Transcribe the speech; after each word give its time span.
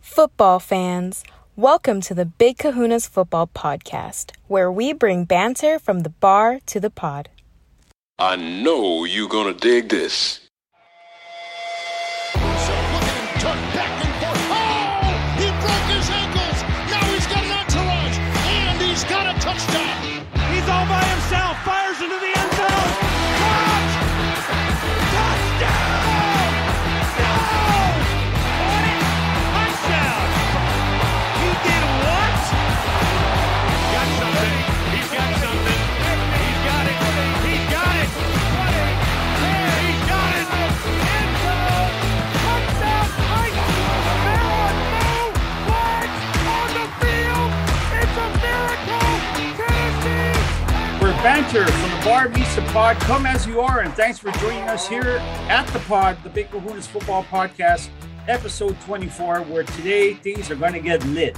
Football 0.00 0.58
fans, 0.60 1.22
welcome 1.56 2.00
to 2.00 2.14
the 2.14 2.24
Big 2.24 2.56
Kahunas 2.56 3.08
Football 3.08 3.48
Podcast, 3.54 4.32
where 4.48 4.72
we 4.72 4.92
bring 4.92 5.24
banter 5.24 5.78
from 5.78 6.00
the 6.00 6.08
bar 6.08 6.58
to 6.66 6.80
the 6.80 6.90
pod. 6.90 7.28
I 8.18 8.36
know 8.36 9.04
you're 9.04 9.28
gonna 9.28 9.54
dig 9.54 9.90
this. 9.90 10.39
Banter 51.22 51.66
from 51.66 51.90
the 51.90 52.04
bar 52.06 52.28
the 52.28 52.70
pod. 52.72 52.96
Come 53.00 53.26
as 53.26 53.46
you 53.46 53.60
are, 53.60 53.80
and 53.80 53.92
thanks 53.92 54.18
for 54.18 54.30
joining 54.32 54.62
us 54.62 54.88
here 54.88 55.18
at 55.50 55.66
the 55.66 55.78
pod, 55.80 56.16
the 56.22 56.30
Big 56.30 56.50
Kahunas 56.50 56.86
Football 56.86 57.24
Podcast, 57.24 57.90
episode 58.26 58.80
24, 58.80 59.42
where 59.42 59.64
today 59.64 60.14
things 60.14 60.50
are 60.50 60.54
going 60.54 60.72
to 60.72 60.80
get 60.80 61.04
lit. 61.08 61.36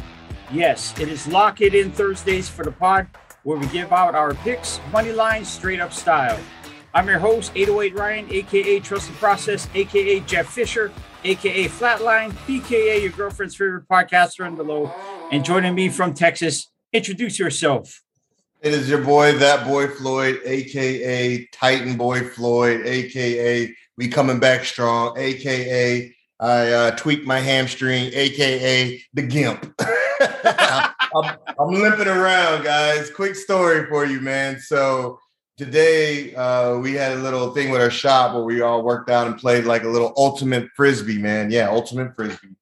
Yes, 0.52 0.96
it 1.00 1.08
is 1.08 1.26
Lock 1.26 1.60
It 1.60 1.74
In 1.74 1.90
Thursdays 1.90 2.48
for 2.48 2.64
the 2.64 2.70
pod, 2.70 3.08
where 3.42 3.58
we 3.58 3.66
give 3.68 3.92
out 3.92 4.14
our 4.14 4.34
picks, 4.34 4.78
money 4.92 5.10
lines, 5.10 5.48
straight 5.48 5.80
up 5.80 5.92
style. 5.92 6.38
I'm 6.94 7.08
your 7.08 7.18
host, 7.18 7.50
808 7.56 7.98
Ryan, 7.98 8.32
aka 8.32 8.78
Trusted 8.78 9.16
Process, 9.16 9.66
aka 9.74 10.20
Jeff 10.20 10.46
Fisher, 10.46 10.92
aka 11.24 11.66
Flatline, 11.66 12.30
PKA 12.46 13.02
your 13.02 13.10
girlfriend's 13.10 13.56
favorite 13.56 13.88
podcaster 13.88 14.46
and 14.46 14.56
below. 14.56 14.94
And 15.32 15.44
joining 15.44 15.74
me 15.74 15.88
from 15.88 16.14
Texas, 16.14 16.70
introduce 16.92 17.40
yourself. 17.40 18.00
It 18.62 18.72
is 18.72 18.88
your 18.88 19.02
boy, 19.02 19.36
that 19.38 19.66
boy 19.66 19.88
Floyd, 19.88 20.40
aka 20.44 21.44
Titan 21.46 21.96
Boy 21.96 22.20
Floyd, 22.20 22.86
aka 22.86 23.74
we 23.96 24.06
coming 24.06 24.38
back 24.38 24.64
strong, 24.64 25.18
aka 25.18 26.14
I 26.38 26.72
uh, 26.72 26.90
tweaked 26.92 27.26
my 27.26 27.40
hamstring, 27.40 28.10
aka 28.14 29.02
the 29.14 29.22
Gimp. 29.22 29.74
I'm, 29.80 31.36
I'm 31.58 31.72
limping 31.72 32.06
around, 32.06 32.62
guys. 32.62 33.10
Quick 33.10 33.34
story 33.34 33.86
for 33.86 34.04
you, 34.04 34.20
man. 34.20 34.60
So 34.60 35.18
today 35.56 36.32
uh, 36.36 36.76
we 36.78 36.94
had 36.94 37.18
a 37.18 37.20
little 37.20 37.52
thing 37.52 37.70
with 37.70 37.80
our 37.80 37.90
shop 37.90 38.32
where 38.32 38.44
we 38.44 38.60
all 38.60 38.84
worked 38.84 39.10
out 39.10 39.26
and 39.26 39.36
played 39.36 39.64
like 39.64 39.82
a 39.82 39.88
little 39.88 40.12
ultimate 40.16 40.68
frisbee, 40.76 41.18
man. 41.18 41.50
Yeah, 41.50 41.68
ultimate 41.68 42.14
frisbee, 42.14 42.54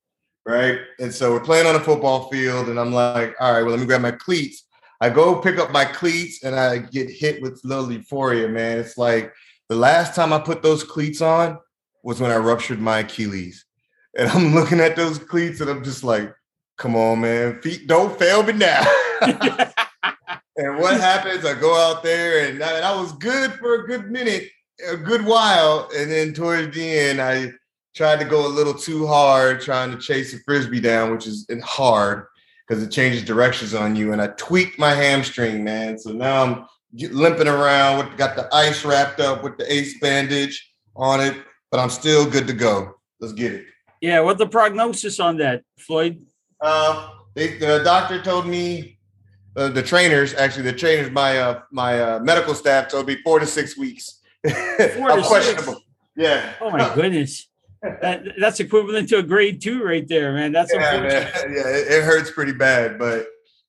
right? 0.47 0.79
And 0.99 1.13
so 1.13 1.33
we're 1.33 1.41
playing 1.41 1.67
on 1.67 1.77
a 1.77 1.81
football 1.81 2.31
field, 2.31 2.71
and 2.71 2.81
I'm 2.81 2.95
like, 2.95 3.35
all 3.39 3.53
right, 3.53 3.61
well, 3.61 3.73
let 3.73 3.81
me 3.81 3.87
grab 3.87 4.01
my 4.01 4.13
cleats. 4.13 4.65
I 5.01 5.09
go 5.09 5.41
pick 5.41 5.59
up 5.59 5.73
my 5.73 5.87
cleats 5.87 6.45
and 6.45 6.55
I 6.55 6.79
get 6.79 7.09
hit 7.09 7.41
with 7.41 7.65
little 7.65 7.91
euphoria, 7.91 8.49
man. 8.49 8.79
It's 8.79 8.99
like 8.99 9.33
the 9.69 9.77
last 9.77 10.15
time 10.15 10.33
I 10.33 10.39
put 10.39 10.63
those 10.63 10.85
cleats 10.85 11.23
on 11.23 11.59
was 12.03 12.21
when 12.21 12.31
I 12.31 12.37
ruptured 12.37 12.81
my 12.81 12.99
Achilles. 12.99 13.65
And 14.19 14.29
I'm 14.29 14.55
looking 14.55 14.81
at 14.81 14.97
those 14.97 15.19
cleats 15.19 15.61
and 15.61 15.71
I'm 15.71 15.83
just 15.83 16.05
like, 16.05 16.35
come 16.77 16.97
on, 16.97 17.23
man, 17.23 17.61
feet 17.63 17.87
don't 17.87 18.19
fail 18.19 18.43
me 18.43 18.53
now. 18.53 18.83
and 19.23 20.79
what 20.79 21.01
happens? 21.01 21.47
I 21.47 21.59
go 21.59 21.75
out 21.75 22.03
there 22.03 22.47
and 22.47 22.63
I, 22.63 22.77
and 22.77 22.85
I 22.85 23.01
was 23.01 23.13
good 23.13 23.53
for 23.55 23.77
a 23.77 23.87
good 23.87 24.11
minute, 24.11 24.51
a 24.87 24.99
good 24.99 25.25
while. 25.25 25.89
And 25.97 26.11
then 26.11 26.35
towards 26.35 26.75
the 26.75 26.99
end, 26.99 27.23
I 27.23 27.53
tried 27.95 28.19
to 28.21 28.27
go 28.27 28.47
a 28.47 28.49
little 28.49 28.75
too 28.75 29.07
hard, 29.07 29.63
trying 29.63 29.93
to 29.93 29.99
chase 29.99 30.35
a 30.35 30.39
frisbee 30.41 30.81
down, 30.81 31.11
which 31.11 31.27
is 31.27 31.47
hard 31.65 32.27
because 32.71 32.85
it 32.85 32.91
changes 32.93 33.25
directions 33.25 33.75
on 33.75 33.97
you. 33.97 34.13
And 34.13 34.23
I 34.23 34.29
tweaked 34.29 34.79
my 34.79 34.93
hamstring, 34.93 35.65
man. 35.65 35.99
So 35.99 36.13
now 36.13 36.45
I'm 36.45 36.67
limping 37.11 37.49
around 37.49 37.99
with 37.99 38.17
got 38.17 38.37
the 38.37 38.49
ice 38.55 38.85
wrapped 38.85 39.19
up 39.19 39.43
with 39.43 39.59
the 39.59 39.71
ace 39.71 39.99
bandage 39.99 40.73
on 40.95 41.21
it, 41.21 41.37
but 41.73 41.81
I'm 41.81 41.91
still 41.91 42.31
good 42.31 42.47
to 42.47 42.53
go. 42.53 42.95
Let's 43.19 43.33
get 43.33 43.55
it. 43.55 43.65
Yeah, 44.01 44.21
what's 44.21 44.39
the 44.39 44.47
prognosis 44.47 45.19
on 45.19 45.39
that, 45.39 45.65
Floyd? 45.81 46.25
Uh, 46.61 47.11
they, 47.35 47.59
the 47.59 47.83
doctor 47.83 48.23
told 48.23 48.47
me, 48.47 48.99
uh, 49.57 49.69
the 49.69 49.83
trainers 49.83 50.33
actually, 50.35 50.63
the 50.63 50.73
trainers, 50.73 51.11
my 51.11 51.39
uh, 51.39 51.63
my 51.73 52.01
uh, 52.01 52.19
medical 52.21 52.55
staff 52.55 52.87
told 52.87 53.09
me 53.09 53.17
four 53.25 53.41
to 53.41 53.47
six 53.47 53.77
weeks. 53.77 54.21
Four 54.45 55.11
I'm 55.11 55.21
to 55.21 55.27
questionable. 55.27 55.75
six? 55.75 55.87
Yeah. 56.17 56.53
Oh 56.61 56.71
my 56.71 56.95
goodness. 56.95 57.50
That, 57.83 58.25
that's 58.39 58.61
equivalent 58.61 59.09
to 59.09 59.19
a 59.19 59.23
grade 59.23 59.63
two 59.63 59.83
right 59.83 60.07
there, 60.07 60.33
man. 60.33 60.53
That's 60.53 60.73
Yeah, 60.73 61.01
man. 61.01 61.03
yeah, 61.03 61.69
it, 61.69 61.87
it 61.89 62.05
hurts 62.05 62.31
pretty 62.31 62.53
bad, 62.53 62.99
but 62.99 63.27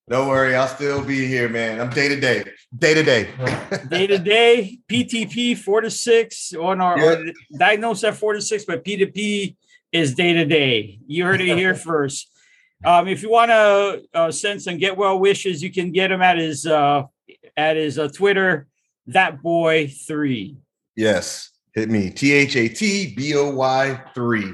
don't 0.10 0.28
worry, 0.28 0.56
I'll 0.56 0.68
still 0.68 1.02
be 1.02 1.26
here, 1.26 1.48
man. 1.48 1.80
I'm 1.80 1.90
day 1.90 2.10
to 2.10 2.20
day, 2.20 2.44
day 2.78 2.94
to 2.94 3.04
day. 3.04 3.30
Day 3.88 4.08
to 4.08 4.18
day, 4.18 4.80
PTP 4.90 5.58
four 5.58 5.80
to 5.80 5.90
six 5.90 6.54
on 6.54 6.82
our 6.82 7.24
diagnosed 7.58 8.04
at 8.04 8.16
four 8.16 8.34
to 8.34 8.42
six, 8.42 8.66
but 8.66 8.84
P 8.84 8.98
to 8.98 9.08
P 9.08 9.56
is 9.94 10.14
day 10.14 10.34
to 10.34 10.46
day. 10.46 11.00
You 11.08 11.24
heard 11.24 11.40
it 11.40 11.58
here 11.58 11.76
first. 11.90 12.30
Um, 12.84 13.08
if 13.08 13.24
you 13.24 13.30
want 13.30 13.52
to 13.52 14.04
uh, 14.14 14.32
send 14.32 14.62
some 14.62 14.78
get 14.78 14.98
well 14.98 15.18
wishes, 15.18 15.64
you 15.64 15.72
can 15.72 15.92
get 15.92 16.12
him 16.12 16.22
at 16.22 16.38
his 16.38 16.66
uh, 16.66 17.04
at 17.56 17.78
his 17.78 17.98
uh, 17.98 18.10
Twitter. 18.10 18.68
That 19.08 19.42
boy 19.42 19.88
three. 19.88 20.58
Yes, 20.96 21.51
hit 21.74 21.90
me. 21.90 22.10
T 22.10 22.32
H 22.32 22.56
A 22.56 22.68
T 22.68 23.14
B 23.16 23.36
O 23.36 23.50
Y 23.52 24.02
three. 24.14 24.54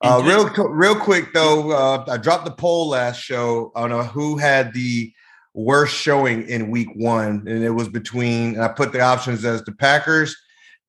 Uh, 0.00 0.22
real, 0.22 0.48
real 0.68 0.96
quick 0.96 1.32
though, 1.32 1.70
uh, 1.70 2.04
I 2.08 2.18
dropped 2.18 2.44
the 2.44 2.50
poll 2.50 2.88
last 2.88 3.20
show 3.20 3.72
on 3.74 3.90
uh, 3.90 4.04
who 4.04 4.36
had 4.36 4.74
the 4.74 5.10
worst 5.54 5.94
showing 5.94 6.46
in 6.48 6.70
week 6.70 6.88
one, 6.94 7.44
and 7.46 7.64
it 7.64 7.70
was 7.70 7.88
between. 7.88 8.58
I 8.60 8.68
put 8.68 8.92
the 8.92 9.00
options 9.00 9.44
as 9.44 9.62
the 9.62 9.72
Packers 9.72 10.36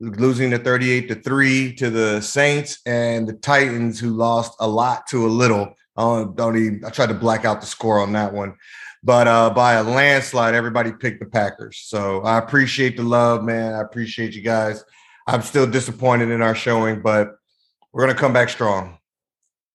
losing 0.02 0.50
the 0.50 0.60
thirty-eight 0.60 1.08
to 1.08 1.16
three 1.16 1.74
to 1.76 1.90
the 1.90 2.20
Saints, 2.20 2.80
and 2.86 3.26
the 3.26 3.34
Titans 3.34 4.00
who 4.00 4.10
lost 4.10 4.54
a 4.60 4.68
lot 4.68 5.08
to 5.08 5.26
a 5.26 5.30
little. 5.30 5.74
I 5.96 6.02
don't, 6.02 6.36
don't 6.36 6.58
even. 6.58 6.84
I 6.84 6.90
tried 6.90 7.08
to 7.08 7.14
black 7.14 7.46
out 7.46 7.62
the 7.62 7.68
score 7.68 8.02
on 8.02 8.12
that 8.14 8.34
one, 8.34 8.56
but 9.02 9.30
uh, 9.30 9.50
by 9.52 9.74
a 9.74 9.84
landslide, 9.84 10.56
everybody 10.56 10.92
picked 10.92 11.22
the 11.22 11.28
Packers. 11.28 11.80
So 11.86 12.22
I 12.24 12.38
appreciate 12.38 12.98
the 12.98 13.04
love, 13.04 13.46
man. 13.46 13.74
I 13.74 13.82
appreciate 13.82 14.34
you 14.34 14.42
guys. 14.42 14.84
I'm 15.28 15.42
still 15.42 15.68
disappointed 15.68 16.30
in 16.30 16.42
our 16.42 16.56
showing, 16.56 17.02
but 17.02 17.38
we're 17.92 18.06
gonna 18.06 18.18
come 18.18 18.34
back 18.34 18.50
strong. 18.50 18.98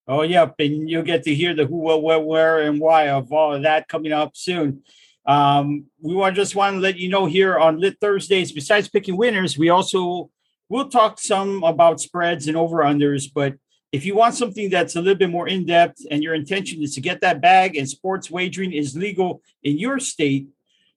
Oh, 0.06 0.22
yep. 0.22 0.55
And 0.59 0.91
you'll 0.91 1.05
get 1.05 1.22
to 1.25 1.34
hear 1.34 1.55
the 1.55 1.66
who, 1.66 1.77
what, 1.77 2.03
what, 2.03 2.27
where, 2.27 2.62
and 2.62 2.81
why 2.81 3.09
of 3.11 3.33
all 3.33 3.55
of 3.55 3.62
that 3.62 3.87
coming 3.87 4.12
up 4.12 4.37
soon. 4.37 4.83
Um, 5.25 5.84
we 6.00 6.15
want 6.15 6.34
just 6.34 6.56
want 6.56 6.75
to 6.77 6.81
let 6.81 6.97
you 6.97 7.09
know 7.09 7.27
here 7.27 7.59
on 7.59 7.78
Lit 7.78 7.99
Thursdays, 8.00 8.50
besides 8.50 8.88
picking 8.88 9.16
winners, 9.16 9.56
we 9.56 9.69
also 9.69 10.31
will 10.69 10.88
talk 10.88 11.21
some 11.21 11.62
about 11.62 12.00
spreads 12.00 12.49
and 12.49 12.56
over-unders. 12.56 13.31
But 13.32 13.55
if 13.93 14.05
you 14.05 14.17
want 14.17 14.34
something 14.34 14.71
that's 14.71 14.97
a 14.97 15.00
little 15.00 15.19
bit 15.19 15.31
more 15.31 15.47
in-depth 15.47 16.06
and 16.11 16.22
your 16.22 16.34
intention 16.34 16.82
is 16.82 16.94
to 16.94 17.00
get 17.00 17.21
that 17.21 17.41
bag 17.41 17.77
and 17.77 17.88
sports 17.88 18.31
wagering 18.31 18.72
is 18.72 18.97
legal 18.97 19.43
in 19.62 19.78
your 19.78 20.00
state, 20.00 20.49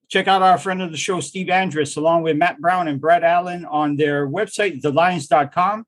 check 0.08 0.28
out 0.28 0.42
our 0.42 0.58
friend 0.58 0.82
of 0.82 0.90
the 0.90 0.96
show, 0.96 1.20
Steve 1.20 1.48
Andress, 1.48 1.96
along 1.96 2.22
with 2.22 2.36
Matt 2.36 2.60
Brown 2.60 2.88
and 2.88 3.00
Brad 3.00 3.24
Allen 3.24 3.64
on 3.64 3.96
their 3.96 4.26
website, 4.28 4.80
thelines.com 4.80 5.86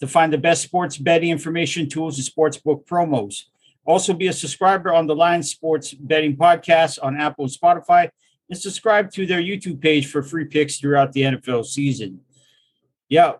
to 0.00 0.06
find 0.06 0.32
the 0.32 0.38
best 0.38 0.62
sports 0.62 0.96
betting 0.96 1.30
information, 1.30 1.88
tools, 1.88 2.18
and 2.18 2.26
sportsbook 2.26 2.86
promos. 2.86 3.44
Also, 3.84 4.12
be 4.12 4.26
a 4.26 4.32
subscriber 4.32 4.92
on 4.92 5.06
the 5.06 5.14
Lines 5.14 5.50
Sports 5.50 5.94
Betting 5.94 6.36
Podcast 6.36 6.98
on 7.02 7.16
Apple 7.16 7.44
and 7.44 7.52
Spotify, 7.52 8.10
and 8.50 8.58
subscribe 8.58 9.10
to 9.12 9.26
their 9.26 9.40
YouTube 9.40 9.80
page 9.80 10.10
for 10.10 10.22
free 10.22 10.44
picks 10.44 10.78
throughout 10.78 11.12
the 11.12 11.22
NFL 11.22 11.64
season. 11.64 12.20
Yeah, 13.08 13.34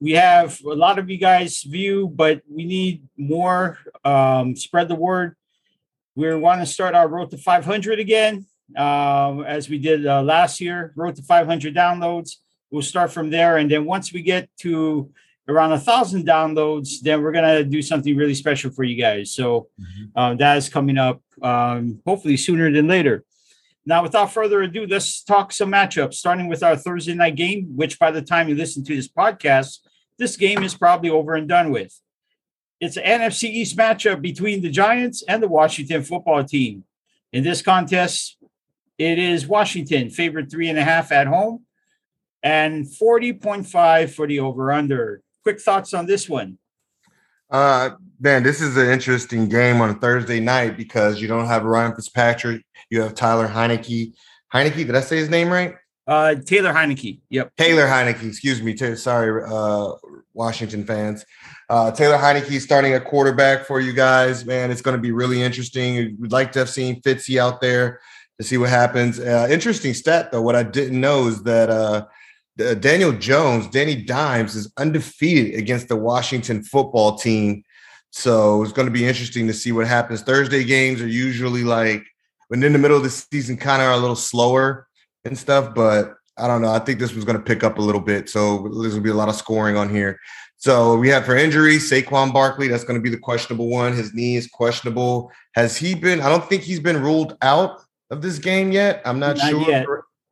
we 0.00 0.12
have 0.12 0.60
a 0.64 0.74
lot 0.74 0.98
of 0.98 1.08
you 1.08 1.16
guys 1.16 1.62
view, 1.62 2.08
but 2.08 2.42
we 2.50 2.64
need 2.64 3.06
more. 3.16 3.78
Um, 4.04 4.56
spread 4.56 4.88
the 4.88 4.96
word. 4.96 5.36
We 6.16 6.34
want 6.34 6.60
to 6.60 6.66
start 6.66 6.94
our 6.94 7.08
road 7.08 7.30
to 7.30 7.38
500 7.38 8.00
again, 8.00 8.46
um, 8.76 9.44
as 9.44 9.68
we 9.68 9.78
did 9.78 10.06
uh, 10.06 10.22
last 10.22 10.60
year. 10.60 10.92
wrote 10.96 11.16
to 11.16 11.22
500 11.22 11.74
downloads. 11.74 12.36
We'll 12.70 12.82
start 12.82 13.12
from 13.12 13.30
there, 13.30 13.58
and 13.58 13.70
then 13.70 13.84
once 13.84 14.12
we 14.12 14.22
get 14.22 14.48
to 14.60 15.10
around 15.48 15.72
a 15.72 15.78
thousand 15.78 16.26
downloads, 16.26 17.00
then 17.02 17.22
we're 17.22 17.32
gonna 17.32 17.64
do 17.64 17.82
something 17.82 18.16
really 18.16 18.34
special 18.34 18.70
for 18.70 18.84
you 18.84 18.96
guys. 18.96 19.34
So 19.34 19.68
um, 20.16 20.36
that 20.38 20.56
is 20.56 20.68
coming 20.68 20.96
up, 20.96 21.20
um, 21.42 22.00
hopefully 22.06 22.36
sooner 22.36 22.70
than 22.72 22.86
later. 22.88 23.24
Now, 23.84 24.02
without 24.02 24.32
further 24.32 24.62
ado, 24.62 24.86
let's 24.86 25.22
talk 25.24 25.52
some 25.52 25.72
matchups. 25.72 26.14
Starting 26.14 26.48
with 26.48 26.62
our 26.62 26.76
Thursday 26.76 27.14
night 27.14 27.34
game, 27.34 27.72
which 27.74 27.98
by 27.98 28.10
the 28.10 28.22
time 28.22 28.48
you 28.48 28.54
listen 28.54 28.84
to 28.84 28.94
this 28.94 29.08
podcast, 29.08 29.80
this 30.18 30.36
game 30.36 30.62
is 30.62 30.74
probably 30.74 31.10
over 31.10 31.34
and 31.34 31.48
done 31.48 31.70
with. 31.70 31.98
it's 32.80 32.96
an 32.96 33.04
NFC 33.04 33.44
East 33.44 33.76
matchup 33.76 34.20
between 34.22 34.62
the 34.62 34.70
Giants 34.70 35.22
and 35.28 35.42
the 35.42 35.48
Washington 35.48 36.02
football 36.02 36.42
team. 36.44 36.84
In 37.32 37.44
this 37.44 37.62
contest, 37.62 38.36
it 38.98 39.18
is 39.18 39.46
Washington 39.46 40.10
favored 40.10 40.50
three 40.50 40.68
and 40.68 40.78
a 40.78 40.84
half 40.84 41.12
at 41.12 41.26
home 41.26 41.64
and 42.42 42.86
40.5 42.86 44.10
for 44.10 44.26
the 44.26 44.40
over 44.40 44.72
under. 44.72 45.22
Quick 45.42 45.60
thoughts 45.60 45.94
on 45.94 46.06
this 46.06 46.28
one. 46.28 46.58
Uh, 47.50 47.90
man, 48.20 48.42
this 48.42 48.60
is 48.60 48.76
an 48.76 48.88
interesting 48.88 49.48
game 49.48 49.80
on 49.80 49.90
a 49.90 49.94
Thursday 49.94 50.40
night 50.40 50.76
because 50.76 51.20
you 51.20 51.28
don't 51.28 51.46
have 51.46 51.64
Ryan 51.64 51.94
Fitzpatrick. 51.94 52.64
You 52.90 53.02
have 53.02 53.14
Tyler 53.14 53.46
Heinicke. 53.46 54.14
Heinicke, 54.52 54.86
did 54.86 54.94
I 54.94 55.00
say 55.00 55.18
his 55.18 55.28
name 55.28 55.50
right? 55.50 55.74
Uh, 56.06 56.34
Taylor 56.34 56.72
Heinicke. 56.72 57.20
Yep. 57.30 57.52
Taylor 57.56 57.86
Heinicke, 57.86 58.26
excuse 58.26 58.60
me. 58.62 58.74
T- 58.74 58.96
sorry, 58.96 59.44
uh, 59.46 59.92
Washington 60.34 60.84
fans. 60.84 61.24
Uh, 61.68 61.90
Taylor 61.90 62.16
Heinicke 62.16 62.60
starting 62.60 62.94
a 62.94 63.00
quarterback 63.00 63.66
for 63.66 63.80
you 63.80 63.92
guys. 63.92 64.44
Man, 64.44 64.70
it's 64.70 64.82
going 64.82 64.96
to 64.96 65.00
be 65.00 65.12
really 65.12 65.42
interesting. 65.42 66.16
We'd 66.18 66.32
like 66.32 66.52
to 66.52 66.58
have 66.60 66.70
seen 66.70 67.00
Fitzy 67.02 67.38
out 67.38 67.60
there 67.60 68.00
to 68.42 68.48
see 68.48 68.58
what 68.58 68.70
happens. 68.70 69.20
Uh, 69.20 69.46
interesting 69.50 69.94
stat, 69.94 70.32
though. 70.32 70.42
What 70.42 70.56
I 70.56 70.62
didn't 70.64 71.00
know 71.00 71.28
is 71.28 71.42
that 71.44 71.70
uh, 71.70 72.06
Daniel 72.74 73.12
Jones, 73.12 73.68
Danny 73.68 73.94
Dimes, 73.94 74.56
is 74.56 74.72
undefeated 74.76 75.58
against 75.58 75.88
the 75.88 75.96
Washington 75.96 76.62
football 76.64 77.16
team. 77.16 77.62
So 78.10 78.62
it's 78.62 78.72
going 78.72 78.86
to 78.86 78.92
be 78.92 79.06
interesting 79.06 79.46
to 79.46 79.54
see 79.54 79.72
what 79.72 79.86
happens. 79.86 80.22
Thursday 80.22 80.64
games 80.64 81.00
are 81.00 81.08
usually 81.08 81.64
like 81.64 82.04
when 82.48 82.62
in 82.62 82.72
the 82.72 82.78
middle 82.78 82.96
of 82.96 83.04
the 83.04 83.10
season, 83.10 83.56
kind 83.56 83.80
of 83.80 83.88
are 83.88 83.94
a 83.94 83.98
little 83.98 84.16
slower 84.16 84.86
and 85.24 85.38
stuff. 85.38 85.74
But 85.74 86.14
I 86.36 86.46
don't 86.46 86.60
know. 86.60 86.72
I 86.72 86.80
think 86.80 86.98
this 86.98 87.12
one's 87.12 87.24
going 87.24 87.38
to 87.38 87.44
pick 87.44 87.64
up 87.64 87.78
a 87.78 87.82
little 87.82 88.00
bit. 88.00 88.28
So 88.28 88.58
there's 88.58 88.92
going 88.92 88.96
to 88.96 89.00
be 89.00 89.10
a 89.10 89.14
lot 89.14 89.28
of 89.28 89.36
scoring 89.36 89.76
on 89.76 89.88
here. 89.88 90.18
So 90.56 90.96
we 90.96 91.08
have 91.08 91.24
for 91.24 91.36
injury 91.36 91.76
Saquon 91.76 92.32
Barkley. 92.32 92.68
That's 92.68 92.84
going 92.84 92.98
to 92.98 93.02
be 93.02 93.10
the 93.10 93.18
questionable 93.18 93.68
one. 93.68 93.94
His 93.94 94.12
knee 94.14 94.36
is 94.36 94.46
questionable. 94.48 95.30
Has 95.54 95.76
he 95.76 95.94
been? 95.94 96.20
I 96.20 96.28
don't 96.28 96.46
think 96.48 96.62
he's 96.62 96.80
been 96.80 97.00
ruled 97.00 97.36
out 97.40 97.80
of 98.12 98.22
this 98.22 98.38
game 98.38 98.70
yet. 98.70 99.02
I'm 99.04 99.18
not, 99.18 99.38
Not 99.38 99.50
sure. 99.50 99.68
yet. 99.68 99.86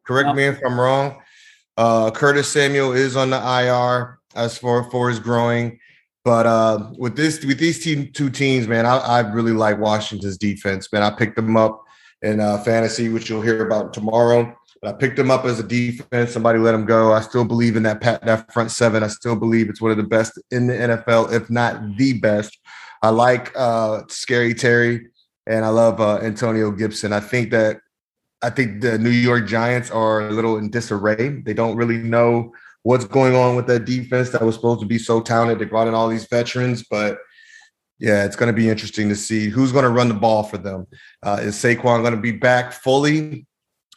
Correct 0.06 0.28
No. 0.28 0.34
me 0.34 0.44
if 0.44 0.58
I'm 0.64 0.78
wrong. 0.78 1.16
Uh, 1.76 2.10
Curtis 2.10 2.48
Samuel 2.48 2.92
is 2.92 3.16
on 3.16 3.30
the 3.30 3.38
IR 3.38 4.18
as 4.36 4.58
for 4.58 4.88
for 4.90 5.08
his 5.08 5.18
growing. 5.18 5.78
But 6.24 6.46
uh, 6.46 6.90
with 6.98 7.16
this, 7.16 7.42
with 7.44 7.58
these 7.58 7.82
team, 7.82 8.10
two 8.12 8.28
teams, 8.28 8.68
man, 8.68 8.84
I, 8.84 8.98
I 8.98 9.20
really 9.20 9.52
like 9.52 9.78
Washington's 9.78 10.36
defense. 10.36 10.92
Man, 10.92 11.02
I 11.02 11.10
picked 11.10 11.36
them 11.36 11.56
up 11.56 11.82
in 12.20 12.40
uh, 12.40 12.58
fantasy, 12.58 13.08
which 13.08 13.30
you'll 13.30 13.40
hear 13.40 13.66
about 13.66 13.94
tomorrow. 13.94 14.54
But 14.82 14.94
I 14.94 14.98
picked 14.98 15.16
them 15.16 15.30
up 15.30 15.46
as 15.46 15.58
a 15.60 15.62
defense. 15.62 16.32
Somebody 16.32 16.58
let 16.58 16.72
them 16.72 16.84
go. 16.84 17.14
I 17.14 17.22
still 17.22 17.44
believe 17.46 17.76
in 17.76 17.82
that 17.84 18.02
pat, 18.02 18.24
that 18.26 18.52
front 18.52 18.70
seven. 18.70 19.02
I 19.02 19.08
still 19.08 19.36
believe 19.36 19.70
it's 19.70 19.80
one 19.80 19.90
of 19.90 19.96
the 19.96 20.02
best 20.02 20.38
in 20.50 20.66
the 20.66 20.74
NFL, 20.74 21.32
if 21.32 21.48
not 21.48 21.96
the 21.96 22.18
best. 22.20 22.58
I 23.02 23.08
like 23.08 23.50
uh, 23.56 24.02
Scary 24.08 24.52
Terry, 24.52 25.06
and 25.50 25.64
I 25.64 25.68
love 25.68 26.00
uh, 26.00 26.18
Antonio 26.18 26.70
Gibson. 26.70 27.12
I 27.12 27.18
think 27.18 27.50
that 27.50 27.80
I 28.40 28.50
think 28.50 28.82
the 28.82 28.98
New 28.98 29.10
York 29.10 29.46
Giants 29.46 29.90
are 29.90 30.28
a 30.28 30.30
little 30.30 30.56
in 30.56 30.70
disarray. 30.70 31.42
They 31.44 31.52
don't 31.52 31.76
really 31.76 31.98
know 31.98 32.54
what's 32.84 33.04
going 33.04 33.34
on 33.34 33.56
with 33.56 33.66
that 33.66 33.84
defense 33.84 34.30
that 34.30 34.42
was 34.42 34.54
supposed 34.54 34.80
to 34.80 34.86
be 34.86 34.96
so 34.96 35.20
talented. 35.20 35.58
They 35.58 35.64
brought 35.68 35.88
in 35.88 35.94
all 35.94 36.08
these 36.08 36.26
veterans, 36.26 36.84
but 36.88 37.18
yeah, 37.98 38.24
it's 38.24 38.36
going 38.36 38.46
to 38.46 38.56
be 38.56 38.70
interesting 38.70 39.08
to 39.10 39.16
see 39.16 39.48
who's 39.48 39.72
going 39.72 39.84
to 39.84 39.90
run 39.90 40.08
the 40.08 40.14
ball 40.14 40.44
for 40.44 40.56
them. 40.56 40.86
Uh, 41.22 41.40
is 41.42 41.56
Saquon 41.56 42.00
going 42.00 42.14
to 42.14 42.20
be 42.20 42.32
back 42.32 42.72
fully, 42.72 43.46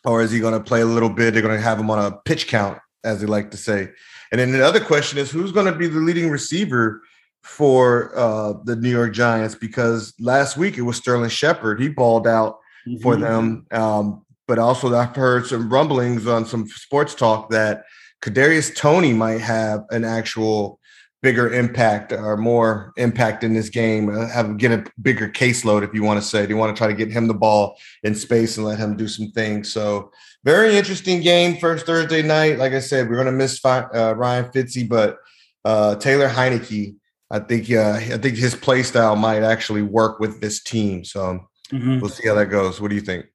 or 0.04 0.24
is 0.24 0.32
he 0.32 0.40
going 0.40 0.56
to 0.56 0.60
play 0.60 0.82
a 0.82 0.86
little 0.86 1.10
bit? 1.10 1.34
They're 1.34 1.44
going 1.44 1.56
to 1.56 1.62
have 1.62 1.80
him 1.80 1.92
on 1.92 2.04
a 2.04 2.18
pitch 2.26 2.48
count, 2.48 2.80
as 3.04 3.22
they 3.22 3.28
like 3.28 3.52
to 3.52 3.58
say. 3.58 3.90
And 4.32 4.42
then 4.42 4.52
the 4.52 4.66
other 4.66 4.84
question 4.84 5.20
is 5.20 5.30
who's 5.30 5.52
going 5.52 5.72
to 5.72 5.78
be 5.78 5.88
the 5.88 6.00
leading 6.00 6.30
receiver 6.30 7.02
for 7.44 8.12
uh, 8.18 8.54
the 8.64 8.76
New 8.76 8.90
York 8.90 9.14
Giants? 9.14 9.56
Because 9.56 10.14
last 10.20 10.58
week 10.58 10.78
it 10.78 10.82
was 10.82 10.98
Sterling 10.98 11.30
Shepard. 11.30 11.80
He 11.82 11.90
balled 11.90 12.28
out 12.28 12.58
for 13.02 13.16
Mhm. 13.16 13.22
them. 13.22 13.66
Um, 13.72 14.22
but 14.48 14.60
also, 14.60 14.94
I've 14.94 15.16
heard 15.16 15.46
some 15.46 15.72
rumblings 15.72 16.28
on 16.28 16.46
some 16.46 16.68
sports 16.68 17.16
talk 17.16 17.50
that 17.52 17.84
Kadarius 18.22 18.76
Toney 18.76 19.14
might 19.14 19.40
have 19.42 19.84
an 19.92 20.04
actual 20.04 20.80
bigger 21.22 21.54
impact 21.54 22.12
or 22.12 22.36
more 22.36 22.92
impact 22.98 23.46
in 23.46 23.54
this 23.54 23.70
game. 23.70 24.10
Uh, 24.14 24.28
have 24.28 24.58
get 24.58 24.72
a 24.74 24.84
bigger 25.02 25.30
caseload, 25.30 25.82
if 25.84 25.94
you 25.94 26.04
want 26.04 26.22
to 26.22 26.28
say. 26.28 26.46
They 26.46 26.54
want 26.54 26.76
to 26.76 26.78
try 26.78 26.88
to 26.88 26.94
get 26.94 27.10
him 27.10 27.28
the 27.28 27.34
ball 27.34 27.78
in 28.04 28.14
space 28.14 28.58
and 28.58 28.66
let 28.66 28.78
him 28.78 28.98
do 28.98 29.08
some 29.08 29.32
things. 29.32 29.72
So, 29.72 30.12
very 30.44 30.76
interesting 30.76 31.22
game 31.22 31.58
first 31.58 31.86
Thursday 31.86 32.22
night. 32.22 32.58
Like 32.60 32.74
I 32.74 32.80
said, 32.80 33.08
we're 33.10 33.16
going 33.16 33.28
to 33.28 33.32
miss 33.32 33.64
uh, 33.64 34.14
Ryan 34.18 34.46
Fitzy, 34.52 34.88
but 34.88 35.18
uh, 35.64 35.96
Taylor 35.96 36.28
Heinicke. 36.28 36.96
I 37.34 37.40
think 37.40 37.72
uh, 37.72 37.94
I 38.16 38.18
think 38.20 38.38
his 38.38 38.54
play 38.56 38.84
style 38.84 39.16
might 39.16 39.42
actually 39.42 39.82
work 39.82 40.20
with 40.20 40.40
this 40.40 40.62
team. 40.62 41.04
So 41.04 41.40
Mhm. 41.72 42.00
we'll 42.00 42.12
see 42.12 42.28
how 42.28 42.36
that 42.36 42.46
goes. 42.52 42.80
What 42.80 42.90
do 42.90 42.96
you 42.96 43.02
think? 43.02 43.26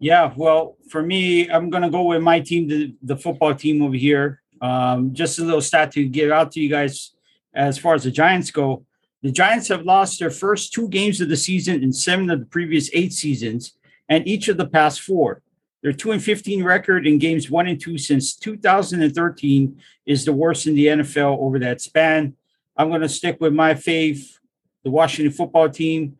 Yeah, 0.00 0.32
well, 0.36 0.76
for 0.90 1.02
me, 1.02 1.48
I'm 1.48 1.70
gonna 1.70 1.90
go 1.90 2.02
with 2.02 2.20
my 2.20 2.40
team, 2.40 2.66
the, 2.66 2.94
the 3.00 3.16
football 3.16 3.54
team 3.54 3.80
over 3.82 3.94
here. 3.96 4.40
Um, 4.60 5.14
just 5.14 5.38
a 5.38 5.44
little 5.44 5.60
stat 5.60 5.92
to 5.92 6.08
get 6.08 6.32
out 6.32 6.50
to 6.52 6.60
you 6.60 6.68
guys 6.68 7.12
as 7.54 7.78
far 7.78 7.94
as 7.94 8.02
the 8.02 8.10
Giants 8.10 8.50
go. 8.50 8.84
The 9.22 9.30
Giants 9.30 9.68
have 9.68 9.84
lost 9.84 10.18
their 10.18 10.30
first 10.30 10.72
two 10.72 10.88
games 10.88 11.20
of 11.20 11.28
the 11.28 11.36
season 11.36 11.82
in 11.82 11.92
seven 11.92 12.28
of 12.30 12.40
the 12.40 12.46
previous 12.46 12.90
eight 12.92 13.12
seasons, 13.12 13.72
and 14.08 14.26
each 14.26 14.48
of 14.48 14.56
the 14.56 14.66
past 14.66 15.00
four. 15.00 15.42
Their 15.82 15.92
two 15.92 16.10
and 16.10 16.22
fifteen 16.22 16.64
record 16.64 17.06
in 17.06 17.18
games 17.18 17.48
one 17.48 17.68
and 17.68 17.80
two 17.80 17.98
since 17.98 18.34
2013 18.34 19.76
is 20.06 20.24
the 20.24 20.32
worst 20.32 20.66
in 20.66 20.74
the 20.74 20.86
NFL 20.86 21.38
over 21.38 21.60
that 21.60 21.80
span. 21.80 22.34
I'm 22.78 22.90
gonna 22.92 23.08
stick 23.08 23.38
with 23.40 23.52
my 23.52 23.74
faith, 23.74 24.38
the 24.84 24.90
Washington 24.90 25.32
football 25.32 25.68
team, 25.68 26.16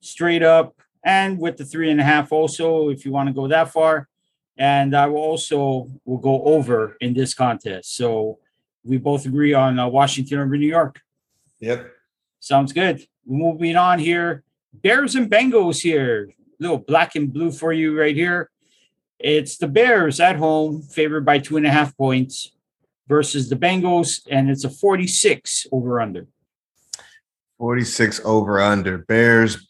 straight 0.00 0.44
up 0.44 0.80
and 1.04 1.38
with 1.38 1.56
the 1.56 1.64
three 1.64 1.90
and 1.90 2.00
a 2.00 2.04
half 2.04 2.32
also 2.32 2.90
if 2.90 3.04
you 3.04 3.10
want 3.10 3.28
to 3.28 3.32
go 3.32 3.48
that 3.48 3.72
far. 3.72 4.08
And 4.58 4.96
i 4.96 5.06
will 5.06 5.18
also 5.18 5.88
will 6.04 6.18
go 6.18 6.42
over 6.44 6.96
in 7.00 7.12
this 7.12 7.34
contest. 7.34 7.96
So 7.96 8.38
we 8.84 8.96
both 8.96 9.26
agree 9.26 9.52
on 9.52 9.78
uh, 9.78 9.88
washington 9.88 10.38
over 10.38 10.56
new 10.56 10.66
york. 10.66 11.00
Yep. 11.60 11.90
sounds 12.40 12.72
good. 12.72 13.04
Moving 13.26 13.76
on 13.76 13.98
here. 13.98 14.44
Bears 14.72 15.14
and 15.14 15.30
bengals 15.30 15.80
here. 15.80 16.32
Little 16.60 16.78
black 16.78 17.16
and 17.16 17.32
blue 17.32 17.50
for 17.50 17.72
you 17.72 17.98
right 17.98 18.14
here. 18.14 18.50
It's 19.18 19.56
the 19.58 19.68
bears 19.68 20.20
at 20.20 20.36
home 20.36 20.82
favored 20.82 21.24
by 21.24 21.38
two 21.38 21.56
and 21.56 21.66
a 21.66 21.70
half 21.70 21.96
points 21.96 22.52
versus 23.08 23.48
the 23.48 23.56
bengals 23.56 24.26
and 24.30 24.50
it's 24.50 24.64
a 24.64 24.70
46 24.70 25.66
over 25.72 26.00
under 26.00 26.26
46 27.58 28.20
over 28.24 28.60
under. 28.60 28.98
Bears, 28.98 29.66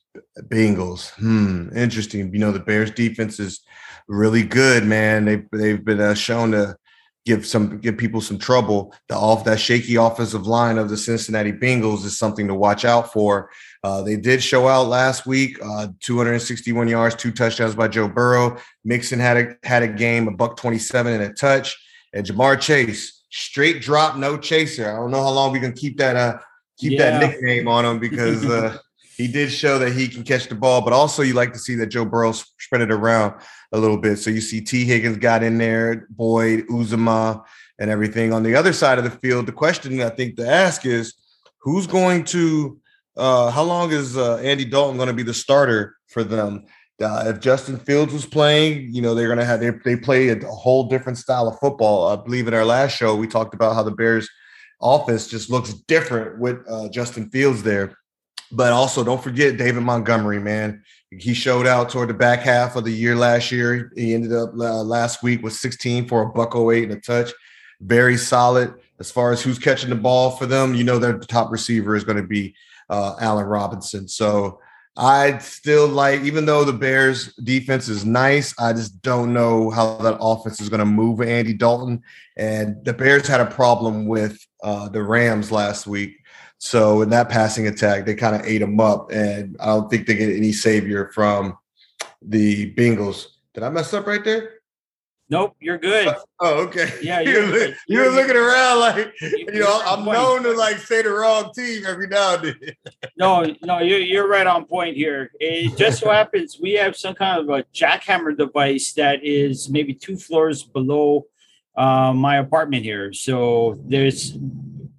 Bengals. 0.49 1.11
Hmm. 1.15 1.69
Interesting. 1.77 2.33
You 2.33 2.41
know, 2.41 2.53
the 2.53 2.61
Bears 2.61 2.91
defense 2.91 3.39
is 3.39 3.61
really 4.09 4.43
good, 4.43 4.85
man. 4.85 5.25
They 5.25 5.45
they've 5.53 5.85
been 5.85 6.01
uh, 6.01 6.15
shown 6.15 6.53
to 6.53 6.77
give 7.25 7.47
some 7.47 7.79
give 7.79 7.97
people 7.97 8.21
some 8.21 8.39
trouble. 8.39 8.95
The 9.09 9.17
off 9.17 9.45
that 9.45 9.61
shaky 9.61 9.97
offensive 9.97 10.47
line 10.47 10.79
of 10.79 10.89
the 10.89 10.97
Cincinnati 10.97 11.53
Bengals 11.53 12.05
is 12.05 12.19
something 12.19 12.47
to 12.49 12.55
watch 12.55 12.85
out 12.85 13.13
for. 13.13 13.51
Uh, 13.83 14.03
they 14.03 14.17
did 14.17 14.43
show 14.43 14.69
out 14.69 14.89
last 14.89 15.27
week, 15.27 15.59
uh, 15.63 15.89
261 16.01 16.89
yards, 16.89 17.15
two 17.15 17.33
touchdowns 17.33 17.75
by 17.75 17.89
Joe 17.89 18.09
Burrow. 18.09 18.59
Mixon 18.85 19.21
had 19.21 19.37
a 19.37 19.57
had 19.67 19.83
a 19.83 19.89
game, 19.89 20.29
a 20.29 20.33
buck 20.33 20.57
27 20.57 21.13
and 21.13 21.23
a 21.23 21.33
touch. 21.33 21.77
And 22.13 22.25
Ja'Marr 22.25 22.59
Chase, 22.61 23.16
straight 23.31 23.81
drop, 23.83 24.17
no 24.17 24.37
chaser. 24.37 24.91
I 24.91 24.97
don't 24.97 25.11
know 25.11 25.23
how 25.23 25.31
long 25.31 25.53
we 25.53 25.61
can 25.61 25.73
keep 25.73 25.99
that 25.99 26.17
uh 26.17 26.39
keep 26.79 26.93
Yeah. 26.93 27.19
that 27.19 27.21
nickname 27.21 27.69
on 27.69 27.85
him 27.85 27.99
because 27.99 28.45
uh 28.45 28.79
he 29.17 29.27
did 29.29 29.51
show 29.51 29.79
that 29.79 29.93
he 29.93 30.09
can 30.09 30.25
catch 30.25 30.49
the 30.49 30.55
ball, 30.55 30.83
but 30.83 30.93
also 30.93 31.23
you 31.23 31.33
like 31.33 31.53
to 31.55 31.59
see 31.59 31.75
that 31.77 31.87
Joe 31.87 32.05
Burrow 32.05 32.33
spread 32.33 32.83
it 32.83 32.93
around 32.93 33.41
a 33.73 33.79
little 33.79 33.97
bit. 33.97 34.17
So 34.19 34.29
you 34.31 34.41
see 34.43 34.61
Tee 34.61 34.85
Higgins 34.85 35.17
got 35.17 35.43
in 35.43 35.57
there, 35.57 36.07
Boyd, 36.11 36.67
Uzomah, 36.69 37.43
and 37.79 37.91
everything. 37.91 38.33
On 38.35 38.43
the 38.43 38.55
other 38.55 38.73
side 38.75 38.99
of 38.99 39.05
the 39.05 39.11
field, 39.11 39.47
the 39.47 39.53
question 39.53 40.01
I 40.03 40.11
think 40.11 40.37
to 40.37 40.47
ask 40.49 40.85
is 40.85 41.15
who's 41.61 41.87
going 41.87 42.25
to 42.25 42.79
uh 43.17 43.51
how 43.51 43.63
long 43.63 43.91
is 43.93 44.17
uh, 44.17 44.37
Andy 44.37 44.65
Dalton 44.67 44.97
going 44.99 45.09
to 45.09 45.15
be 45.15 45.23
the 45.23 45.35
starter 45.35 45.97
for 46.09 46.23
them? 46.23 46.67
Uh, 47.03 47.25
if 47.27 47.41
Justin 47.41 47.79
Fields 47.79 48.13
was 48.13 48.25
playing, 48.25 48.95
you 48.95 49.03
know, 49.03 49.15
they're 49.15 49.27
going 49.27 49.39
to 49.39 49.45
have 49.45 49.61
they, 49.61 49.71
they 49.85 49.97
play 49.97 50.29
a, 50.29 50.39
whole 50.47 50.89
different 50.89 51.19
style 51.19 51.47
of 51.47 51.59
football. 51.59 52.09
I 52.09 52.17
believe 52.17 52.49
in 52.49 52.55
our 52.55 52.65
last 52.65 52.97
show 52.97 53.15
we 53.15 53.27
talked 53.27 53.55
about 53.55 53.75
how 53.75 53.83
the 53.83 53.91
Bears 53.91 54.29
offense 54.81 55.27
just 55.27 55.51
looks 55.51 55.75
different 55.75 56.39
with 56.39 56.59
uh, 56.69 56.89
Justin 56.89 57.29
Fields 57.29 57.63
there. 57.63 57.99
But 58.53 58.73
also, 58.73 59.05
don't 59.05 59.23
forget 59.23 59.57
David 59.57 59.83
Montgomery, 59.83 60.39
man. 60.39 60.83
He 61.11 61.35
showed 61.35 61.67
out 61.67 61.91
toward 61.91 62.09
the 62.09 62.15
back 62.15 62.41
half 62.41 62.77
of 62.77 62.85
the 62.85 62.93
year 62.93 63.17
last 63.17 63.51
year. 63.51 63.93
He 63.97 64.15
ended 64.15 64.33
up 64.33 64.51
uh, 64.55 64.83
last 64.83 65.23
week 65.23 65.43
with 65.43 65.53
16 65.53 66.09
for 66.09 66.23
a 66.23 66.29
buck 66.29 66.55
08 66.55 66.85
and 66.85 66.93
a 66.93 67.01
touch. 67.01 67.33
Very 67.81 68.17
solid 68.17 68.73
as 69.01 69.11
far 69.11 69.33
as 69.33 69.43
who's 69.43 69.59
catching 69.59 69.91
the 69.91 69.97
ball 69.97 70.31
for 70.31 70.47
them. 70.47 70.75
You 70.75 70.85
know, 70.85 70.99
their 70.99 71.19
top 71.19 71.51
receiver 71.51 71.95
is 71.97 72.05
going 72.05 72.17
to 72.17 72.27
be 72.27 72.55
uh, 72.89 73.17
Allen 73.21 73.47
Robinson. 73.47 74.09
So 74.09 74.61
I 74.97 75.39
still 75.39 75.87
like, 75.89 76.23
even 76.23 76.47
though 76.47 76.65
the 76.65 76.73
Bears 76.73 77.35
defense 77.35 77.89
is 77.89 78.05
nice, 78.07 78.55
I 78.59 78.73
just 78.73 79.03
don't 79.03 79.35
know 79.35 79.71
how 79.71 79.97
that 79.99 80.17
offense 80.21 80.61
is 80.61 80.71
going 80.71 80.81
to 80.81 80.87
move 80.87 81.21
Andy 81.21 81.53
Dalton. 81.53 82.03
And 82.37 82.83
the 82.85 82.95
Bears 82.95 83.27
had 83.27 83.41
a 83.41 83.47
problem 83.47 84.07
with 84.07 84.39
uh, 84.63 84.89
the 84.89 85.03
Rams 85.03 85.53
last 85.53 85.87
week. 85.87 86.17
So 86.59 87.03
in 87.03 87.11
that 87.11 87.29
passing 87.29 87.67
attack, 87.67 88.07
they 88.07 88.15
kind 88.15 88.35
of 88.35 88.47
ate 88.47 88.59
them 88.59 88.81
up, 88.81 89.11
and 89.13 89.57
I 89.61 89.67
don't 89.67 89.91
think 89.91 90.07
they 90.07 90.15
get 90.15 90.35
any 90.35 90.53
savior 90.53 91.11
from 91.13 91.59
the 92.23 92.75
Bengals. 92.75 93.27
Did 93.53 93.63
I 93.63 93.69
mess 93.69 93.93
up 93.93 94.07
right 94.07 94.25
there? 94.25 94.56
Nope, 95.29 95.57
you're 95.59 95.79
good. 95.79 96.15
Oh, 96.39 96.63
okay. 96.67 96.89
Yeah, 97.03 97.21
you 97.27 97.31
you're- 97.33 97.51
were, 97.51 97.59
you 97.67 97.75
you're- 97.89 98.09
were 98.09 98.15
looking 98.15 98.37
around 98.37 98.79
like 98.81 99.13
you 99.21 99.59
know. 99.61 99.83
I'm 99.85 100.05
point. 100.05 100.17
known 100.17 100.43
to 100.45 100.53
like 100.53 100.79
say 100.79 101.03
the 101.03 101.11
wrong 101.11 101.53
team 101.53 101.85
every 101.85 102.07
now 102.07 102.35
and 102.37 102.45
then. 102.45 102.73
No, 103.19 103.45
no, 103.63 103.79
you're, 103.81 103.99
you're 103.99 104.29
right 104.29 104.47
on 104.47 104.67
point 104.67 104.97
here. 104.97 105.31
It 105.41 105.77
just 105.77 106.01
so 106.01 106.11
happens 106.11 106.59
we 106.63 106.75
have 106.75 106.97
some 106.97 107.15
kind 107.15 107.41
of 107.41 107.49
a 107.49 107.65
jackhammer 107.75 108.37
device 108.37 108.93
that 108.93 109.25
is 109.25 109.69
maybe 109.69 109.95
two 109.95 110.17
floors 110.17 110.63
below 110.63 111.27
uh, 111.77 112.13
my 112.13 112.37
apartment 112.37 112.85
here. 112.85 113.13
So 113.13 113.79
there's 113.85 114.37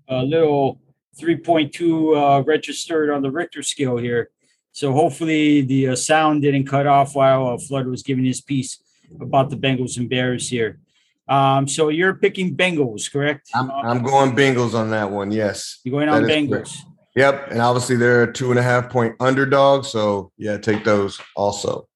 a 0.09 0.23
little 0.23 0.79
3.2 1.19 2.39
uh, 2.39 2.43
registered 2.43 3.09
on 3.09 3.21
the 3.21 3.31
Richter 3.31 3.63
scale 3.63 3.97
here. 3.97 4.29
So 4.73 4.91
hopefully 4.93 5.61
the 5.61 5.89
uh, 5.89 5.95
sound 5.95 6.41
didn't 6.43 6.67
cut 6.67 6.85
off 6.85 7.15
while 7.15 7.47
uh, 7.47 7.57
Floyd 7.57 7.87
was 7.87 8.03
giving 8.03 8.25
his 8.25 8.41
piece 8.41 8.79
about 9.19 9.49
the 9.49 9.57
Bengals 9.57 9.97
and 9.97 10.09
Bears 10.09 10.49
here. 10.49 10.79
Um, 11.27 11.67
so 11.67 11.89
you're 11.89 12.13
picking 12.13 12.55
Bengals, 12.55 13.11
correct? 13.11 13.49
I'm, 13.53 13.69
I'm 13.71 14.03
going 14.03 14.35
Bengals 14.35 14.73
on 14.73 14.91
that 14.91 15.11
one. 15.11 15.31
Yes. 15.31 15.79
you're 15.83 15.91
going 15.91 16.09
on 16.09 16.23
Bengals. 16.23 16.49
correct. 16.49 16.77
Yep. 17.17 17.51
And 17.51 17.61
obviously 17.61 17.95
they're 17.95 18.23
a 18.23 18.31
two 18.31 18.51
and 18.51 18.59
a 18.59 18.63
half 18.63 18.89
point 18.89 19.15
underdog. 19.19 19.85
So 19.85 20.31
yeah, 20.37 20.57
take 20.57 20.83
those 20.83 21.19
also. 21.35 21.87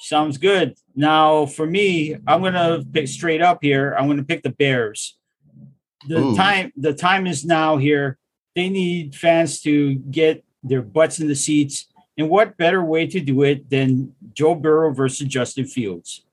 Sounds 0.00 0.38
good. 0.38 0.74
Now, 0.96 1.46
for 1.46 1.66
me, 1.66 2.16
I'm 2.26 2.42
gonna 2.42 2.84
pick 2.92 3.06
straight 3.06 3.40
up 3.40 3.58
here. 3.62 3.94
I'm 3.94 4.08
gonna 4.08 4.24
pick 4.24 4.42
the 4.42 4.50
Bears. 4.50 5.16
The 6.08 6.18
Ooh. 6.18 6.36
time, 6.36 6.72
the 6.76 6.92
time 6.92 7.26
is 7.28 7.44
now 7.44 7.76
here. 7.76 8.18
They 8.56 8.68
need 8.68 9.14
fans 9.14 9.60
to 9.62 9.94
get 9.94 10.44
their 10.64 10.82
butts 10.82 11.20
in 11.20 11.28
the 11.28 11.36
seats. 11.36 11.86
And 12.18 12.28
what 12.28 12.56
better 12.56 12.82
way 12.82 13.06
to 13.06 13.20
do 13.20 13.42
it 13.42 13.70
than 13.70 14.14
Joe 14.32 14.54
Burrow 14.56 14.92
versus 14.92 15.28
Justin 15.28 15.66
Fields? 15.66 16.25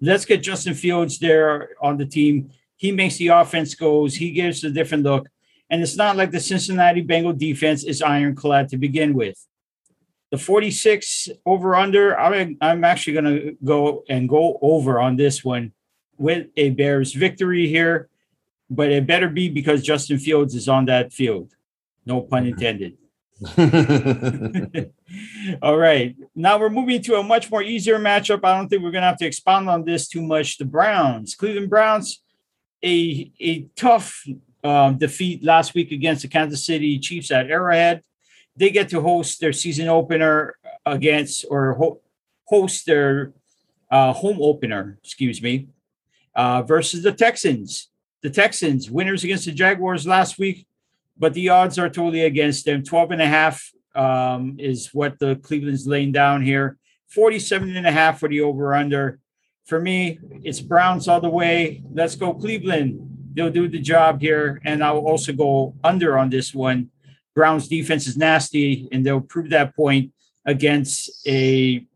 Let's 0.00 0.24
get 0.24 0.42
Justin 0.42 0.74
Fields 0.74 1.18
there 1.18 1.70
on 1.80 1.96
the 1.96 2.06
team. 2.06 2.50
He 2.76 2.92
makes 2.92 3.16
the 3.16 3.28
offense 3.28 3.74
goes. 3.74 4.14
He 4.14 4.30
gives 4.30 4.62
a 4.64 4.70
different 4.70 5.04
look. 5.04 5.28
And 5.70 5.82
it's 5.82 5.96
not 5.96 6.16
like 6.16 6.30
the 6.30 6.40
Cincinnati 6.40 7.02
Bengal 7.02 7.32
defense 7.32 7.84
is 7.84 8.00
ironclad 8.00 8.68
to 8.70 8.76
begin 8.76 9.14
with 9.14 9.38
the 10.30 10.38
46 10.38 11.28
over 11.46 11.74
under 11.74 12.18
i'm, 12.18 12.56
I'm 12.60 12.84
actually 12.84 13.14
going 13.14 13.24
to 13.24 13.56
go 13.64 14.04
and 14.08 14.28
go 14.28 14.58
over 14.60 15.00
on 15.00 15.16
this 15.16 15.44
one 15.44 15.72
with 16.18 16.48
a 16.56 16.70
bears 16.70 17.12
victory 17.12 17.66
here 17.68 18.08
but 18.70 18.90
it 18.90 19.06
better 19.06 19.28
be 19.28 19.48
because 19.48 19.82
justin 19.82 20.18
fields 20.18 20.54
is 20.54 20.68
on 20.68 20.86
that 20.86 21.12
field 21.12 21.54
no 22.04 22.20
pun 22.20 22.46
intended 22.46 22.96
all 25.62 25.76
right. 25.76 26.16
Now 26.34 26.58
we're 26.58 26.70
moving 26.70 27.00
to 27.02 27.16
a 27.16 27.22
much 27.22 27.50
more 27.50 27.62
easier 27.62 27.98
matchup. 27.98 28.40
I 28.42 28.56
don't 28.56 28.68
think 28.68 28.82
we're 28.82 28.90
going 28.90 29.02
to 29.02 29.08
have 29.08 29.18
to 29.18 29.26
expound 29.26 29.68
on 29.68 29.84
this 29.84 30.08
too 30.08 30.22
much. 30.22 30.58
The 30.58 30.64
browns 30.64 31.36
cleveland 31.36 31.70
browns 31.70 32.22
a 32.84 33.30
a 33.40 33.62
tough 33.76 34.24
um, 34.64 34.98
defeat 34.98 35.44
last 35.44 35.74
week 35.74 35.92
against 35.92 36.22
the 36.22 36.28
kansas 36.28 36.66
city 36.66 36.98
chiefs 36.98 37.30
at 37.30 37.50
arrowhead. 37.50 38.02
They 38.56 38.70
get 38.70 38.88
to 38.88 39.00
host 39.00 39.40
their 39.40 39.52
season 39.52 39.86
opener 39.88 40.56
against 40.84 41.44
or 41.48 41.74
ho- 41.74 42.00
host 42.44 42.86
their 42.86 43.32
uh, 43.90 44.12
home 44.12 44.38
opener, 44.40 44.98
excuse 45.02 45.40
me, 45.40 45.68
uh, 46.34 46.62
versus 46.62 47.02
the 47.02 47.12
Texans. 47.12 47.88
The 48.20 48.30
Texans, 48.30 48.90
winners 48.90 49.22
against 49.22 49.44
the 49.44 49.52
Jaguars 49.52 50.04
last 50.04 50.40
week, 50.40 50.66
but 51.18 51.34
the 51.34 51.48
odds 51.48 51.78
are 51.78 51.88
totally 51.88 52.22
against 52.22 52.64
them. 52.64 52.82
12 52.82 53.12
and 53.12 53.22
a 53.22 53.26
half 53.26 53.70
um, 53.94 54.56
is 54.58 54.90
what 54.94 55.18
the 55.18 55.36
Cleveland's 55.36 55.86
laying 55.86 56.12
down 56.12 56.42
here. 56.42 56.78
47 57.08 57.76
and 57.76 57.86
a 57.86 57.90
half 57.90 58.20
for 58.20 58.28
the 58.28 58.40
over 58.42 58.74
under. 58.74 59.18
For 59.66 59.80
me, 59.80 60.18
it's 60.42 60.60
Browns 60.60 61.08
all 61.08 61.20
the 61.20 61.28
way. 61.28 61.82
Let's 61.92 62.14
go 62.14 62.34
Cleveland. 62.34 63.00
They'll 63.34 63.50
do 63.50 63.68
the 63.68 63.80
job 63.80 64.20
here. 64.20 64.60
And 64.64 64.82
I'll 64.82 64.98
also 64.98 65.32
go 65.32 65.74
under 65.82 66.18
on 66.18 66.30
this 66.30 66.54
one. 66.54 66.90
Browns 67.34 67.68
defense 67.68 68.06
is 68.06 68.16
nasty, 68.16 68.88
and 68.90 69.04
they'll 69.04 69.20
prove 69.20 69.50
that 69.50 69.76
point 69.76 70.12
against 70.44 71.26
a 71.26 71.86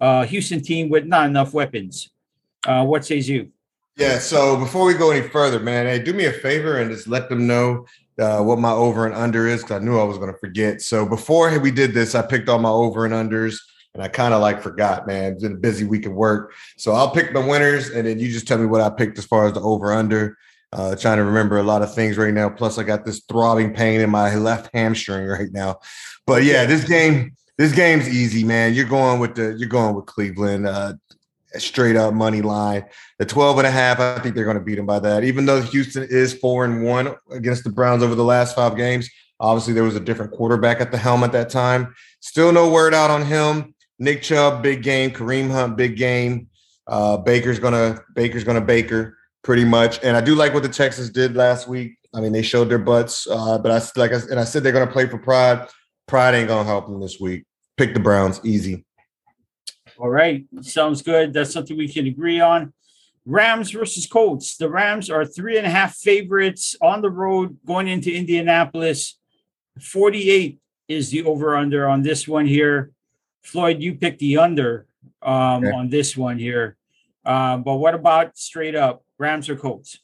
uh, 0.00 0.24
Houston 0.24 0.62
team 0.62 0.88
with 0.88 1.04
not 1.04 1.26
enough 1.26 1.52
weapons. 1.52 2.10
Uh, 2.64 2.84
what 2.84 3.04
says 3.04 3.28
you? 3.28 3.50
Yeah. 3.96 4.18
So 4.18 4.56
before 4.56 4.86
we 4.86 4.94
go 4.94 5.10
any 5.10 5.26
further, 5.28 5.58
man, 5.58 5.86
hey, 5.86 5.98
do 5.98 6.12
me 6.12 6.26
a 6.26 6.32
favor 6.32 6.78
and 6.78 6.90
just 6.90 7.08
let 7.08 7.28
them 7.28 7.46
know 7.46 7.86
uh, 8.18 8.42
what 8.42 8.58
my 8.58 8.72
over 8.72 9.06
and 9.06 9.14
under 9.14 9.46
is 9.46 9.62
because 9.62 9.80
I 9.80 9.84
knew 9.84 9.98
I 9.98 10.04
was 10.04 10.18
going 10.18 10.32
to 10.32 10.38
forget. 10.38 10.80
So 10.82 11.06
before 11.06 11.56
we 11.58 11.70
did 11.70 11.94
this, 11.94 12.14
I 12.14 12.22
picked 12.22 12.48
all 12.48 12.58
my 12.58 12.70
over 12.70 13.04
and 13.04 13.14
unders 13.14 13.58
and 13.94 14.02
I 14.02 14.08
kind 14.08 14.34
of 14.34 14.40
like 14.40 14.62
forgot, 14.62 15.06
man. 15.06 15.32
It's 15.32 15.42
been 15.42 15.52
a 15.52 15.56
busy 15.56 15.84
week 15.84 16.06
of 16.06 16.12
work. 16.12 16.52
So 16.76 16.92
I'll 16.92 17.10
pick 17.10 17.32
my 17.32 17.44
winners 17.44 17.90
and 17.90 18.06
then 18.06 18.18
you 18.18 18.30
just 18.30 18.46
tell 18.46 18.58
me 18.58 18.66
what 18.66 18.80
I 18.80 18.90
picked 18.90 19.18
as 19.18 19.24
far 19.24 19.46
as 19.46 19.54
the 19.54 19.60
over 19.60 19.92
under. 19.92 20.36
Uh, 20.70 20.94
trying 20.94 21.16
to 21.16 21.24
remember 21.24 21.56
a 21.56 21.62
lot 21.62 21.80
of 21.80 21.94
things 21.94 22.18
right 22.18 22.34
now. 22.34 22.48
Plus, 22.50 22.76
I 22.76 22.82
got 22.82 23.04
this 23.04 23.20
throbbing 23.20 23.72
pain 23.72 24.02
in 24.02 24.10
my 24.10 24.34
left 24.34 24.70
hamstring 24.74 25.26
right 25.26 25.50
now. 25.50 25.78
But 26.26 26.44
yeah, 26.44 26.66
this 26.66 26.84
game, 26.84 27.34
this 27.56 27.74
game's 27.74 28.08
easy, 28.08 28.44
man. 28.44 28.74
You're 28.74 28.84
going 28.84 29.18
with 29.18 29.34
the, 29.34 29.54
you're 29.58 29.68
going 29.68 29.94
with 29.94 30.06
Cleveland. 30.06 30.66
Uh, 30.66 30.94
straight 31.60 31.96
up 31.96 32.14
money 32.14 32.42
line. 32.42 32.84
The 33.18 33.26
12 33.26 33.58
and 33.58 33.66
a 33.66 33.70
half, 33.70 34.00
I 34.00 34.18
think 34.20 34.34
they're 34.34 34.44
going 34.44 34.58
to 34.58 34.62
beat 34.62 34.76
them 34.76 34.86
by 34.86 34.98
that. 35.00 35.24
Even 35.24 35.46
though 35.46 35.60
Houston 35.60 36.06
is 36.08 36.34
four 36.34 36.64
and 36.64 36.84
one 36.84 37.14
against 37.30 37.64
the 37.64 37.70
Browns 37.70 38.02
over 38.02 38.14
the 38.14 38.24
last 38.24 38.54
five 38.54 38.76
games, 38.76 39.08
obviously 39.40 39.72
there 39.72 39.84
was 39.84 39.96
a 39.96 40.00
different 40.00 40.32
quarterback 40.32 40.80
at 40.80 40.90
the 40.90 40.98
helm 40.98 41.24
at 41.24 41.32
that 41.32 41.50
time. 41.50 41.94
Still 42.20 42.52
no 42.52 42.70
word 42.70 42.94
out 42.94 43.10
on 43.10 43.24
him. 43.24 43.74
Nick 43.98 44.22
Chubb, 44.22 44.62
big 44.62 44.82
game. 44.82 45.10
Kareem 45.10 45.50
Hunt, 45.50 45.76
big 45.76 45.96
game. 45.96 46.48
Uh, 46.86 47.16
Baker's 47.16 47.58
gonna 47.58 48.00
Baker's 48.14 48.44
gonna 48.44 48.60
Baker 48.60 49.18
pretty 49.42 49.64
much. 49.64 50.02
And 50.02 50.16
I 50.16 50.20
do 50.20 50.34
like 50.34 50.54
what 50.54 50.62
the 50.62 50.68
Texans 50.68 51.10
did 51.10 51.36
last 51.36 51.68
week. 51.68 51.98
I 52.14 52.20
mean, 52.20 52.32
they 52.32 52.42
showed 52.42 52.68
their 52.70 52.78
butts, 52.78 53.26
uh, 53.30 53.58
but 53.58 53.70
I 53.70 54.00
like 54.00 54.12
I, 54.12 54.20
and 54.30 54.40
I 54.40 54.44
said 54.44 54.62
they're 54.62 54.72
gonna 54.72 54.90
play 54.90 55.06
for 55.06 55.18
pride. 55.18 55.68
Pride 56.06 56.34
ain't 56.34 56.48
gonna 56.48 56.64
help 56.64 56.86
them 56.86 57.00
this 57.00 57.20
week. 57.20 57.44
Pick 57.76 57.92
the 57.92 58.00
Browns, 58.00 58.40
easy. 58.44 58.86
All 59.98 60.08
right, 60.10 60.46
sounds 60.62 61.02
good. 61.02 61.32
That's 61.32 61.52
something 61.52 61.76
we 61.76 61.88
can 61.88 62.06
agree 62.06 62.40
on. 62.40 62.72
Rams 63.26 63.72
versus 63.72 64.06
Colts. 64.06 64.56
The 64.56 64.70
Rams 64.70 65.10
are 65.10 65.24
three 65.24 65.58
and 65.58 65.66
a 65.66 65.70
half 65.70 65.96
favorites 65.96 66.76
on 66.80 67.02
the 67.02 67.10
road 67.10 67.58
going 67.66 67.88
into 67.88 68.14
Indianapolis. 68.14 69.18
48 69.82 70.58
is 70.86 71.10
the 71.10 71.24
over 71.24 71.56
under 71.56 71.88
on 71.88 72.02
this 72.02 72.28
one 72.28 72.46
here. 72.46 72.92
Floyd, 73.42 73.82
you 73.82 73.96
picked 73.96 74.20
the 74.20 74.38
under 74.38 74.86
um, 75.20 75.64
Okay. 75.64 75.72
on 75.72 75.90
this 75.90 76.16
one 76.16 76.38
here. 76.38 76.76
Um, 77.26 77.64
but 77.64 77.74
what 77.76 77.94
about 77.94 78.38
straight 78.38 78.76
up 78.76 79.02
Rams 79.18 79.48
or 79.48 79.56
Colts? 79.56 79.98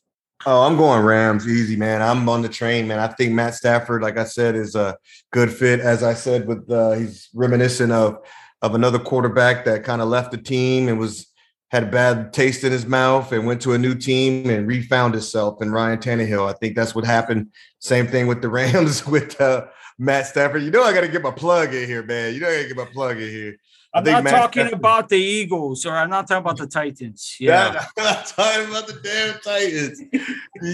Oh, 0.45 0.63
I'm 0.67 0.77
going 0.77 1.03
Rams, 1.05 1.47
easy, 1.49 1.77
man. 1.77 2.03
I'm 2.03 2.29
on 2.29 2.43
the 2.43 2.49
train, 2.49 2.89
man. 2.89 2.99
I 2.99 3.07
think 3.07 3.33
Matt 3.33 3.55
Stafford, 3.55 4.03
like 4.03 4.19
I 4.19 4.25
said, 4.25 4.57
is 4.57 4.75
a 4.75 4.99
good 5.31 5.51
fit. 5.51 5.81
As 5.81 6.03
I 6.03 6.15
said, 6.15 6.47
with 6.47 6.69
uh, 6.71 6.93
he's 6.93 7.29
reminiscent 7.33 7.93
of 7.93 8.19
of 8.65 8.75
another 8.75 8.99
quarterback 8.99 9.67
that 9.67 9.85
kind 9.85 10.01
of 10.01 10.09
left 10.09 10.31
the 10.31 10.39
team 10.39 10.89
and 10.89 10.99
was 10.99 11.27
had 11.71 11.83
a 11.85 11.87
bad 11.87 12.33
taste 12.33 12.65
in 12.65 12.73
his 12.73 12.87
mouth 12.87 13.31
and 13.33 13.47
went 13.47 13.61
to 13.61 13.75
a 13.75 13.79
new 13.79 13.95
team 13.95 14.49
and 14.49 14.67
refound 14.67 15.13
himself 15.13 15.61
in 15.61 15.71
Ryan 15.71 15.99
Tannehill. 15.99 16.49
I 16.49 16.55
think 16.55 16.75
that's 16.75 16.95
what 16.95 17.05
happened. 17.05 17.49
Same 17.81 18.07
thing 18.07 18.27
with 18.27 18.41
the 18.41 18.49
Rams 18.59 19.07
with 19.07 19.39
uh, 19.41 19.67
Matt 19.99 20.27
Stafford. 20.27 20.63
You 20.63 20.71
know, 20.71 20.83
I 20.83 20.95
got 20.95 21.03
to 21.03 21.09
get 21.09 21.21
my 21.23 21.31
plug 21.31 21.75
in 21.75 21.87
here, 21.87 22.03
man. 22.03 22.33
You 22.33 22.41
know, 22.41 22.49
I 22.49 22.55
got 22.57 22.63
to 22.63 22.69
get 22.69 22.77
my 22.77 22.85
plug 22.93 23.17
in 23.21 23.29
here. 23.29 23.57
I 23.93 23.99
I'm 23.99 24.05
think 24.05 24.15
not 24.15 24.25
Matt 24.25 24.35
talking 24.35 24.63
Stafford- 24.63 24.79
about 24.79 25.09
the 25.11 25.17
Eagles 25.19 25.85
or 25.85 25.93
I'm 25.97 26.09
not 26.11 26.27
talking 26.27 26.43
about 26.45 26.57
the 26.57 26.67
Titans. 26.67 27.37
Yeah. 27.41 27.75
Yeah, 27.75 27.87
I'm 27.99 28.05
not 28.05 28.27
talking 28.27 28.71
about 28.71 28.87
the 28.87 29.01
damn 29.03 29.41
Titans. 29.41 30.01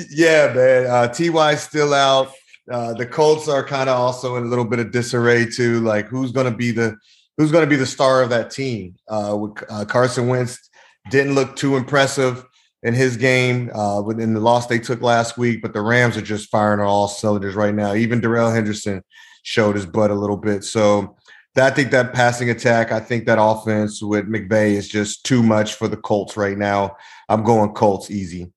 yeah, 0.11 0.53
man. 0.55 0.87
Uh, 0.87 1.09
Ty's 1.09 1.63
still 1.63 1.93
out. 1.93 2.31
Uh, 2.71 2.93
the 2.95 3.07
Colts 3.07 3.49
are 3.49 3.65
kind 3.65 3.89
of 3.91 3.99
also 3.99 4.37
in 4.37 4.45
a 4.45 4.47
little 4.47 4.65
bit 4.65 4.79
of 4.79 4.93
disarray 4.93 5.45
too. 5.47 5.81
Like, 5.81 6.07
who's 6.07 6.31
going 6.31 6.51
to 6.51 6.57
be 6.57 6.71
the 6.71 6.97
who's 7.41 7.51
going 7.51 7.65
to 7.65 7.71
be 7.71 7.77
the 7.77 7.87
star 7.87 8.21
of 8.21 8.29
that 8.29 8.51
team? 8.51 8.95
Uh, 9.09 9.35
with, 9.35 9.65
uh, 9.71 9.83
Carson 9.87 10.29
Wentz 10.29 10.69
didn't 11.11 11.35
look 11.35 11.57
too 11.57 11.77
impressive 11.77 12.45
in 12.83 12.93
his 12.93 13.17
game 13.17 13.71
uh, 13.75 14.03
within 14.03 14.35
the 14.35 14.41
loss 14.41 14.67
they 14.67 14.79
took 14.79 15.01
last 15.01 15.39
week, 15.39 15.63
but 15.63 15.73
the 15.73 15.81
Rams 15.81 16.19
are 16.19 16.23
just 16.23 16.51
firing 16.51 16.81
on 16.81 16.87
all 16.87 17.09
cylinders 17.09 17.55
right 17.55 17.75
now. 17.75 17.95
Even 17.95 18.21
Darrell 18.21 18.51
Henderson 18.51 19.03
showed 19.43 19.75
his 19.75 19.87
butt 19.87 20.11
a 20.11 20.15
little 20.15 20.37
bit. 20.37 20.65
So 20.65 21.17
that, 21.55 21.73
I 21.73 21.75
think 21.75 21.93
that 21.93 22.13
passing 22.13 22.51
attack, 22.51 22.93
I 22.93 23.01
think 23.01 23.25
that 23.25 23.39
offense 23.41 24.03
with 24.03 24.27
McVay 24.27 24.73
is 24.73 24.87
just 24.87 25.25
too 25.25 25.43
much 25.43 25.77
for 25.77 25.89
the 25.89 25.97
Colts 25.97 26.37
right 26.37 26.59
now. 26.59 26.95
I'm 27.31 27.43
going 27.43 27.73
Colts 27.73 28.11
easy. 28.11 28.53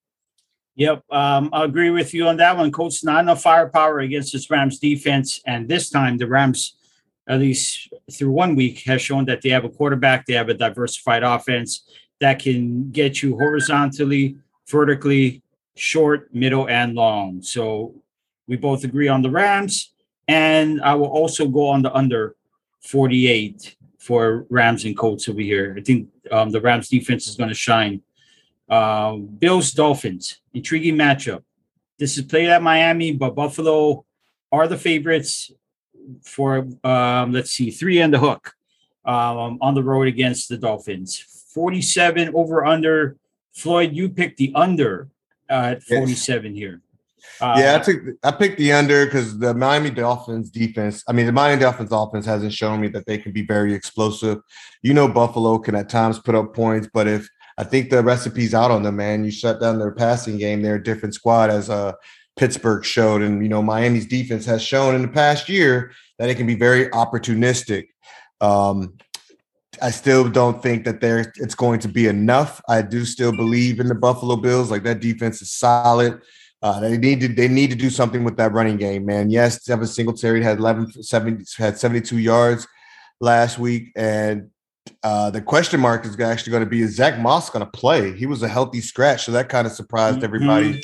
Yep, 0.75 1.03
um, 1.09 1.51
I 1.53 1.63
agree 1.63 1.89
with 1.89 2.13
you 2.13 2.27
on 2.27 2.35
that 2.37 2.57
one. 2.57 2.69
Colts 2.69 3.01
not 3.01 3.21
enough 3.21 3.43
firepower 3.43 3.99
against 3.99 4.33
this 4.33 4.49
Rams 4.49 4.77
defense, 4.77 5.39
and 5.45 5.69
this 5.69 5.89
time 5.89 6.17
the 6.17 6.27
Rams, 6.27 6.75
at 7.27 7.39
least 7.39 7.93
through 8.11 8.31
one 8.31 8.55
week, 8.55 8.83
has 8.85 9.01
shown 9.01 9.25
that 9.25 9.41
they 9.41 9.49
have 9.49 9.65
a 9.65 9.69
quarterback, 9.69 10.25
they 10.25 10.33
have 10.33 10.49
a 10.49 10.53
diversified 10.53 11.23
offense 11.23 11.83
that 12.19 12.39
can 12.39 12.91
get 12.91 13.21
you 13.21 13.37
horizontally, 13.37 14.37
vertically, 14.67 15.41
short, 15.75 16.33
middle, 16.33 16.69
and 16.69 16.95
long. 16.95 17.41
So 17.41 17.95
we 18.47 18.57
both 18.57 18.83
agree 18.83 19.07
on 19.07 19.21
the 19.21 19.29
Rams. 19.29 19.91
and 20.27 20.81
I 20.81 20.95
will 20.95 21.07
also 21.07 21.47
go 21.47 21.67
on 21.67 21.81
the 21.81 21.93
under 21.93 22.35
48 22.81 23.75
for 23.97 24.45
Rams 24.49 24.85
and 24.85 24.97
Colts 24.97 25.27
over 25.27 25.41
here. 25.41 25.75
I 25.77 25.81
think 25.81 26.09
um, 26.31 26.49
the 26.51 26.61
Rams 26.61 26.89
defense 26.89 27.27
is 27.27 27.35
going 27.35 27.49
to 27.49 27.55
shine. 27.55 28.01
Uh, 28.69 29.15
Bills 29.15 29.71
Dolphins, 29.71 30.39
intriguing 30.53 30.95
matchup. 30.95 31.43
This 31.99 32.17
is 32.17 32.23
played 32.23 32.49
at 32.49 32.61
Miami, 32.61 33.11
but 33.11 33.35
Buffalo 33.35 34.05
are 34.51 34.67
the 34.67 34.77
favorites 34.77 35.51
for 36.23 36.67
um, 36.83 37.31
let's 37.31 37.51
see, 37.51 37.71
three 37.71 38.01
and 38.01 38.13
the 38.13 38.19
hook 38.19 38.55
um, 39.05 39.57
on 39.61 39.73
the 39.73 39.83
road 39.83 40.07
against 40.07 40.49
the 40.49 40.57
Dolphins. 40.57 41.17
47 41.53 42.33
over 42.33 42.65
under. 42.65 43.17
Floyd, 43.53 43.93
you 43.93 44.09
picked 44.09 44.37
the 44.37 44.51
under 44.55 45.09
uh, 45.49 45.75
at 45.75 45.83
47 45.83 46.55
here. 46.55 46.81
Uh, 47.39 47.55
yeah, 47.57 47.75
I 47.75 47.79
took 47.79 48.01
I 48.23 48.31
picked 48.31 48.57
the 48.57 48.73
under 48.73 49.05
because 49.05 49.37
the 49.37 49.53
Miami 49.53 49.89
Dolphins 49.89 50.49
defense. 50.49 51.03
I 51.07 51.13
mean, 51.13 51.25
the 51.25 51.31
Miami 51.31 51.61
Dolphins 51.61 51.91
offense 51.91 52.25
hasn't 52.25 52.53
shown 52.53 52.81
me 52.81 52.87
that 52.89 53.05
they 53.05 53.17
can 53.17 53.31
be 53.31 53.45
very 53.45 53.73
explosive. 53.73 54.39
You 54.81 54.93
know, 54.93 55.07
Buffalo 55.07 55.57
can 55.57 55.75
at 55.75 55.89
times 55.89 56.19
put 56.19 56.35
up 56.35 56.53
points, 56.53 56.89
but 56.93 57.07
if 57.07 57.27
I 57.57 57.63
think 57.63 57.89
the 57.89 58.03
recipe's 58.03 58.53
out 58.53 58.71
on 58.71 58.83
them, 58.83 58.97
man, 58.97 59.23
you 59.23 59.31
shut 59.31 59.61
down 59.61 59.79
their 59.79 59.91
passing 59.91 60.37
game. 60.37 60.61
They're 60.61 60.75
a 60.75 60.83
different 60.83 61.15
squad, 61.15 61.49
as 61.49 61.69
uh, 61.69 61.93
Pittsburgh 62.35 62.83
showed, 62.83 63.21
and 63.21 63.43
you 63.43 63.49
know, 63.49 63.61
Miami's 63.61 64.07
defense 64.07 64.45
has 64.45 64.61
shown 64.61 64.95
in 64.95 65.01
the 65.01 65.07
past 65.07 65.49
year 65.49 65.91
that 66.19 66.29
it 66.29 66.35
can 66.35 66.47
be 66.47 66.55
very 66.55 66.87
opportunistic. 66.89 67.87
Um, 68.41 68.97
I 69.81 69.91
still 69.91 70.29
don't 70.29 70.61
think 70.61 70.85
that 70.85 71.01
there 71.01 71.33
it's 71.35 71.55
going 71.55 71.79
to 71.81 71.87
be 71.87 72.07
enough. 72.07 72.61
I 72.67 72.81
do 72.81 73.05
still 73.05 73.35
believe 73.35 73.79
in 73.79 73.87
the 73.87 73.95
Buffalo 73.95 74.35
Bills. 74.35 74.71
Like 74.71 74.83
that 74.83 74.99
defense 74.99 75.41
is 75.41 75.51
solid. 75.51 76.21
Uh, 76.61 76.79
they 76.79 76.97
need 76.97 77.19
to 77.19 77.27
they 77.27 77.47
need 77.47 77.69
to 77.69 77.75
do 77.75 77.89
something 77.89 78.23
with 78.23 78.37
that 78.37 78.53
running 78.53 78.77
game, 78.77 79.05
man. 79.05 79.29
Yes, 79.29 79.63
Devin 79.63 79.87
Singletary 79.87 80.41
had 80.41 80.59
11 80.59 81.03
70, 81.03 81.45
had 81.57 81.77
72 81.77 82.17
yards 82.17 82.67
last 83.19 83.59
week, 83.59 83.91
and 83.95 84.49
uh, 85.03 85.29
the 85.29 85.41
question 85.41 85.79
mark 85.79 86.05
is 86.05 86.19
actually 86.19 86.51
going 86.51 86.63
to 86.63 86.69
be 86.69 86.81
is 86.81 86.95
Zach 86.95 87.19
Moss 87.19 87.49
going 87.49 87.65
to 87.65 87.71
play? 87.71 88.15
He 88.15 88.25
was 88.25 88.43
a 88.43 88.47
healthy 88.47 88.79
scratch, 88.79 89.25
so 89.25 89.33
that 89.33 89.49
kind 89.49 89.67
of 89.67 89.73
surprised 89.73 90.23
everybody 90.23 90.81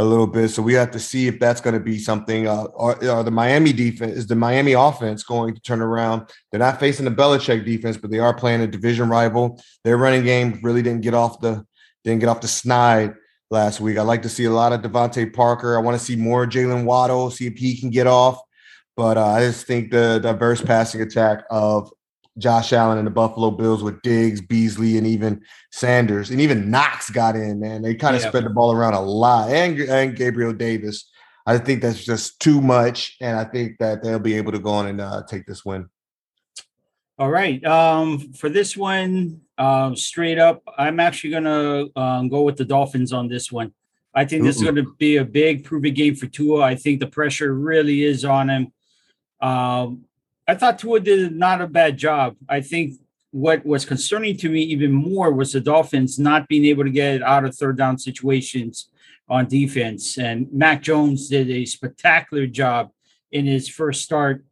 a 0.00 0.04
little 0.04 0.26
bit. 0.26 0.48
So 0.48 0.62
we 0.62 0.72
have 0.74 0.90
to 0.92 0.98
see 0.98 1.26
if 1.26 1.38
that's 1.38 1.60
going 1.60 1.74
to 1.74 1.80
be 1.80 1.98
something. 1.98 2.48
Uh, 2.48 2.64
or, 2.74 3.04
or 3.04 3.22
the 3.22 3.30
Miami 3.30 3.72
defense 3.72 4.16
is 4.16 4.26
the 4.26 4.34
Miami 4.34 4.72
offense 4.72 5.22
going 5.22 5.54
to 5.54 5.60
turn 5.60 5.82
around? 5.82 6.30
They're 6.50 6.58
not 6.58 6.80
facing 6.80 7.04
the 7.04 7.10
Belichick 7.10 7.66
defense, 7.66 7.98
but 7.98 8.10
they 8.10 8.18
are 8.18 8.32
playing 8.32 8.62
a 8.62 8.66
division 8.66 9.10
rival. 9.10 9.62
Their 9.84 9.98
running 9.98 10.24
game 10.24 10.58
really 10.62 10.80
didn't 10.80 11.02
get 11.02 11.12
off 11.12 11.40
the 11.40 11.66
didn't 12.02 12.20
get 12.20 12.30
off 12.30 12.40
the 12.40 12.48
snide 12.48 13.12
last 13.50 13.78
week. 13.78 13.98
I 13.98 14.02
like 14.02 14.22
to 14.22 14.30
see 14.30 14.46
a 14.46 14.50
lot 14.50 14.72
of 14.72 14.80
DeVante 14.80 15.34
Parker. 15.34 15.76
I 15.76 15.80
want 15.80 15.98
to 15.98 16.04
see 16.04 16.16
more 16.16 16.46
Jaylen 16.46 16.84
Waddle, 16.84 17.30
see 17.30 17.46
if 17.46 17.58
he 17.58 17.78
can 17.78 17.90
get 17.90 18.06
off. 18.06 18.40
But 18.96 19.18
uh, 19.18 19.26
I 19.26 19.40
just 19.40 19.66
think 19.66 19.90
the 19.90 20.18
diverse 20.18 20.62
passing 20.62 21.02
attack 21.02 21.44
of 21.50 21.92
Josh 22.40 22.72
Allen 22.72 22.98
and 22.98 23.06
the 23.06 23.10
Buffalo 23.12 23.50
Bills 23.50 23.82
with 23.82 24.02
Diggs, 24.02 24.40
Beasley, 24.40 24.98
and 24.98 25.06
even 25.06 25.42
Sanders, 25.70 26.30
and 26.30 26.40
even 26.40 26.70
Knox 26.70 27.10
got 27.10 27.36
in, 27.36 27.60
man. 27.60 27.82
They 27.82 27.94
kind 27.94 28.16
of 28.16 28.22
Yeah. 28.22 28.28
spread 28.28 28.44
the 28.44 28.50
ball 28.50 28.72
around 28.72 28.94
a 28.94 29.00
lot, 29.00 29.50
and, 29.50 29.78
and 29.80 30.16
Gabriel 30.16 30.52
Davis. 30.52 31.08
I 31.46 31.58
think 31.58 31.82
that's 31.82 32.04
just 32.04 32.40
too 32.40 32.60
much, 32.60 33.16
and 33.20 33.38
I 33.38 33.44
think 33.44 33.78
that 33.78 34.02
they'll 34.02 34.18
be 34.18 34.34
able 34.34 34.52
to 34.52 34.58
go 34.58 34.70
on 34.70 34.86
and 34.88 35.00
uh, 35.00 35.22
take 35.28 35.46
this 35.46 35.64
win. 35.64 35.88
All 37.18 37.30
right. 37.30 37.62
Um, 37.64 38.32
for 38.32 38.48
this 38.48 38.76
one, 38.76 39.42
um, 39.58 39.94
straight 39.94 40.38
up, 40.38 40.62
I'm 40.78 41.00
actually 41.00 41.30
gonna 41.30 41.86
um, 41.94 42.28
go 42.28 42.42
with 42.42 42.56
the 42.56 42.64
Dolphins 42.64 43.12
on 43.12 43.28
this 43.28 43.52
one. 43.52 43.72
I 44.14 44.24
think 44.24 44.42
this 44.42 44.56
is 44.56 44.62
going 44.62 44.74
to 44.74 44.92
be 44.98 45.18
a 45.18 45.24
big 45.24 45.64
proving 45.64 45.94
game 45.94 46.16
for 46.16 46.26
Tua. 46.26 46.62
I 46.62 46.74
think 46.74 46.98
the 46.98 47.06
pressure 47.06 47.54
really 47.54 48.02
is 48.02 48.24
on 48.24 48.50
him. 48.50 48.72
Um, 49.40 50.04
I 50.46 50.54
thought 50.54 50.78
Tua 50.78 51.00
did 51.00 51.34
not 51.36 51.60
a 51.60 51.66
bad 51.66 51.96
job. 51.96 52.36
I 52.48 52.60
think 52.60 52.94
what 53.30 53.64
was 53.64 53.84
concerning 53.84 54.36
to 54.38 54.48
me 54.48 54.62
even 54.62 54.92
more 54.92 55.32
was 55.32 55.52
the 55.52 55.60
Dolphins 55.60 56.18
not 56.18 56.48
being 56.48 56.64
able 56.64 56.84
to 56.84 56.90
get 56.90 57.22
out 57.22 57.44
of 57.44 57.54
third 57.54 57.76
down 57.76 57.98
situations 57.98 58.88
on 59.28 59.46
defense. 59.46 60.18
And 60.18 60.48
Mac 60.52 60.82
Jones 60.82 61.28
did 61.28 61.48
a 61.50 61.64
spectacular 61.64 62.46
job 62.46 62.90
in 63.30 63.46
his 63.46 63.68
first 63.68 64.02
start 64.02 64.44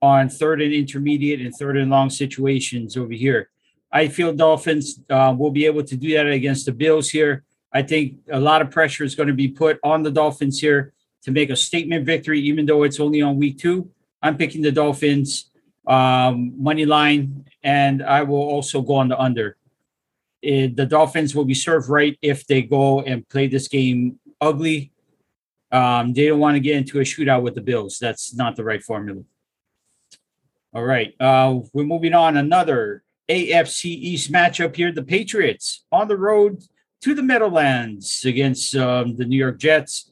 on 0.00 0.28
third 0.28 0.62
and 0.62 0.72
intermediate 0.72 1.40
and 1.40 1.54
third 1.54 1.76
and 1.76 1.90
long 1.90 2.08
situations 2.10 2.96
over 2.96 3.12
here. 3.12 3.50
I 3.92 4.08
feel 4.08 4.32
Dolphins 4.32 5.00
uh, 5.10 5.34
will 5.36 5.50
be 5.50 5.66
able 5.66 5.82
to 5.82 5.96
do 5.96 6.14
that 6.14 6.26
against 6.26 6.66
the 6.66 6.72
Bills 6.72 7.10
here. 7.10 7.44
I 7.72 7.82
think 7.82 8.18
a 8.30 8.38
lot 8.38 8.62
of 8.62 8.70
pressure 8.70 9.04
is 9.04 9.16
going 9.16 9.28
to 9.28 9.34
be 9.34 9.48
put 9.48 9.78
on 9.82 10.02
the 10.02 10.10
Dolphins 10.10 10.60
here 10.60 10.92
to 11.22 11.30
make 11.32 11.50
a 11.50 11.56
statement 11.56 12.06
victory, 12.06 12.40
even 12.40 12.66
though 12.66 12.84
it's 12.84 13.00
only 13.00 13.20
on 13.20 13.36
week 13.36 13.58
two. 13.58 13.90
I'm 14.22 14.36
picking 14.36 14.62
the 14.62 14.72
Dolphins 14.72 15.50
um, 15.86 16.54
money 16.62 16.84
line, 16.84 17.46
and 17.62 18.02
I 18.02 18.22
will 18.22 18.42
also 18.42 18.82
go 18.82 18.94
on 18.96 19.08
the 19.08 19.18
under. 19.18 19.56
Eh, 20.42 20.68
the 20.74 20.86
Dolphins 20.86 21.34
will 21.34 21.44
be 21.44 21.54
served 21.54 21.88
right 21.88 22.18
if 22.22 22.46
they 22.46 22.62
go 22.62 23.02
and 23.02 23.28
play 23.28 23.46
this 23.46 23.68
game 23.68 24.18
ugly. 24.40 24.92
Um, 25.72 26.12
they 26.12 26.26
don't 26.26 26.40
want 26.40 26.56
to 26.56 26.60
get 26.60 26.76
into 26.76 26.98
a 26.98 27.02
shootout 27.02 27.42
with 27.42 27.54
the 27.54 27.60
Bills. 27.60 27.98
That's 27.98 28.34
not 28.34 28.56
the 28.56 28.64
right 28.64 28.82
formula. 28.82 29.22
All 30.72 30.84
right. 30.84 31.14
Uh, 31.20 31.60
we're 31.72 31.84
moving 31.84 32.14
on. 32.14 32.36
Another 32.36 33.02
AFC 33.28 33.84
East 33.86 34.32
matchup 34.32 34.74
here. 34.76 34.92
The 34.92 35.02
Patriots 35.02 35.84
on 35.92 36.08
the 36.08 36.16
road 36.16 36.62
to 37.02 37.14
the 37.14 37.22
Meadowlands 37.22 38.24
against 38.24 38.74
um, 38.76 39.16
the 39.16 39.24
New 39.24 39.36
York 39.36 39.58
Jets. 39.58 40.10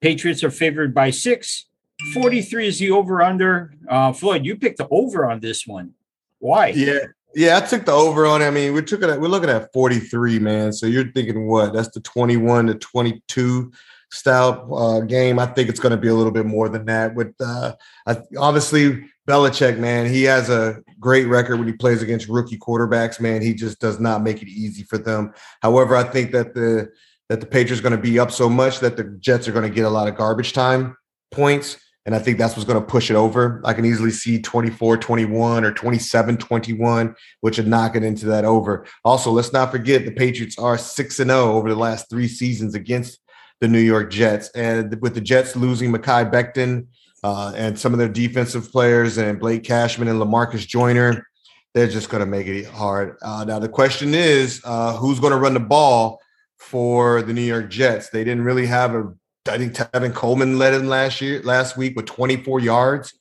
Patriots 0.00 0.44
are 0.44 0.50
favored 0.50 0.94
by 0.94 1.10
six. 1.10 1.65
43 2.14 2.68
is 2.68 2.78
the 2.78 2.90
over 2.90 3.22
under. 3.22 3.72
Uh, 3.88 4.12
Floyd, 4.12 4.44
you 4.44 4.56
picked 4.56 4.78
the 4.78 4.88
over 4.90 5.28
on 5.30 5.40
this 5.40 5.66
one. 5.66 5.94
Why? 6.38 6.68
Yeah, 6.68 6.98
yeah, 7.34 7.56
I 7.56 7.60
took 7.60 7.84
the 7.84 7.92
over 7.92 8.26
on. 8.26 8.42
it. 8.42 8.46
I 8.46 8.50
mean, 8.50 8.74
we 8.74 8.82
took 8.82 9.02
it. 9.02 9.10
At, 9.10 9.20
we're 9.20 9.28
looking 9.28 9.50
at 9.50 9.72
forty 9.72 9.98
three, 9.98 10.38
man. 10.38 10.72
So 10.72 10.86
you're 10.86 11.10
thinking 11.12 11.46
what? 11.46 11.72
That's 11.72 11.90
the 11.90 12.00
twenty 12.00 12.36
one 12.36 12.66
to 12.66 12.74
twenty 12.74 13.22
two 13.28 13.72
style 14.10 14.74
uh, 14.74 15.00
game. 15.00 15.38
I 15.38 15.46
think 15.46 15.68
it's 15.68 15.80
going 15.80 15.90
to 15.90 15.96
be 15.96 16.08
a 16.08 16.14
little 16.14 16.32
bit 16.32 16.46
more 16.46 16.68
than 16.68 16.84
that. 16.86 17.14
With 17.14 17.34
uh, 17.40 17.74
I, 18.06 18.18
obviously 18.38 19.04
Belichick, 19.28 19.78
man, 19.78 20.06
he 20.06 20.22
has 20.24 20.50
a 20.50 20.82
great 21.00 21.26
record 21.26 21.58
when 21.58 21.66
he 21.66 21.74
plays 21.74 22.02
against 22.02 22.28
rookie 22.28 22.58
quarterbacks. 22.58 23.20
Man, 23.20 23.42
he 23.42 23.54
just 23.54 23.80
does 23.80 23.98
not 23.98 24.22
make 24.22 24.42
it 24.42 24.48
easy 24.48 24.84
for 24.84 24.98
them. 24.98 25.32
However, 25.62 25.96
I 25.96 26.04
think 26.04 26.32
that 26.32 26.54
the 26.54 26.90
that 27.28 27.40
the 27.40 27.46
Patriots 27.46 27.80
are 27.80 27.82
going 27.82 27.96
to 27.96 28.10
be 28.10 28.18
up 28.18 28.30
so 28.30 28.48
much 28.48 28.80
that 28.80 28.96
the 28.96 29.04
Jets 29.18 29.48
are 29.48 29.52
going 29.52 29.68
to 29.68 29.74
get 29.74 29.84
a 29.84 29.90
lot 29.90 30.08
of 30.08 30.16
garbage 30.16 30.52
time 30.52 30.96
points. 31.32 31.76
And 32.06 32.14
I 32.14 32.20
think 32.20 32.38
that's 32.38 32.56
what's 32.56 32.66
going 32.66 32.80
to 32.80 32.86
push 32.86 33.10
it 33.10 33.16
over. 33.16 33.60
I 33.64 33.74
can 33.74 33.84
easily 33.84 34.12
see 34.12 34.40
24 34.40 34.96
21 34.96 35.64
or 35.64 35.72
27 35.72 36.36
21, 36.36 37.14
which 37.40 37.58
would 37.58 37.66
knock 37.66 37.96
it 37.96 38.04
into 38.04 38.26
that 38.26 38.44
over. 38.44 38.86
Also, 39.04 39.32
let's 39.32 39.52
not 39.52 39.72
forget 39.72 40.04
the 40.04 40.12
Patriots 40.12 40.56
are 40.56 40.78
6 40.78 41.18
and 41.18 41.30
0 41.30 41.52
over 41.52 41.68
the 41.68 41.76
last 41.76 42.08
three 42.08 42.28
seasons 42.28 42.76
against 42.76 43.18
the 43.60 43.66
New 43.66 43.80
York 43.80 44.10
Jets. 44.10 44.50
And 44.50 45.00
with 45.02 45.14
the 45.14 45.20
Jets 45.20 45.56
losing 45.56 45.92
Mekhi 45.92 46.30
Becton 46.30 46.86
uh, 47.24 47.52
and 47.56 47.78
some 47.78 47.92
of 47.92 47.98
their 47.98 48.08
defensive 48.08 48.70
players 48.70 49.18
and 49.18 49.40
Blake 49.40 49.64
Cashman 49.64 50.08
and 50.08 50.20
Lamarcus 50.20 50.66
Joyner, 50.66 51.26
they're 51.74 51.88
just 51.88 52.08
going 52.08 52.20
to 52.20 52.26
make 52.26 52.46
it 52.46 52.66
hard. 52.66 53.16
Uh, 53.20 53.44
now, 53.44 53.58
the 53.58 53.68
question 53.68 54.14
is 54.14 54.62
uh, 54.64 54.96
who's 54.96 55.18
going 55.18 55.32
to 55.32 55.38
run 55.38 55.54
the 55.54 55.60
ball 55.60 56.20
for 56.56 57.22
the 57.22 57.32
New 57.32 57.42
York 57.42 57.68
Jets? 57.68 58.10
They 58.10 58.22
didn't 58.22 58.44
really 58.44 58.66
have 58.66 58.94
a 58.94 59.12
I 59.48 59.58
think 59.58 59.74
Tevin 59.74 60.14
Coleman 60.14 60.58
led 60.58 60.74
him 60.74 60.88
last 60.88 61.20
year, 61.20 61.40
last 61.42 61.76
week 61.76 61.96
with 61.96 62.06
24 62.06 62.60
yards. 62.60 63.14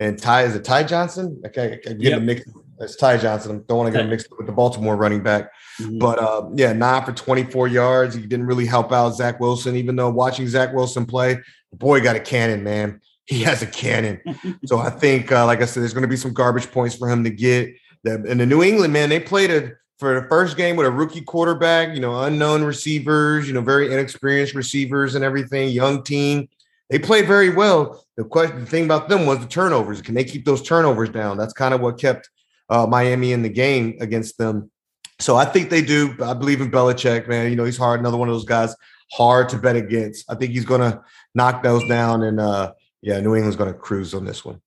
And 0.00 0.18
Ty 0.18 0.42
is 0.44 0.56
it 0.56 0.64
Ty 0.64 0.84
Johnson? 0.84 1.40
Okay, 1.46 1.80
I 1.86 1.92
get 1.92 2.00
Yep. 2.00 2.22
mixed. 2.22 2.48
It's 2.80 2.96
Ty 2.96 3.18
Johnson. 3.18 3.56
I 3.56 3.60
don't 3.68 3.78
want 3.78 3.92
to 3.92 3.98
get 3.98 4.08
mixed 4.08 4.26
up 4.32 4.38
with 4.38 4.46
the 4.48 4.52
Baltimore 4.52 4.96
running 4.96 5.22
back. 5.22 5.50
Mhm. 5.80 6.00
But 6.00 6.18
uh, 6.18 6.48
yeah, 6.56 6.72
nine 6.72 7.04
for 7.04 7.12
24 7.12 7.68
yards. 7.68 8.14
He 8.14 8.22
didn't 8.22 8.46
really 8.46 8.66
help 8.66 8.92
out 8.92 9.10
Zach 9.10 9.38
Wilson, 9.38 9.76
even 9.76 9.94
though 9.94 10.10
watching 10.10 10.48
Zach 10.48 10.72
Wilson 10.74 11.06
play, 11.06 11.34
the 11.70 11.76
boy 11.76 12.00
got 12.00 12.16
a 12.16 12.20
cannon, 12.20 12.64
man. 12.64 13.00
He 13.26 13.42
has 13.44 13.62
a 13.62 13.66
cannon. 13.66 14.20
so 14.66 14.78
I 14.78 14.90
think, 14.90 15.30
uh, 15.30 15.46
like 15.46 15.62
I 15.62 15.66
said, 15.66 15.82
there's 15.82 15.94
going 15.94 16.02
to 16.02 16.08
be 16.08 16.16
some 16.16 16.32
garbage 16.32 16.70
points 16.72 16.96
for 16.96 17.08
him 17.08 17.22
to 17.22 17.30
get. 17.30 17.72
And 18.04 18.40
the 18.40 18.46
New 18.46 18.64
England, 18.64 18.92
man, 18.92 19.08
they 19.10 19.20
played 19.20 19.50
it 19.50 19.76
for 20.02 20.20
the 20.20 20.26
first 20.26 20.56
game 20.56 20.74
with 20.74 20.84
a 20.84 20.90
rookie 20.90 21.20
quarterback, 21.20 21.94
you 21.94 22.00
know, 22.00 22.22
unknown 22.22 22.64
receivers, 22.64 23.46
you 23.46 23.54
know, 23.54 23.60
very 23.60 23.92
inexperienced 23.92 24.52
receivers 24.52 25.14
and 25.14 25.24
everything, 25.24 25.68
young 25.68 26.02
team. 26.02 26.48
They 26.90 26.98
played 26.98 27.28
very 27.28 27.50
well. 27.50 28.04
The 28.16 28.24
question, 28.24 28.58
the 28.58 28.66
thing 28.66 28.84
about 28.84 29.08
them 29.08 29.26
was 29.26 29.38
the 29.38 29.46
turnovers. 29.46 30.02
Can 30.02 30.16
they 30.16 30.24
keep 30.24 30.44
those 30.44 30.60
turnovers 30.60 31.10
down? 31.10 31.36
That's 31.36 31.52
kind 31.52 31.72
of 31.72 31.80
what 31.80 32.00
kept 32.00 32.28
uh, 32.68 32.84
Miami 32.84 33.32
in 33.32 33.42
the 33.42 33.48
game 33.48 33.96
against 34.00 34.38
them. 34.38 34.72
So 35.20 35.36
I 35.36 35.44
think 35.44 35.70
they 35.70 35.82
do. 35.82 36.16
I 36.20 36.34
believe 36.34 36.60
in 36.60 36.68
Belichick, 36.68 37.28
man. 37.28 37.48
You 37.48 37.54
know, 37.54 37.64
he's 37.64 37.78
hard. 37.78 38.00
Another 38.00 38.16
one 38.16 38.28
of 38.28 38.34
those 38.34 38.44
guys 38.44 38.74
hard 39.12 39.50
to 39.50 39.56
bet 39.56 39.76
against. 39.76 40.28
I 40.28 40.34
think 40.34 40.50
he's 40.50 40.64
going 40.64 40.80
to 40.80 41.00
knock 41.32 41.62
those 41.62 41.86
down. 41.88 42.24
And 42.24 42.40
uh, 42.40 42.72
yeah, 43.02 43.20
New 43.20 43.36
England's 43.36 43.56
going 43.56 43.72
to 43.72 43.78
cruise 43.78 44.14
on 44.14 44.24
this 44.24 44.44
one. 44.44 44.60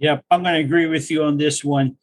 Yep, 0.00 0.22
I'm 0.30 0.42
going 0.42 0.56
to 0.56 0.60
agree 0.60 0.84
with 0.84 1.10
you 1.10 1.24
on 1.24 1.38
this 1.38 1.64
one. 1.64 1.96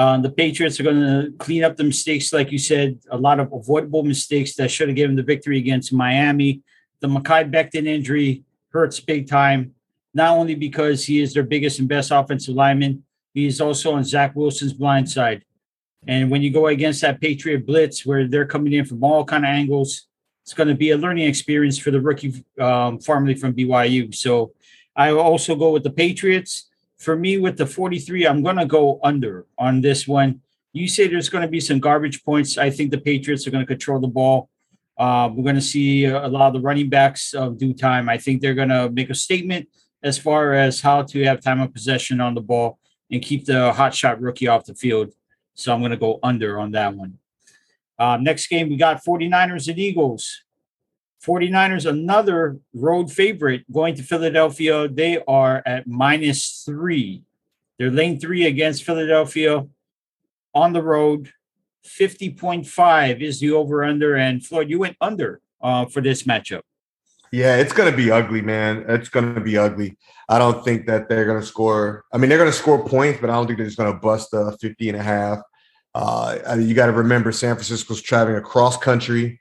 Uh, 0.00 0.16
the 0.16 0.30
Patriots 0.30 0.80
are 0.80 0.82
going 0.82 0.98
to 0.98 1.30
clean 1.36 1.62
up 1.62 1.76
the 1.76 1.84
mistakes, 1.84 2.32
like 2.32 2.50
you 2.50 2.56
said, 2.56 2.98
a 3.10 3.18
lot 3.18 3.38
of 3.38 3.52
avoidable 3.52 4.02
mistakes 4.02 4.54
that 4.54 4.70
should 4.70 4.88
have 4.88 4.96
given 4.96 5.14
the 5.14 5.22
victory 5.22 5.58
against 5.58 5.92
Miami. 5.92 6.62
The 7.00 7.08
Mekhi 7.08 7.52
Becton 7.52 7.86
injury 7.86 8.42
hurts 8.70 8.98
big 8.98 9.28
time. 9.28 9.74
not 10.14 10.38
only 10.38 10.54
because 10.54 11.04
he 11.04 11.20
is 11.20 11.34
their 11.34 11.42
biggest 11.42 11.80
and 11.80 11.86
best 11.86 12.10
offensive 12.12 12.54
lineman, 12.54 13.04
he 13.34 13.44
is 13.44 13.60
also 13.60 13.92
on 13.92 14.02
Zach 14.02 14.34
Wilson's 14.34 14.72
blind 14.72 15.10
side. 15.10 15.44
And 16.06 16.30
when 16.30 16.40
you 16.40 16.50
go 16.50 16.68
against 16.68 17.02
that 17.02 17.20
Patriot 17.20 17.66
blitz, 17.66 18.06
where 18.06 18.26
they're 18.26 18.46
coming 18.46 18.72
in 18.72 18.86
from 18.86 19.04
all 19.04 19.22
kind 19.26 19.44
of 19.44 19.50
angles, 19.50 20.08
it's 20.44 20.54
going 20.54 20.68
to 20.68 20.74
be 20.74 20.92
a 20.92 20.96
learning 20.96 21.28
experience 21.28 21.76
for 21.76 21.90
the 21.90 22.00
rookie, 22.00 22.42
um, 22.58 23.00
formerly 23.00 23.34
from 23.34 23.52
BYU. 23.52 24.14
So 24.14 24.54
I 24.96 25.10
also 25.10 25.54
go 25.56 25.72
with 25.72 25.82
the 25.82 25.90
Patriots. 25.90 26.69
For 27.00 27.16
me, 27.16 27.38
with 27.38 27.56
the 27.56 27.64
43, 27.64 28.26
I'm 28.26 28.42
going 28.42 28.56
to 28.56 28.66
go 28.66 29.00
under 29.02 29.46
on 29.56 29.80
this 29.80 30.06
one. 30.06 30.42
You 30.74 30.86
say 30.86 31.08
there's 31.08 31.30
going 31.30 31.42
to 31.42 31.48
be 31.48 31.58
some 31.58 31.80
garbage 31.80 32.22
points. 32.22 32.58
I 32.58 32.68
think 32.68 32.90
the 32.90 32.98
Patriots 32.98 33.46
are 33.46 33.50
going 33.50 33.64
to 33.64 33.66
control 33.66 34.00
the 34.00 34.06
ball. 34.06 34.50
Uh, 34.98 35.30
we're 35.32 35.42
going 35.42 35.54
to 35.54 35.62
see 35.62 36.04
a 36.04 36.28
lot 36.28 36.48
of 36.48 36.52
the 36.52 36.60
running 36.60 36.90
backs 36.90 37.32
of 37.32 37.56
due 37.56 37.72
time. 37.72 38.10
I 38.10 38.18
think 38.18 38.42
they're 38.42 38.54
going 38.54 38.68
to 38.68 38.90
make 38.90 39.08
a 39.08 39.14
statement 39.14 39.66
as 40.02 40.18
far 40.18 40.52
as 40.52 40.82
how 40.82 41.02
to 41.02 41.24
have 41.24 41.40
time 41.40 41.62
of 41.62 41.72
possession 41.72 42.20
on 42.20 42.34
the 42.34 42.42
ball 42.42 42.78
and 43.10 43.22
keep 43.22 43.46
the 43.46 43.72
hot 43.72 43.94
shot 43.94 44.20
rookie 44.20 44.48
off 44.48 44.66
the 44.66 44.74
field. 44.74 45.14
So 45.54 45.72
I'm 45.72 45.80
going 45.80 45.92
to 45.92 45.96
go 45.96 46.18
under 46.22 46.60
on 46.60 46.72
that 46.72 46.94
one. 46.94 47.18
Uh, 47.98 48.18
next 48.20 48.48
game, 48.48 48.68
we 48.68 48.76
got 48.76 49.02
49ers 49.02 49.68
and 49.68 49.78
Eagles. 49.78 50.42
49ers, 51.26 51.86
another 51.86 52.58
road 52.74 53.12
favorite 53.12 53.70
going 53.70 53.94
to 53.94 54.02
Philadelphia. 54.02 54.88
They 54.88 55.22
are 55.28 55.62
at 55.66 55.86
minus 55.86 56.62
three. 56.64 57.22
They're 57.78 57.90
lane 57.90 58.18
three 58.18 58.46
against 58.46 58.84
Philadelphia 58.84 59.66
on 60.54 60.72
the 60.72 60.82
road. 60.82 61.32
50.5 61.86 63.20
is 63.20 63.40
the 63.40 63.52
over 63.52 63.84
under. 63.84 64.16
And 64.16 64.44
Floyd, 64.44 64.70
you 64.70 64.78
went 64.78 64.96
under 65.00 65.40
uh, 65.62 65.86
for 65.86 66.00
this 66.00 66.24
matchup. 66.24 66.62
Yeah, 67.32 67.56
it's 67.56 67.72
going 67.72 67.90
to 67.90 67.96
be 67.96 68.10
ugly, 68.10 68.42
man. 68.42 68.84
It's 68.88 69.08
going 69.08 69.34
to 69.34 69.40
be 69.40 69.56
ugly. 69.56 69.96
I 70.28 70.38
don't 70.38 70.64
think 70.64 70.86
that 70.86 71.08
they're 71.08 71.24
going 71.26 71.40
to 71.40 71.46
score. 71.46 72.04
I 72.12 72.18
mean, 72.18 72.28
they're 72.28 72.38
going 72.38 72.50
to 72.50 72.56
score 72.56 72.84
points, 72.84 73.20
but 73.20 73.30
I 73.30 73.34
don't 73.34 73.46
think 73.46 73.58
they're 73.58 73.66
just 73.66 73.78
going 73.78 73.92
to 73.92 73.98
bust 73.98 74.32
the 74.32 74.56
50 74.60 74.88
and 74.88 74.98
a 74.98 75.02
half. 75.02 75.38
Uh, 75.94 76.56
you 76.58 76.74
got 76.74 76.86
to 76.86 76.92
remember 76.92 77.30
San 77.30 77.54
Francisco's 77.54 78.02
traveling 78.02 78.36
across 78.36 78.76
country 78.76 79.40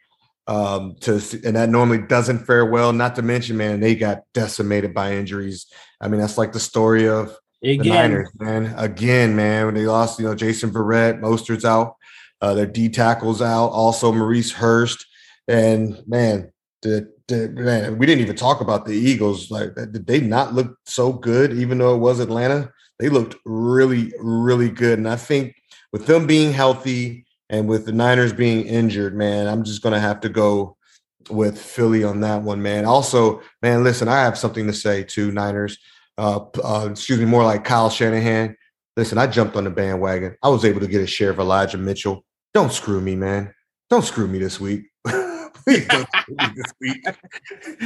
um, 0.49 0.95
to, 1.01 1.13
and 1.45 1.55
that 1.55 1.69
normally 1.69 1.99
doesn't 1.99 2.39
fare 2.39 2.65
well. 2.65 2.91
Not 2.91 3.15
to 3.15 3.21
mention, 3.21 3.55
man, 3.55 3.79
they 3.79 3.93
got 3.93 4.23
decimated 4.33 4.95
by 4.95 5.13
injuries. 5.13 5.67
I 6.01 6.07
mean, 6.07 6.19
that's 6.19 6.39
like 6.39 6.53
the 6.53 6.59
story 6.59 7.07
of 7.07 7.37
Again. 7.63 7.77
the 7.83 7.89
Niners, 7.89 8.29
man. 8.39 8.73
Again, 8.75 9.35
man, 9.35 9.67
when 9.67 9.75
they 9.75 9.85
lost, 9.85 10.19
you 10.19 10.25
know, 10.25 10.33
Jason 10.33 10.71
Verrett, 10.71 11.21
Mostert's 11.21 11.65
out, 11.65 11.97
uh, 12.41 12.55
their 12.55 12.65
D 12.65 12.89
tackles 12.89 13.43
out, 13.43 13.67
also 13.67 14.11
Maurice 14.11 14.51
Hurst, 14.51 15.05
and 15.47 16.01
man, 16.07 16.51
the, 16.81 17.13
the 17.27 17.49
man, 17.49 17.99
we 17.99 18.07
didn't 18.07 18.23
even 18.23 18.35
talk 18.35 18.59
about 18.59 18.87
the 18.87 18.93
Eagles. 18.93 19.51
Like, 19.51 19.75
did 19.75 20.07
they 20.07 20.19
not 20.19 20.55
look 20.55 20.75
so 20.85 21.13
good, 21.13 21.53
even 21.53 21.77
though 21.77 21.93
it 21.93 21.99
was 21.99 22.19
Atlanta? 22.19 22.71
They 22.97 23.09
looked 23.09 23.35
really, 23.45 24.13
really 24.17 24.69
good, 24.69 24.97
and 24.97 25.07
I 25.07 25.15
think 25.15 25.53
with 25.91 26.07
them 26.07 26.25
being 26.25 26.53
healthy 26.53 27.27
and 27.49 27.67
with 27.67 27.85
the 27.85 27.91
Niners 27.91 28.33
being 28.33 28.65
injured, 28.65 29.15
man, 29.15 29.47
I'm 29.47 29.63
just 29.63 29.81
gonna 29.81 29.99
have 29.99 30.21
to 30.21 30.29
go 30.29 30.77
with 31.29 31.59
Philly 31.59 32.03
on 32.03 32.21
that 32.21 32.41
one, 32.41 32.61
man. 32.61 32.85
Also, 32.85 33.41
man, 33.61 33.83
listen, 33.83 34.07
I 34.07 34.21
have 34.21 34.37
something 34.37 34.67
to 34.67 34.73
say 34.73 35.03
to 35.03 35.31
Niners. 35.31 35.77
Uh, 36.17 36.45
uh, 36.63 36.89
excuse 36.91 37.19
me, 37.19 37.25
more 37.25 37.43
like 37.43 37.63
Kyle 37.63 37.89
Shanahan. 37.89 38.55
Listen, 38.97 39.17
I 39.17 39.27
jumped 39.27 39.55
on 39.55 39.63
the 39.63 39.69
bandwagon. 39.69 40.35
I 40.43 40.49
was 40.49 40.65
able 40.65 40.81
to 40.81 40.87
get 40.87 41.01
a 41.01 41.07
share 41.07 41.29
of 41.29 41.39
Elijah 41.39 41.77
Mitchell. 41.77 42.25
Don't 42.53 42.71
screw 42.71 42.99
me, 42.99 43.15
man. 43.15 43.53
Don't 43.89 44.03
screw 44.03 44.27
me 44.27 44.39
this 44.39 44.59
week. 44.59 44.87
Please 45.05 45.87
don't 45.87 46.07
screw 46.07 46.35
me 46.35 46.53
this 46.55 46.73
week. 46.81 47.05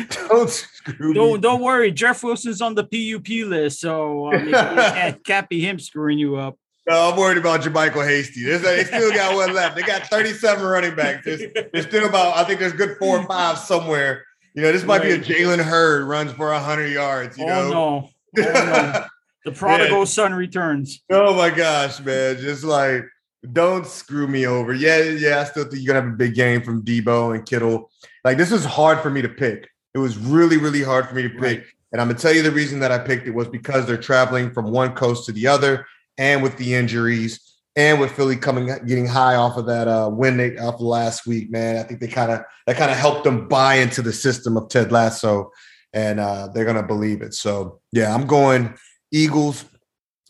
don't 0.30 0.49
screw 0.49 1.13
don't, 1.13 1.34
me. 1.34 1.39
Don't 1.39 1.62
worry. 1.62 1.91
Jeff 1.91 2.23
Wilson's 2.23 2.62
on 2.62 2.76
the 2.76 2.84
PUP 2.84 3.47
list, 3.47 3.82
so 3.82 4.34
um, 4.34 4.49
can't, 4.52 5.23
can't 5.23 5.49
be 5.49 5.60
him 5.60 5.80
screwing 5.80 6.17
you 6.17 6.38
up. 6.38 6.58
No, 6.87 7.11
I'm 7.11 7.17
worried 7.17 7.37
about 7.37 7.61
JaMycal 7.61 8.05
Hasty. 8.05 8.43
There's, 8.43 8.61
they 8.61 8.83
still 8.83 9.11
got 9.13 9.35
one 9.35 9.53
left. 9.53 9.75
They 9.75 9.83
got 9.83 10.03
37 10.07 10.65
running 10.65 10.95
backs. 10.95 11.23
There's, 11.23 11.41
there's, 11.71 11.85
still 11.85 12.05
about, 12.05 12.35
I 12.35 12.43
think 12.43 12.59
there's 12.59 12.73
good 12.73 12.97
four 12.97 13.19
or 13.19 13.25
five 13.25 13.57
somewhere. 13.57 14.25
You 14.53 14.63
know, 14.63 14.71
this 14.71 14.83
might 14.83 15.01
right. 15.01 15.23
be 15.23 15.33
a 15.33 15.37
Jalen 15.37 15.63
Hurd 15.63 16.05
runs 16.05 16.33
for 16.33 16.51
100 16.51 16.87
yards. 16.87 17.37
You 17.37 17.45
oh, 17.45 17.47
know? 17.47 17.69
no. 17.69 18.09
Oh, 18.09 18.09
no. 18.35 19.05
The 19.45 19.51
prodigal 19.51 19.99
yeah. 19.99 20.05
son 20.05 20.33
returns. 20.33 21.01
Oh, 21.09 21.35
my 21.35 21.49
gosh, 21.49 21.99
man. 21.99 22.37
Just 22.37 22.63
like, 22.63 23.03
don't 23.51 23.85
screw 23.85 24.27
me 24.27 24.45
over. 24.45 24.73
Yeah, 24.73 25.01
yeah, 25.01 25.39
I 25.41 25.43
still 25.43 25.65
think 25.65 25.83
you're 25.83 25.93
going 25.93 26.01
to 26.01 26.09
have 26.09 26.13
a 26.13 26.17
big 26.17 26.33
game 26.33 26.61
from 26.61 26.83
Deebo 26.83 27.35
and 27.35 27.45
Kittle. 27.45 27.91
Like, 28.23 28.37
this 28.37 28.51
was 28.51 28.63
hard 28.63 29.01
for 29.01 29.09
me 29.09 29.21
to 29.21 29.29
pick. 29.29 29.69
It 29.93 29.99
was 29.99 30.17
really, 30.17 30.57
really 30.57 30.81
hard 30.81 31.07
for 31.07 31.15
me 31.15 31.23
to 31.23 31.29
pick. 31.29 31.41
Right. 31.41 31.63
And 31.91 32.01
I'm 32.01 32.07
going 32.07 32.15
to 32.15 32.21
tell 32.21 32.33
you 32.33 32.41
the 32.41 32.51
reason 32.51 32.79
that 32.79 32.91
I 32.91 32.99
picked 32.99 33.27
it 33.27 33.31
was 33.31 33.47
because 33.47 33.85
they're 33.85 33.97
traveling 33.97 34.51
from 34.51 34.71
one 34.71 34.95
coast 34.95 35.25
to 35.25 35.31
the 35.31 35.47
other 35.47 35.85
and 36.17 36.43
with 36.43 36.58
the 36.58 36.73
injuries 36.73 37.39
and 37.76 37.99
with 37.99 38.12
Philly 38.12 38.36
coming 38.36 38.67
getting 38.86 39.08
high 39.08 39.36
off 39.36 39.58
of 39.58 39.65
that 39.65 39.88
uh, 39.88 40.10
win 40.12 40.38
they 40.38 40.58
off 40.58 40.76
of 40.76 40.82
last 40.82 41.26
week, 41.26 41.49
man. 41.52 41.78
I 41.78 41.84
think 41.84 41.99
they 41.99 42.08
kind 42.08 42.32
of 42.32 42.41
that 42.67 42.78
kind 42.78 42.91
of 42.91 42.97
helped 42.97 43.23
them 43.23 43.47
buy 43.47 43.76
into 43.76 44.02
the 44.02 44.13
system 44.13 44.58
of 44.58 44.69
Ted 44.69 44.91
Lasso, 44.91 45.52
and 45.91 46.19
uh, 46.19 46.49
they're 46.54 46.65
gonna 46.65 46.84
believe 46.84 47.21
it. 47.21 47.34
So 47.34 47.80
yeah, 47.91 48.13
I'm 48.13 48.28
going 48.28 48.76
Eagles, 49.12 49.65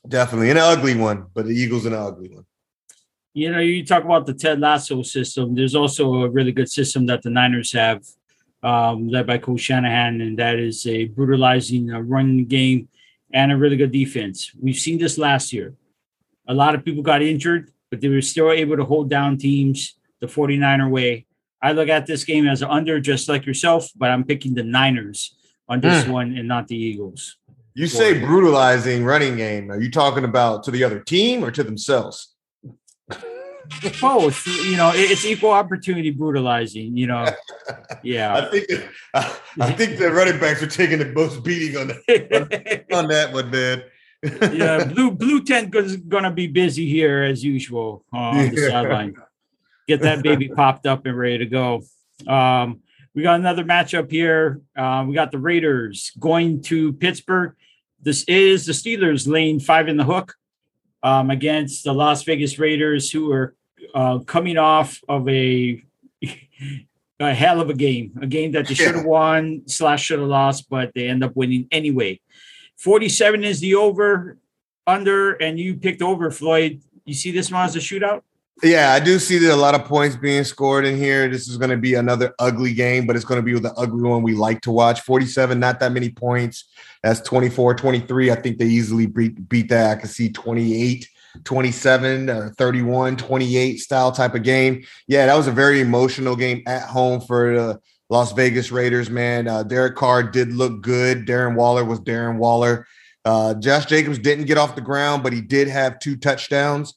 definitely 0.08 0.52
an 0.52 0.58
ugly 0.58 0.96
one, 0.96 1.28
but 1.34 1.46
the 1.46 1.56
Eagles 1.56 1.86
an 1.86 1.94
ugly 1.94 2.30
one. 2.30 2.46
You 3.34 3.52
know, 3.52 3.60
you 3.60 3.84
talk 3.84 4.04
about 4.04 4.26
the 4.26 4.34
Ted 4.34 4.60
Lasso 4.60 5.02
system. 5.02 5.56
There's 5.56 5.76
also 5.76 6.24
a 6.24 6.30
really 6.30 6.52
good 6.52 6.70
system 6.70 7.08
that 7.08 7.24
the 7.24 7.32
Niners 7.32 7.72
have, 7.74 8.06
um, 8.62 9.10
led 9.10 9.26
by 9.26 9.40
Coach 9.40 9.62
Shanahan, 9.62 10.22
and 10.22 10.38
that 10.38 10.60
is 10.60 10.86
a 10.86 11.06
brutalizing 11.06 11.92
uh, 11.92 12.00
run 12.02 12.46
game 12.46 12.88
and 13.34 13.52
a 13.52 13.58
really 13.58 13.76
good 13.76 13.92
defense. 13.92 14.52
We've 14.62 14.78
seen 14.78 15.00
this 15.00 15.18
last 15.18 15.52
year. 15.52 15.74
A 16.48 16.54
lot 16.54 16.76
of 16.76 16.86
people 16.86 17.04
got 17.04 17.22
injured, 17.22 17.72
but 17.90 18.00
they 18.00 18.08
were 18.08 18.22
still 18.22 18.52
able 18.52 18.78
to 18.78 18.86
hold 18.86 19.10
down 19.10 19.38
teams 19.38 19.96
the 20.22 20.28
49er 20.28 20.90
way. 20.90 21.26
I 21.62 21.72
look 21.72 21.90
at 21.90 22.06
this 22.06 22.24
game 22.24 22.48
as 22.48 22.62
an 22.62 22.70
under, 22.70 23.00
just 23.00 23.28
like 23.30 23.46
yourself, 23.46 23.90
but 23.96 24.12
I'm 24.12 24.24
picking 24.24 24.54
the 24.54 24.64
Niners 24.64 25.36
on 25.68 25.80
this 25.80 26.04
mm. 26.04 26.10
one 26.10 26.38
and 26.38 26.48
not 26.48 26.68
the 26.68 26.76
Eagles. 26.76 27.38
You 27.74 27.88
say 27.88 28.20
brutalizing 28.20 29.04
running 29.04 29.36
game. 29.36 29.72
Are 29.72 29.82
you 29.82 29.90
talking 29.90 30.26
about 30.26 30.64
to 30.66 30.72
the 30.72 30.84
other 30.84 31.00
team 31.00 31.44
or 31.44 31.50
to 31.52 31.64
themselves? 31.64 32.36
Both 34.02 34.46
you 34.46 34.76
know 34.76 34.92
it's 34.94 35.26
equal 35.26 35.52
opportunity 35.52 36.10
brutalizing 36.10 36.98
you 36.98 37.08
know? 37.08 37.26
Yeah. 38.04 38.36
I 38.36 38.50
think 38.50 38.66
i 39.62 39.72
think 39.72 39.98
the 39.98 40.12
running 40.12 40.40
backs 40.40 40.62
are 40.62 40.68
taking 40.68 41.00
the 41.00 41.06
most 41.06 41.44
beating 41.44 41.78
on, 41.78 41.88
the, 41.88 42.84
on 42.94 43.08
that 43.08 43.32
one 43.32 43.50
man. 43.50 43.84
Yeah 44.54 44.86
blue 44.86 45.12
blue 45.12 45.44
tent 45.44 45.74
is 45.76 45.98
gonna 45.98 46.32
be 46.32 46.48
busy 46.48 46.90
here 46.90 47.24
as 47.24 47.44
usual 47.44 48.04
uh, 48.14 48.18
on 48.18 48.50
the 48.50 48.70
sideline. 48.70 49.16
Get 49.88 50.02
that 50.02 50.24
baby 50.24 50.50
popped 50.50 50.86
up 50.86 51.06
and 51.06 51.18
ready 51.18 51.40
to 51.40 51.46
go. 51.46 51.84
Um, 52.28 52.82
we 53.14 53.22
got 53.22 53.40
another 53.40 53.64
matchup 53.64 54.10
here. 54.10 54.62
Uh, 54.76 55.06
we 55.08 55.14
got 55.14 55.32
the 55.32 55.40
raiders 55.40 56.12
going 56.20 56.62
to 56.64 56.94
pittsburgh. 56.94 57.54
This 58.02 58.24
is 58.24 58.66
the 58.66 58.74
steelers 58.74 59.28
lane 59.28 59.60
five 59.60 59.88
in 59.88 59.98
the 59.98 60.04
hook 60.04 60.36
um, 61.04 61.30
against 61.30 61.84
the 61.84 61.94
Las 61.94 62.24
Vegas 62.24 62.58
Raiders, 62.58 63.12
who 63.12 63.32
are 63.32 63.56
uh, 63.94 64.20
coming 64.20 64.58
off 64.58 65.00
of 65.08 65.28
a 65.28 65.84
a 67.20 67.34
hell 67.34 67.62
of 67.62 67.70
a 67.70 67.74
game, 67.74 68.18
a 68.22 68.28
game 68.28 68.54
that 68.54 68.68
they 68.68 68.74
should 68.74 68.96
have 68.96 69.06
won 69.06 69.62
slash 69.68 70.04
should 70.04 70.20
have 70.20 70.28
lost, 70.28 70.70
but 70.70 70.92
they 70.96 71.08
end 71.08 71.24
up 71.24 71.36
winning 71.36 71.68
anyway. 71.72 72.20
Forty-seven 72.78 73.44
is 73.44 73.60
the 73.60 73.76
over 73.76 74.38
under, 74.88 75.34
and 75.34 75.60
you 75.60 75.76
picked 75.76 76.02
over 76.02 76.32
Floyd. 76.32 76.82
You 77.06 77.14
see 77.14 77.32
this 77.32 77.52
one 77.52 77.66
as 77.66 77.76
a 77.76 77.80
shootout? 77.80 78.22
Yeah, 78.62 78.94
I 78.94 79.00
do 79.00 79.18
see 79.18 79.40
that 79.40 79.54
a 79.54 79.56
lot 79.56 79.74
of 79.74 79.86
points 79.86 80.16
being 80.16 80.44
scored 80.44 80.86
in 80.86 80.96
here. 80.96 81.28
This 81.28 81.48
is 81.48 81.58
going 81.58 81.72
to 81.72 81.78
be 81.78 81.96
another 81.96 82.36
ugly 82.38 82.74
game, 82.74 83.08
but 83.08 83.16
it's 83.16 83.26
going 83.26 83.40
to 83.40 83.44
be 83.44 83.54
with 83.54 83.64
the 83.64 83.74
ugly 83.74 84.04
one 84.04 84.22
we 84.22 84.36
like 84.36 84.62
to 84.62 84.72
watch. 84.72 85.02
47, 85.02 85.60
not 85.60 85.80
that 85.80 85.92
many 85.92 86.10
points. 86.10 86.66
That's 87.02 87.20
24, 87.22 87.74
23. 87.76 88.32
I 88.32 88.36
think 88.36 88.60
they 88.60 88.66
easily 88.66 89.08
beat, 89.08 89.50
beat 89.50 89.70
that. 89.70 89.98
I 89.98 90.00
can 90.00 90.08
see 90.08 90.30
28, 90.30 91.10
27, 91.44 92.30
uh, 92.30 92.50
31, 92.56 93.18
28 93.18 93.78
style 93.80 94.12
type 94.12 94.36
of 94.36 94.44
game. 94.44 94.84
Yeah, 95.08 95.26
that 95.26 95.36
was 95.36 95.48
a 95.48 95.52
very 95.52 95.82
emotional 95.82 96.36
game 96.36 96.62
at 96.68 96.84
home 96.84 97.22
for 97.22 97.56
the 97.56 97.82
Las 98.10 98.34
Vegas 98.34 98.72
Raiders, 98.72 99.10
man. 99.10 99.48
Uh, 99.48 99.64
Derek 99.64 99.96
Carr 99.96 100.22
did 100.22 100.54
look 100.54 100.82
good. 100.82 101.26
Darren 101.26 101.56
Waller 101.56 101.84
was 101.84 102.00
Darren 102.02 102.38
Waller. 102.38 102.88
Uh, 103.26 103.56
Josh 103.56 103.88
Jacobs 103.88 104.20
didn't 104.20 104.46
get 104.46 104.60
off 104.60 104.76
the 104.76 104.82
ground, 104.82 105.24
but 105.24 105.34
he 105.34 105.42
did 105.42 105.68
have 105.68 105.98
two 106.00 106.16
touchdowns 106.16 106.94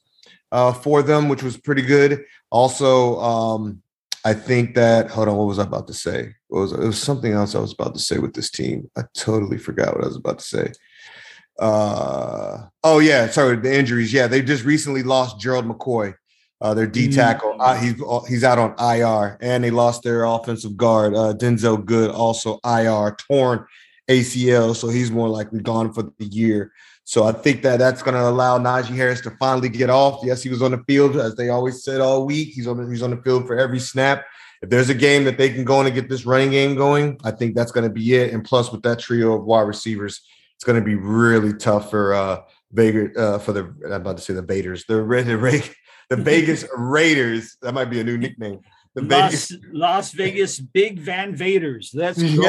uh, 0.51 0.73
for 0.73 1.01
them, 1.01 1.29
which 1.29 1.43
was 1.43 1.57
pretty 1.57 1.81
good. 1.81 2.23
Also, 2.49 3.19
um, 3.19 3.81
I 4.25 4.33
think 4.33 4.75
that 4.75 5.09
hold 5.09 5.27
on, 5.27 5.37
what 5.37 5.47
was 5.47 5.59
I 5.59 5.63
about 5.63 5.87
to 5.87 5.93
say? 5.93 6.35
What 6.47 6.61
was 6.61 6.71
it 6.73 6.79
was 6.79 7.01
something 7.01 7.31
else 7.31 7.55
I 7.55 7.59
was 7.59 7.73
about 7.73 7.93
to 7.93 7.99
say 7.99 8.17
with 8.17 8.33
this 8.33 8.49
team. 8.49 8.89
I 8.97 9.03
totally 9.13 9.57
forgot 9.57 9.95
what 9.95 10.03
I 10.03 10.07
was 10.07 10.17
about 10.17 10.39
to 10.39 10.45
say. 10.45 10.71
Uh 11.59 12.65
oh 12.83 12.99
yeah, 12.99 13.29
sorry, 13.29 13.57
the 13.57 13.73
injuries. 13.73 14.13
Yeah, 14.13 14.27
they 14.27 14.41
just 14.41 14.63
recently 14.63 15.01
lost 15.01 15.39
Gerald 15.39 15.65
McCoy, 15.65 16.13
uh, 16.61 16.73
their 16.73 16.87
D 16.87 17.11
tackle. 17.11 17.53
Mm. 17.53 17.57
Uh, 17.59 17.75
he's 17.75 18.29
he's 18.29 18.43
out 18.43 18.59
on 18.59 18.75
IR, 18.79 19.37
and 19.41 19.63
they 19.63 19.71
lost 19.71 20.03
their 20.03 20.25
offensive 20.25 20.77
guard, 20.77 21.15
uh, 21.15 21.33
Denzelle 21.33 21.83
Good, 21.83 22.11
also 22.11 22.59
IR, 22.63 23.15
torn 23.15 23.65
ACL, 24.09 24.75
so 24.75 24.89
he's 24.89 25.11
more 25.11 25.29
likely 25.29 25.61
gone 25.61 25.93
for 25.93 26.03
the 26.03 26.25
year. 26.25 26.71
So 27.07 27.23
I 27.23 27.31
think 27.31 27.61
that 27.61 27.79
that's 27.79 28.03
going 28.03 28.15
to 28.15 28.27
allow 28.27 28.59
Najee 28.59 28.93
Harris 28.93 29.21
to 29.21 29.31
finally 29.31 29.69
get 29.69 29.89
off. 29.89 30.19
Yes, 30.25 30.43
he 30.43 30.49
was 30.49 30.61
on 30.61 30.71
the 30.71 30.83
field 30.89 31.15
as 31.15 31.35
they 31.35 31.47
always 31.47 31.81
said 31.81 32.01
all 32.01 32.25
week. 32.25 32.49
He's 32.49 32.67
on 32.67 32.91
he's 32.91 33.01
on 33.01 33.11
the 33.11 33.21
field 33.23 33.47
for 33.47 33.57
every 33.57 33.79
snap. 33.79 34.25
If 34.61 34.69
there's 34.69 34.89
a 34.89 34.93
game 34.93 35.23
that 35.23 35.37
they 35.37 35.49
can 35.49 35.63
go 35.63 35.79
in 35.79 35.85
and 35.85 35.95
get 35.95 36.09
this 36.09 36.25
running 36.25 36.51
game 36.51 36.75
going, 36.75 37.17
I 37.23 37.31
think 37.31 37.55
that's 37.55 37.71
going 37.71 37.85
to 37.85 37.89
be 37.89 38.15
it. 38.15 38.33
And 38.33 38.43
plus, 38.43 38.73
with 38.73 38.81
that 38.81 38.99
trio 38.99 39.35
of 39.35 39.45
wide 39.45 39.61
receivers, 39.61 40.19
it's 40.55 40.65
going 40.65 40.77
to 40.77 40.83
be 40.83 40.95
really 40.95 41.53
tough 41.53 41.89
for 41.89 42.13
uh 42.13 42.41
Vegas 42.73 43.17
uh, 43.17 43.39
for 43.39 43.53
the 43.53 43.73
I'm 43.85 43.93
about 43.93 44.17
to 44.17 44.23
say 44.23 44.33
the 44.33 44.43
Vaders, 44.43 44.85
the 44.85 44.95
the, 44.95 45.75
the 46.09 46.21
Vegas 46.21 46.65
Raiders. 46.75 47.55
That 47.61 47.73
might 47.73 47.89
be 47.89 48.01
a 48.01 48.03
new 48.03 48.17
nickname. 48.17 48.59
The 48.97 49.03
Las, 49.03 49.51
Las 49.71 50.11
Vegas 50.11 50.59
Big 50.59 50.99
Van 50.99 51.37
Vaders. 51.37 51.91
Let's 51.93 52.19
go. 52.23 52.41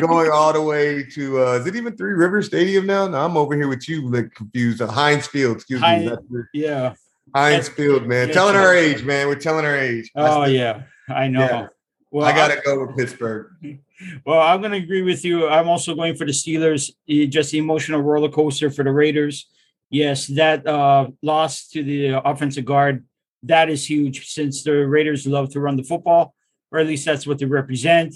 Going 0.00 0.28
all 0.32 0.52
the 0.52 0.60
way 0.60 1.04
to 1.14 1.40
uh, 1.40 1.52
is 1.52 1.68
it 1.68 1.76
even 1.76 1.96
Three 1.96 2.14
River 2.14 2.42
Stadium 2.42 2.84
now? 2.84 3.06
No, 3.06 3.24
I'm 3.24 3.36
over 3.36 3.54
here 3.54 3.68
with 3.68 3.88
you, 3.88 4.10
like 4.10 4.34
confused. 4.34 4.82
Uh, 4.82 4.88
Heinz 4.88 5.28
Field, 5.28 5.58
excuse 5.58 5.80
Heinz, 5.80 6.10
me. 6.28 6.40
Yeah. 6.52 6.94
Heinz 7.32 7.68
Field, 7.68 8.08
man. 8.08 8.30
telling 8.30 8.56
our 8.56 8.74
age, 8.74 9.04
man. 9.04 9.28
We're 9.28 9.36
telling 9.36 9.64
our 9.64 9.76
age. 9.76 10.10
Oh 10.16 10.46
yeah, 10.46 10.82
I 11.08 11.28
know. 11.28 11.40
Yeah. 11.40 11.68
Well, 12.10 12.26
I 12.26 12.34
gotta 12.34 12.60
go 12.64 12.86
with 12.86 12.96
Pittsburgh. 12.96 13.52
Well, 14.26 14.40
I'm 14.40 14.60
gonna 14.60 14.76
agree 14.76 15.02
with 15.02 15.24
you. 15.24 15.48
I'm 15.48 15.68
also 15.68 15.94
going 15.94 16.16
for 16.16 16.26
the 16.26 16.32
Steelers. 16.32 16.90
Just 17.30 17.52
the 17.52 17.58
emotional 17.58 18.02
roller 18.02 18.28
coaster 18.28 18.68
for 18.68 18.82
the 18.82 18.90
Raiders. 18.90 19.46
Yes, 19.88 20.26
that 20.26 20.66
uh, 20.66 21.10
loss 21.22 21.68
to 21.68 21.84
the 21.84 22.20
offensive 22.28 22.64
guard 22.64 23.04
that 23.44 23.68
is 23.70 23.88
huge 23.88 24.28
since 24.28 24.62
the 24.62 24.86
Raiders 24.86 25.26
love 25.26 25.50
to 25.50 25.60
run 25.60 25.76
the 25.76 25.82
football, 25.82 26.34
or 26.70 26.78
at 26.78 26.86
least 26.86 27.04
that's 27.04 27.26
what 27.26 27.38
they 27.38 27.46
represent. 27.46 28.14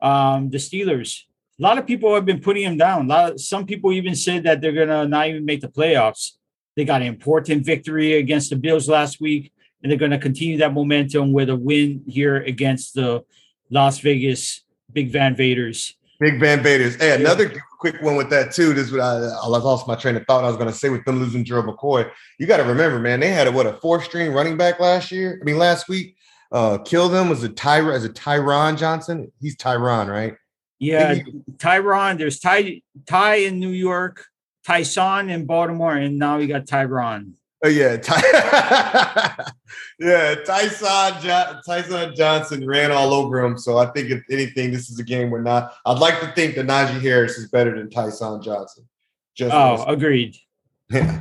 Um, 0.00 0.50
the 0.50 0.58
Steelers, 0.58 1.24
a 1.58 1.62
lot 1.62 1.78
of 1.78 1.86
people 1.86 2.14
have 2.14 2.24
been 2.24 2.40
putting 2.40 2.64
them 2.64 2.76
down. 2.76 3.06
A 3.06 3.08
lot 3.08 3.32
of, 3.32 3.40
some 3.40 3.66
people 3.66 3.92
even 3.92 4.14
said 4.14 4.44
that 4.44 4.60
they're 4.60 4.72
gonna 4.72 5.06
not 5.06 5.28
even 5.28 5.44
make 5.44 5.60
the 5.60 5.68
playoffs. 5.68 6.32
They 6.76 6.84
got 6.84 7.02
an 7.02 7.08
important 7.08 7.66
victory 7.66 8.14
against 8.14 8.50
the 8.50 8.56
Bills 8.56 8.88
last 8.88 9.20
week, 9.20 9.52
and 9.82 9.90
they're 9.90 9.98
gonna 9.98 10.18
continue 10.18 10.58
that 10.58 10.72
momentum 10.72 11.32
with 11.32 11.50
a 11.50 11.56
win 11.56 12.02
here 12.06 12.36
against 12.36 12.94
the 12.94 13.24
Las 13.70 13.98
Vegas 13.98 14.64
Big 14.92 15.10
Van 15.10 15.34
Vaders. 15.34 15.94
Big 16.18 16.40
Van 16.40 16.62
Vaders. 16.62 16.98
Hey, 17.00 17.14
another 17.14 17.62
quick 17.80 18.00
one 18.02 18.14
with 18.14 18.30
that 18.30 18.52
too. 18.52 18.74
This 18.74 18.86
is 18.86 18.92
what 18.92 19.00
I, 19.00 19.16
I 19.16 19.46
lost 19.46 19.88
my 19.88 19.96
train 19.96 20.16
of 20.16 20.24
thought. 20.26 20.44
I 20.44 20.48
was 20.48 20.56
going 20.56 20.68
to 20.68 20.74
say 20.74 20.90
with 20.90 21.04
them 21.04 21.18
losing 21.18 21.44
Gerald 21.44 21.66
McCoy. 21.66 22.08
You 22.38 22.46
got 22.46 22.58
to 22.58 22.64
remember, 22.64 23.00
man, 23.00 23.20
they 23.20 23.28
had 23.28 23.48
a 23.48 23.52
what 23.52 23.66
a 23.66 23.72
four 23.74 24.02
string 24.02 24.32
running 24.32 24.56
back 24.56 24.78
last 24.78 25.10
year. 25.10 25.38
I 25.40 25.44
mean, 25.44 25.58
last 25.58 25.88
week. 25.88 26.16
Uh, 26.52 26.78
kill 26.78 27.08
them 27.08 27.28
was 27.28 27.44
a 27.44 27.48
Tyra 27.48 27.94
as 27.94 28.04
a 28.04 28.08
Tyron 28.08 28.76
Johnson. 28.76 29.30
He's 29.40 29.56
Tyron, 29.56 30.10
right? 30.10 30.34
Yeah, 30.80 31.14
Tyron. 31.58 32.18
There's 32.18 32.40
Ty 32.40 32.82
Ty 33.06 33.34
in 33.36 33.60
New 33.60 33.70
York, 33.70 34.24
Tyson 34.66 35.30
in 35.30 35.46
Baltimore, 35.46 35.94
and 35.94 36.18
now 36.18 36.38
we 36.38 36.48
got 36.48 36.66
Tyron. 36.66 37.34
Oh 37.62 37.68
yeah, 37.68 37.98
Ty- 37.98 39.36
yeah. 39.98 40.34
Tyson 40.46 41.22
jo- 41.22 41.60
Tyson 41.66 42.14
Johnson 42.16 42.66
ran 42.66 42.90
all 42.90 43.12
over 43.12 43.44
him. 43.44 43.58
So 43.58 43.76
I 43.76 43.86
think 43.86 44.10
if 44.10 44.22
anything, 44.30 44.70
this 44.70 44.88
is 44.88 44.98
a 44.98 45.04
game 45.04 45.30
where 45.30 45.42
not. 45.42 45.74
I'd 45.84 45.98
like 45.98 46.20
to 46.20 46.32
think 46.32 46.54
that 46.54 46.66
Najee 46.66 47.02
Harris 47.02 47.36
is 47.36 47.50
better 47.50 47.76
than 47.76 47.90
Tyson 47.90 48.40
Johnson. 48.42 48.88
Just 49.34 49.54
oh, 49.54 49.84
agreed. 49.84 50.36
Yeah, 50.92 51.20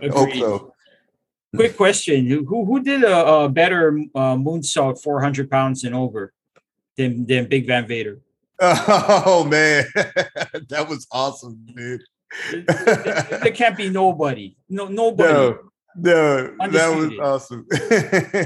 I 0.00 0.08
hope 0.08 0.32
so. 0.32 0.72
Quick 1.54 1.76
question: 1.76 2.26
Who 2.26 2.64
who 2.64 2.82
did 2.82 3.04
a, 3.04 3.26
a 3.26 3.48
better 3.50 3.88
uh, 4.14 4.36
moonsault, 4.36 5.02
four 5.02 5.20
hundred 5.20 5.50
pounds 5.50 5.84
and 5.84 5.94
over, 5.94 6.32
than 6.96 7.26
than 7.26 7.46
Big 7.46 7.66
Van 7.66 7.86
Vader? 7.86 8.20
Oh 8.60 9.44
man, 9.44 9.84
that 9.94 10.86
was 10.88 11.06
awesome, 11.12 11.66
dude. 11.66 12.04
there 12.66 13.52
can't 13.52 13.76
be 13.76 13.90
nobody. 13.90 14.56
No, 14.70 14.86
nobody. 14.86 15.32
No. 15.32 15.71
No, 15.96 16.54
that 16.58 16.96
was 16.96 17.18
awesome. 17.18 17.66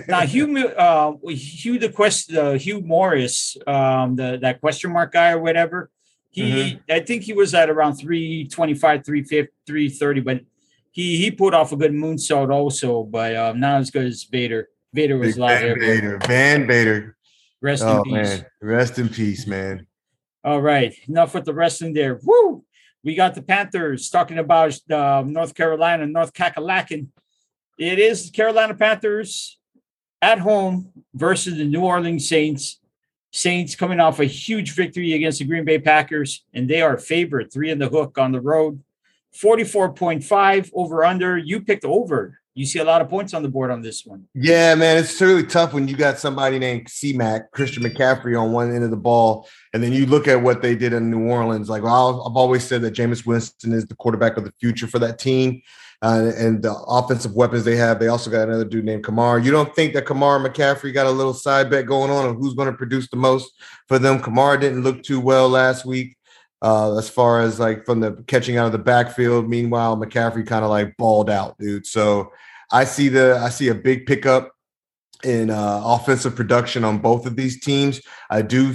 now 0.08 0.20
Hugh, 0.26 0.68
uh, 0.68 1.12
Hugh 1.28 1.78
the 1.78 1.90
quest, 1.90 2.32
uh, 2.32 2.52
Hugh 2.52 2.80
Morris, 2.80 3.56
um, 3.66 4.16
the 4.16 4.38
that 4.42 4.60
question 4.60 4.92
mark 4.92 5.12
guy 5.12 5.30
or 5.30 5.40
whatever. 5.40 5.90
He, 6.30 6.42
mm-hmm. 6.42 6.92
I 6.92 7.00
think 7.00 7.22
he 7.22 7.32
was 7.32 7.54
at 7.54 7.70
around 7.70 7.94
325, 7.94 9.04
350, 9.04 9.52
330, 9.66 10.20
but 10.20 10.40
he 10.90 11.16
he 11.16 11.30
put 11.30 11.54
off 11.54 11.72
a 11.72 11.76
good 11.76 11.92
moonsault 11.92 12.50
also, 12.50 13.04
but 13.04 13.36
um, 13.36 13.60
not 13.60 13.80
as 13.80 13.90
good 13.90 14.06
as 14.06 14.24
Vader. 14.24 14.68
Vader 14.92 15.18
was 15.18 15.36
Big 15.36 15.48
Van 15.48 15.78
Vader, 15.78 16.18
Van 16.26 16.66
Vader. 16.66 17.16
Rest 17.60 17.82
oh, 17.84 17.98
in 17.98 18.04
peace. 18.04 18.12
Man. 18.12 18.46
Rest 18.60 18.98
in 18.98 19.08
peace, 19.08 19.46
man. 19.46 19.86
All 20.44 20.60
right, 20.60 20.94
enough 21.08 21.34
with 21.34 21.44
the 21.44 21.54
wrestling 21.54 21.92
there. 21.92 22.20
Woo! 22.22 22.64
We 23.02 23.14
got 23.14 23.34
the 23.34 23.42
Panthers 23.42 24.10
talking 24.10 24.38
about 24.38 24.78
uh, 24.90 25.22
North 25.26 25.54
Carolina, 25.54 26.06
North 26.06 26.32
Kakalaki 26.32 27.06
it 27.78 27.98
is 27.98 28.30
Carolina 28.30 28.74
Panthers 28.74 29.58
at 30.22 30.38
home 30.38 30.92
versus 31.14 31.56
the 31.56 31.64
New 31.64 31.82
Orleans 31.82 32.28
Saints. 32.28 32.80
Saints 33.32 33.74
coming 33.74 34.00
off 34.00 34.18
a 34.18 34.24
huge 34.24 34.72
victory 34.72 35.12
against 35.12 35.40
the 35.40 35.44
Green 35.44 35.64
Bay 35.64 35.78
Packers, 35.78 36.44
and 36.54 36.70
they 36.70 36.80
are 36.80 36.96
favored 36.96 37.52
three 37.52 37.70
in 37.70 37.78
the 37.78 37.88
hook 37.88 38.16
on 38.16 38.32
the 38.32 38.40
road. 38.40 38.82
44.5 39.34 40.70
over 40.72 41.04
under. 41.04 41.36
You 41.36 41.60
picked 41.60 41.84
over. 41.84 42.40
You 42.54 42.64
see 42.64 42.78
a 42.78 42.84
lot 42.84 43.02
of 43.02 43.10
points 43.10 43.34
on 43.34 43.42
the 43.42 43.50
board 43.50 43.70
on 43.70 43.82
this 43.82 44.06
one. 44.06 44.24
Yeah, 44.32 44.74
man, 44.74 44.96
it's 44.96 45.20
really 45.20 45.44
tough 45.44 45.74
when 45.74 45.86
you 45.86 45.94
got 45.94 46.18
somebody 46.18 46.58
named 46.58 46.88
C-Mac, 46.88 47.50
Christian 47.50 47.82
McCaffrey 47.82 48.40
on 48.40 48.52
one 48.52 48.74
end 48.74 48.82
of 48.82 48.90
the 48.90 48.96
ball, 48.96 49.46
and 49.74 49.82
then 49.82 49.92
you 49.92 50.06
look 50.06 50.26
at 50.26 50.40
what 50.40 50.62
they 50.62 50.74
did 50.74 50.94
in 50.94 51.10
New 51.10 51.28
Orleans. 51.28 51.68
Like 51.68 51.82
well, 51.82 52.26
I've 52.26 52.36
always 52.36 52.64
said 52.64 52.80
that 52.80 52.94
Jameis 52.94 53.26
Winston 53.26 53.74
is 53.74 53.84
the 53.86 53.96
quarterback 53.96 54.38
of 54.38 54.44
the 54.44 54.54
future 54.58 54.86
for 54.86 54.98
that 55.00 55.18
team 55.18 55.60
uh, 56.02 56.30
and 56.36 56.62
the 56.62 56.74
offensive 56.86 57.34
weapons 57.34 57.64
they 57.64 57.76
have. 57.76 57.98
They 57.98 58.08
also 58.08 58.30
got 58.30 58.48
another 58.48 58.64
dude 58.64 58.84
named 58.84 59.04
Kamara. 59.04 59.44
You 59.44 59.50
don't 59.50 59.74
think 59.74 59.94
that 59.94 60.06
Kamara 60.06 60.44
McCaffrey 60.44 60.92
got 60.92 61.06
a 61.06 61.10
little 61.10 61.34
side 61.34 61.70
bet 61.70 61.86
going 61.86 62.10
on 62.10 62.26
of 62.26 62.36
who's 62.36 62.54
going 62.54 62.70
to 62.70 62.76
produce 62.76 63.08
the 63.08 63.16
most 63.16 63.52
for 63.88 63.98
them? 63.98 64.20
Kamar 64.20 64.56
didn't 64.56 64.82
look 64.82 65.02
too 65.02 65.20
well 65.20 65.48
last 65.48 65.84
week. 65.84 66.16
Uh, 66.62 66.96
as 66.96 67.08
far 67.08 67.42
as 67.42 67.60
like 67.60 67.84
from 67.84 68.00
the 68.00 68.12
catching 68.26 68.56
out 68.56 68.64
of 68.64 68.72
the 68.72 68.78
backfield. 68.78 69.46
Meanwhile, 69.48 69.98
McCaffrey 69.98 70.46
kind 70.46 70.64
of 70.64 70.70
like 70.70 70.96
balled 70.96 71.28
out, 71.28 71.56
dude. 71.58 71.86
So 71.86 72.32
I 72.72 72.84
see 72.84 73.08
the 73.08 73.38
I 73.38 73.50
see 73.50 73.68
a 73.68 73.74
big 73.74 74.06
pickup 74.06 74.52
in 75.22 75.50
uh, 75.50 75.82
offensive 75.84 76.34
production 76.34 76.82
on 76.82 76.98
both 76.98 77.26
of 77.26 77.36
these 77.36 77.60
teams. 77.60 78.00
I 78.30 78.42
do. 78.42 78.74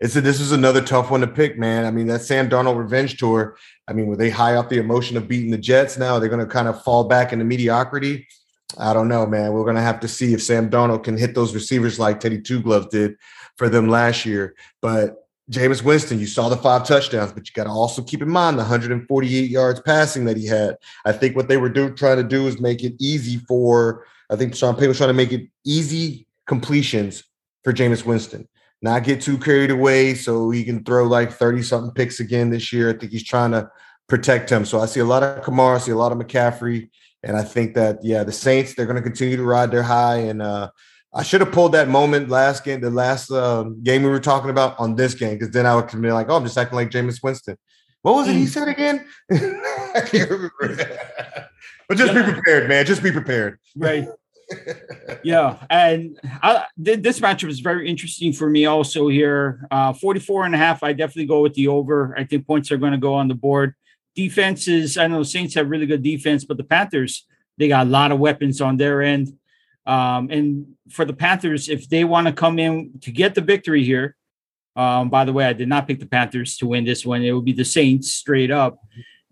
It's 0.00 0.16
a, 0.16 0.20
this 0.20 0.40
is 0.40 0.52
another 0.52 0.80
tough 0.80 1.10
one 1.10 1.20
to 1.20 1.26
pick, 1.26 1.58
man. 1.58 1.84
I 1.84 1.90
mean, 1.90 2.06
that 2.06 2.22
Sam 2.22 2.48
Darnold 2.48 2.78
revenge 2.78 3.18
tour 3.18 3.56
I 3.90 3.92
mean, 3.92 4.06
were 4.06 4.16
they 4.16 4.30
high 4.30 4.54
off 4.54 4.68
the 4.68 4.78
emotion 4.78 5.16
of 5.16 5.26
beating 5.26 5.50
the 5.50 5.58
Jets 5.58 5.98
now? 5.98 6.20
They're 6.20 6.28
going 6.28 6.46
to 6.46 6.50
kind 6.50 6.68
of 6.68 6.80
fall 6.84 7.04
back 7.04 7.32
into 7.32 7.44
mediocrity. 7.44 8.28
I 8.78 8.94
don't 8.94 9.08
know, 9.08 9.26
man. 9.26 9.52
We're 9.52 9.64
going 9.64 9.74
to 9.74 9.82
have 9.82 9.98
to 10.00 10.08
see 10.08 10.32
if 10.32 10.40
Sam 10.40 10.70
Darnold 10.70 11.02
can 11.02 11.18
hit 11.18 11.34
those 11.34 11.56
receivers 11.56 11.98
like 11.98 12.20
Teddy 12.20 12.40
Two 12.40 12.62
Gloves 12.62 12.86
did 12.86 13.16
for 13.56 13.68
them 13.68 13.88
last 13.88 14.24
year. 14.24 14.54
But 14.80 15.26
Jameis 15.50 15.82
Winston, 15.82 16.20
you 16.20 16.28
saw 16.28 16.48
the 16.48 16.56
five 16.56 16.86
touchdowns, 16.86 17.32
but 17.32 17.48
you 17.48 17.52
got 17.52 17.64
to 17.64 17.70
also 17.70 18.00
keep 18.00 18.22
in 18.22 18.28
mind 18.28 18.58
the 18.58 18.62
148 18.62 19.50
yards 19.50 19.80
passing 19.80 20.24
that 20.26 20.36
he 20.36 20.46
had. 20.46 20.76
I 21.04 21.10
think 21.10 21.34
what 21.34 21.48
they 21.48 21.56
were 21.56 21.68
do, 21.68 21.92
trying 21.92 22.18
to 22.18 22.22
do 22.22 22.46
is 22.46 22.60
make 22.60 22.84
it 22.84 22.94
easy 23.00 23.38
for, 23.38 24.06
I 24.30 24.36
think 24.36 24.54
Sean 24.54 24.74
Payton 24.74 24.88
was 24.88 24.98
trying 24.98 25.08
to 25.08 25.14
make 25.14 25.32
it 25.32 25.48
easy 25.64 26.28
completions 26.46 27.24
for 27.64 27.72
Jameis 27.72 28.06
Winston 28.06 28.46
not 28.82 29.04
get 29.04 29.20
too 29.20 29.38
carried 29.38 29.70
away 29.70 30.14
so 30.14 30.50
he 30.50 30.64
can 30.64 30.82
throw 30.84 31.04
like 31.04 31.32
30 31.32 31.62
something 31.62 31.92
picks 31.92 32.20
again 32.20 32.50
this 32.50 32.72
year. 32.72 32.90
I 32.90 32.98
think 32.98 33.12
he's 33.12 33.24
trying 33.24 33.52
to 33.52 33.70
protect 34.08 34.50
him. 34.50 34.64
So 34.64 34.80
I 34.80 34.86
see 34.86 35.00
a 35.00 35.04
lot 35.04 35.22
of 35.22 35.44
Kamara, 35.44 35.76
I 35.76 35.78
see 35.78 35.92
a 35.92 35.96
lot 35.96 36.12
of 36.12 36.18
McCaffrey. 36.18 36.90
And 37.22 37.36
I 37.36 37.42
think 37.42 37.74
that, 37.74 37.98
yeah, 38.02 38.24
the 38.24 38.32
Saints, 38.32 38.74
they're 38.74 38.86
going 38.86 38.96
to 38.96 39.02
continue 39.02 39.36
to 39.36 39.42
ride 39.42 39.70
their 39.70 39.82
high. 39.82 40.16
And 40.16 40.40
uh, 40.40 40.70
I 41.12 41.22
should 41.22 41.42
have 41.42 41.52
pulled 41.52 41.72
that 41.72 41.88
moment 41.88 42.30
last 42.30 42.64
game, 42.64 42.80
the 42.80 42.90
last 42.90 43.30
uh, 43.30 43.64
game 43.82 44.02
we 44.02 44.08
were 44.08 44.20
talking 44.20 44.48
about 44.48 44.80
on 44.80 44.96
this 44.96 45.12
game, 45.12 45.34
because 45.34 45.50
then 45.50 45.66
I 45.66 45.74
would 45.74 45.88
be 46.00 46.12
like, 46.12 46.30
oh, 46.30 46.36
I'm 46.36 46.44
just 46.44 46.56
acting 46.56 46.76
like 46.76 46.90
Jameis 46.90 47.22
Winston. 47.22 47.58
What 48.00 48.14
was 48.14 48.28
it 48.28 48.32
he 48.32 48.44
hmm. 48.44 48.46
said 48.46 48.68
again? 48.68 49.06
I 49.30 50.00
can't 50.06 50.30
remember. 50.30 50.50
but 51.88 51.98
just 51.98 52.14
yeah. 52.14 52.26
be 52.26 52.32
prepared, 52.32 52.68
man. 52.68 52.86
Just 52.86 53.02
be 53.02 53.12
prepared. 53.12 53.58
Right 53.76 54.08
yeah, 55.22 55.58
and 55.68 56.18
I, 56.24 56.66
this 56.76 57.20
matchup 57.20 57.48
is 57.48 57.60
very 57.60 57.88
interesting 57.88 58.32
for 58.32 58.48
me 58.48 58.66
also 58.66 59.08
here. 59.08 59.66
Uh, 59.70 59.92
44 59.92 60.46
and 60.46 60.54
a 60.54 60.58
half, 60.58 60.82
I 60.82 60.92
definitely 60.92 61.26
go 61.26 61.40
with 61.40 61.54
the 61.54 61.68
over. 61.68 62.14
I 62.16 62.24
think 62.24 62.46
points 62.46 62.70
are 62.72 62.76
going 62.76 62.92
to 62.92 62.98
go 62.98 63.14
on 63.14 63.28
the 63.28 63.34
board. 63.34 63.74
Defenses, 64.14 64.96
I 64.96 65.06
know 65.06 65.22
Saints 65.22 65.54
have 65.54 65.70
really 65.70 65.86
good 65.86 66.02
defense, 66.02 66.44
but 66.44 66.56
the 66.56 66.64
Panthers, 66.64 67.26
they 67.58 67.68
got 67.68 67.86
a 67.86 67.90
lot 67.90 68.12
of 68.12 68.18
weapons 68.18 68.60
on 68.60 68.76
their 68.76 69.02
end. 69.02 69.36
Um, 69.86 70.30
and 70.30 70.74
for 70.90 71.04
the 71.04 71.12
Panthers, 71.12 71.68
if 71.68 71.88
they 71.88 72.04
want 72.04 72.26
to 72.26 72.32
come 72.32 72.58
in 72.58 72.98
to 73.02 73.10
get 73.10 73.34
the 73.34 73.40
victory 73.40 73.84
here, 73.84 74.16
um, 74.76 75.10
by 75.10 75.24
the 75.24 75.32
way, 75.32 75.46
I 75.46 75.52
did 75.52 75.68
not 75.68 75.86
pick 75.86 76.00
the 76.00 76.06
Panthers 76.06 76.56
to 76.58 76.66
win 76.66 76.84
this 76.84 77.04
one. 77.04 77.22
It 77.22 77.32
would 77.32 77.44
be 77.44 77.52
the 77.52 77.64
Saints 77.64 78.12
straight 78.12 78.50
up. 78.50 78.78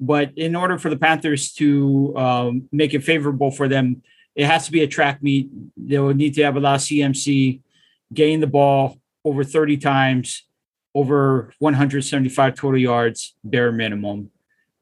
But 0.00 0.32
in 0.36 0.54
order 0.54 0.78
for 0.78 0.90
the 0.90 0.96
Panthers 0.96 1.52
to 1.54 2.16
um, 2.16 2.68
make 2.70 2.94
it 2.94 3.02
favorable 3.04 3.50
for 3.50 3.68
them, 3.68 4.02
it 4.38 4.46
has 4.46 4.66
to 4.66 4.72
be 4.72 4.82
a 4.84 4.86
track 4.86 5.20
meet. 5.20 5.50
They 5.76 5.98
will 5.98 6.14
need 6.14 6.34
to 6.34 6.44
have 6.44 6.56
a 6.56 6.60
lot 6.60 6.76
of 6.76 6.80
CMC, 6.82 7.60
gain 8.14 8.38
the 8.38 8.46
ball 8.46 8.96
over 9.24 9.42
30 9.42 9.76
times, 9.78 10.46
over 10.94 11.52
175 11.58 12.54
total 12.54 12.78
yards, 12.80 13.34
bare 13.42 13.72
minimum. 13.72 14.30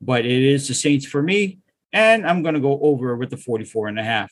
But 0.02 0.26
it 0.26 0.42
is 0.42 0.68
the 0.68 0.74
Saints 0.74 1.06
for 1.06 1.22
me, 1.22 1.60
and 1.90 2.26
I'm 2.26 2.42
going 2.42 2.54
to 2.54 2.60
go 2.60 2.78
over 2.82 3.16
with 3.16 3.30
the 3.30 3.38
44 3.38 3.88
and 3.88 3.98
a 3.98 4.04
half. 4.04 4.30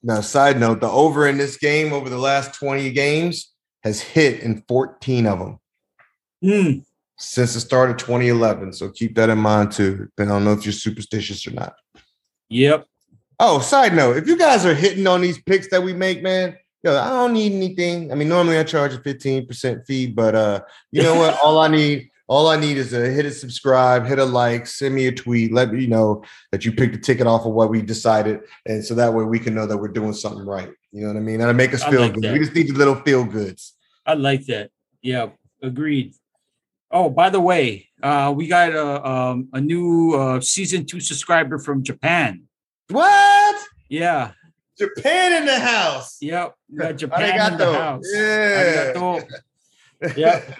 Now, 0.00 0.20
side 0.20 0.60
note, 0.60 0.80
the 0.80 0.88
over 0.88 1.26
in 1.26 1.38
this 1.38 1.56
game 1.56 1.92
over 1.92 2.08
the 2.08 2.18
last 2.18 2.54
20 2.54 2.90
games 2.92 3.52
has 3.82 4.00
hit 4.00 4.40
in 4.40 4.62
14 4.68 5.26
of 5.26 5.38
them 5.40 5.58
Mm, 6.44 6.84
since 7.18 7.54
the 7.54 7.60
start 7.60 7.90
of 7.90 7.96
2011. 7.96 8.72
So 8.74 8.90
keep 8.90 9.16
that 9.16 9.28
in 9.28 9.38
mind 9.38 9.72
too. 9.72 10.08
I 10.20 10.24
don't 10.24 10.44
know 10.44 10.52
if 10.52 10.64
you're 10.64 10.72
superstitious 10.72 11.46
or 11.48 11.52
not. 11.52 11.74
yep. 12.48 12.86
Oh, 13.44 13.58
side 13.58 13.92
note, 13.92 14.16
if 14.18 14.28
you 14.28 14.38
guys 14.38 14.64
are 14.64 14.72
hitting 14.72 15.04
on 15.08 15.20
these 15.20 15.42
picks 15.42 15.68
that 15.70 15.82
we 15.82 15.92
make, 15.92 16.22
man, 16.22 16.56
yo, 16.84 16.96
I 16.96 17.08
don't 17.08 17.32
need 17.32 17.52
anything. 17.52 18.12
I 18.12 18.14
mean, 18.14 18.28
normally 18.28 18.56
I 18.56 18.62
charge 18.62 18.94
a 18.94 18.98
15% 18.98 19.84
fee, 19.84 20.06
but 20.06 20.36
uh, 20.36 20.60
you 20.92 21.02
know 21.02 21.16
what? 21.16 21.36
all 21.42 21.58
I 21.58 21.66
need, 21.66 22.08
all 22.28 22.46
I 22.46 22.56
need 22.56 22.76
is 22.76 22.92
a 22.92 23.10
hit 23.10 23.26
a 23.26 23.32
subscribe, 23.32 24.06
hit 24.06 24.20
a 24.20 24.24
like, 24.24 24.68
send 24.68 24.94
me 24.94 25.08
a 25.08 25.12
tweet, 25.12 25.52
let 25.52 25.72
me 25.72 25.88
know 25.88 26.22
that 26.52 26.64
you 26.64 26.70
picked 26.70 26.94
a 26.94 27.00
ticket 27.00 27.26
off 27.26 27.44
of 27.44 27.52
what 27.52 27.68
we 27.68 27.82
decided. 27.82 28.42
And 28.64 28.84
so 28.84 28.94
that 28.94 29.12
way 29.12 29.24
we 29.24 29.40
can 29.40 29.56
know 29.56 29.66
that 29.66 29.76
we're 29.76 29.88
doing 29.88 30.12
something 30.12 30.46
right. 30.46 30.70
You 30.92 31.00
know 31.00 31.08
what 31.08 31.16
I 31.16 31.20
mean? 31.20 31.40
That'll 31.40 31.52
make 31.52 31.74
us 31.74 31.82
feel 31.82 32.00
like 32.00 32.14
good. 32.14 32.22
that. 32.22 32.34
We 32.34 32.38
just 32.38 32.54
need 32.54 32.68
the 32.68 32.78
little 32.78 32.94
feel 32.94 33.24
goods. 33.24 33.74
I 34.06 34.14
like 34.14 34.46
that. 34.46 34.70
Yeah, 35.02 35.30
agreed. 35.60 36.14
Oh, 36.92 37.10
by 37.10 37.28
the 37.28 37.40
way, 37.40 37.88
uh, 38.04 38.32
we 38.36 38.46
got 38.46 38.70
a 38.70 39.04
um, 39.04 39.48
a 39.52 39.60
new 39.60 40.14
uh, 40.14 40.40
season 40.40 40.86
two 40.86 41.00
subscriber 41.00 41.58
from 41.58 41.82
Japan. 41.82 42.44
What? 42.92 43.56
Yeah, 43.88 44.32
Japan 44.78 45.34
in 45.40 45.46
the 45.46 45.58
house. 45.58 46.18
yep. 46.20 46.54
We 46.70 46.78
got 46.78 46.96
Japan 46.96 47.52
in 47.52 47.58
the 47.58 47.72
house. 47.72 48.04
Yeah. 48.12 48.92
Arigato. 48.94 49.28
Yep. 50.16 50.54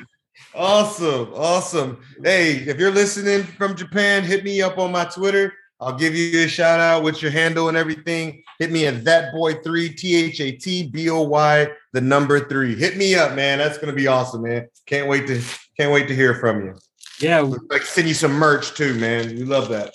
Awesome. 0.54 1.32
Awesome. 1.34 2.00
Hey, 2.22 2.52
if 2.58 2.78
you're 2.78 2.92
listening 2.92 3.42
from 3.42 3.74
Japan, 3.74 4.22
hit 4.22 4.44
me 4.44 4.62
up 4.62 4.78
on 4.78 4.92
my 4.92 5.04
Twitter. 5.06 5.52
I'll 5.80 5.96
give 5.96 6.14
you 6.14 6.44
a 6.44 6.48
shout 6.48 6.78
out 6.78 7.02
with 7.02 7.20
your 7.22 7.32
handle 7.32 7.66
and 7.68 7.76
everything. 7.76 8.40
Hit 8.60 8.70
me 8.70 8.86
at 8.86 9.02
that 9.04 9.32
boy 9.32 9.54
three, 9.54 9.88
T 9.88 10.14
H 10.14 10.40
A 10.40 10.52
T 10.52 10.86
B 10.86 11.10
O 11.10 11.22
Y, 11.22 11.66
the 11.92 12.00
number 12.00 12.38
three. 12.38 12.76
Hit 12.76 12.96
me 12.96 13.16
up, 13.16 13.34
man. 13.34 13.58
That's 13.58 13.78
gonna 13.78 13.92
be 13.92 14.06
awesome, 14.06 14.42
man. 14.42 14.68
Can't 14.86 15.08
wait 15.08 15.26
to 15.26 15.42
can't 15.76 15.90
wait 15.90 16.06
to 16.06 16.14
hear 16.14 16.34
from 16.36 16.64
you. 16.64 16.74
Yeah, 17.18 17.40
Like 17.68 17.82
send 17.82 18.06
you 18.06 18.14
some 18.14 18.32
merch 18.32 18.74
too, 18.74 18.94
man. 18.94 19.26
We 19.28 19.42
love 19.42 19.68
that. 19.70 19.92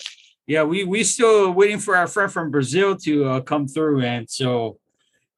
Yeah. 0.47 0.63
We 0.63 0.83
we 0.83 1.03
still 1.03 1.51
waiting 1.51 1.79
for 1.79 1.95
our 1.95 2.07
friend 2.07 2.31
from 2.31 2.49
Brazil 2.49 2.95
to 2.97 3.25
uh, 3.25 3.41
come 3.41 3.67
through, 3.67 4.01
and 4.01 4.29
so 4.29 4.79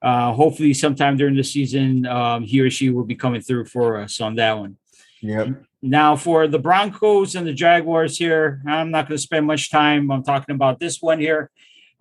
uh, 0.02 0.32
hopefully 0.32 0.74
sometime 0.74 1.18
during 1.18 1.36
the 1.36 1.44
season, 1.44 2.06
um, 2.06 2.44
he 2.44 2.62
or 2.62 2.70
she 2.70 2.90
will 2.90 3.04
be 3.04 3.16
coming 3.16 3.42
through 3.42 3.66
for 3.66 3.98
us 3.98 4.22
on 4.22 4.36
that 4.36 4.58
one. 4.58 4.78
Yep. 5.22 5.64
Now, 5.82 6.16
for 6.16 6.48
the 6.48 6.60
Broncos 6.60 7.36
and 7.36 7.48
the 7.48 7.54
Jaguars 7.54 8.18
here, 8.18 8.62
I'm 8.68 8.92
not 8.92 9.08
going 9.08 9.18
to 9.18 9.22
spend 9.22 9.48
much 9.48 9.70
time. 9.70 10.12
I'm 10.12 10.24
talking 10.24 10.56
about 10.56 10.80
this 10.80 11.02
one 11.02 11.20
here. 11.20 11.52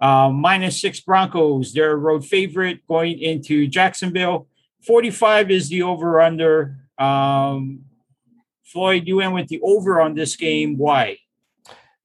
Uh, 0.01 0.31
minus 0.31 0.81
six 0.81 1.01
Broncos, 1.01 1.73
they're 1.73 1.92
a 1.92 1.97
road 1.97 2.25
favorite 2.25 2.87
going 2.87 3.18
into 3.21 3.66
Jacksonville. 3.66 4.47
45 4.87 5.51
is 5.51 5.68
the 5.68 5.83
over 5.83 6.21
under. 6.21 6.77
Um, 6.99 7.81
Floyd, 8.64 9.07
you 9.07 9.16
went 9.16 9.35
with 9.35 9.49
the 9.49 9.61
over 9.62 10.01
on 10.01 10.14
this 10.14 10.37
game. 10.37 10.77
Why? 10.77 11.18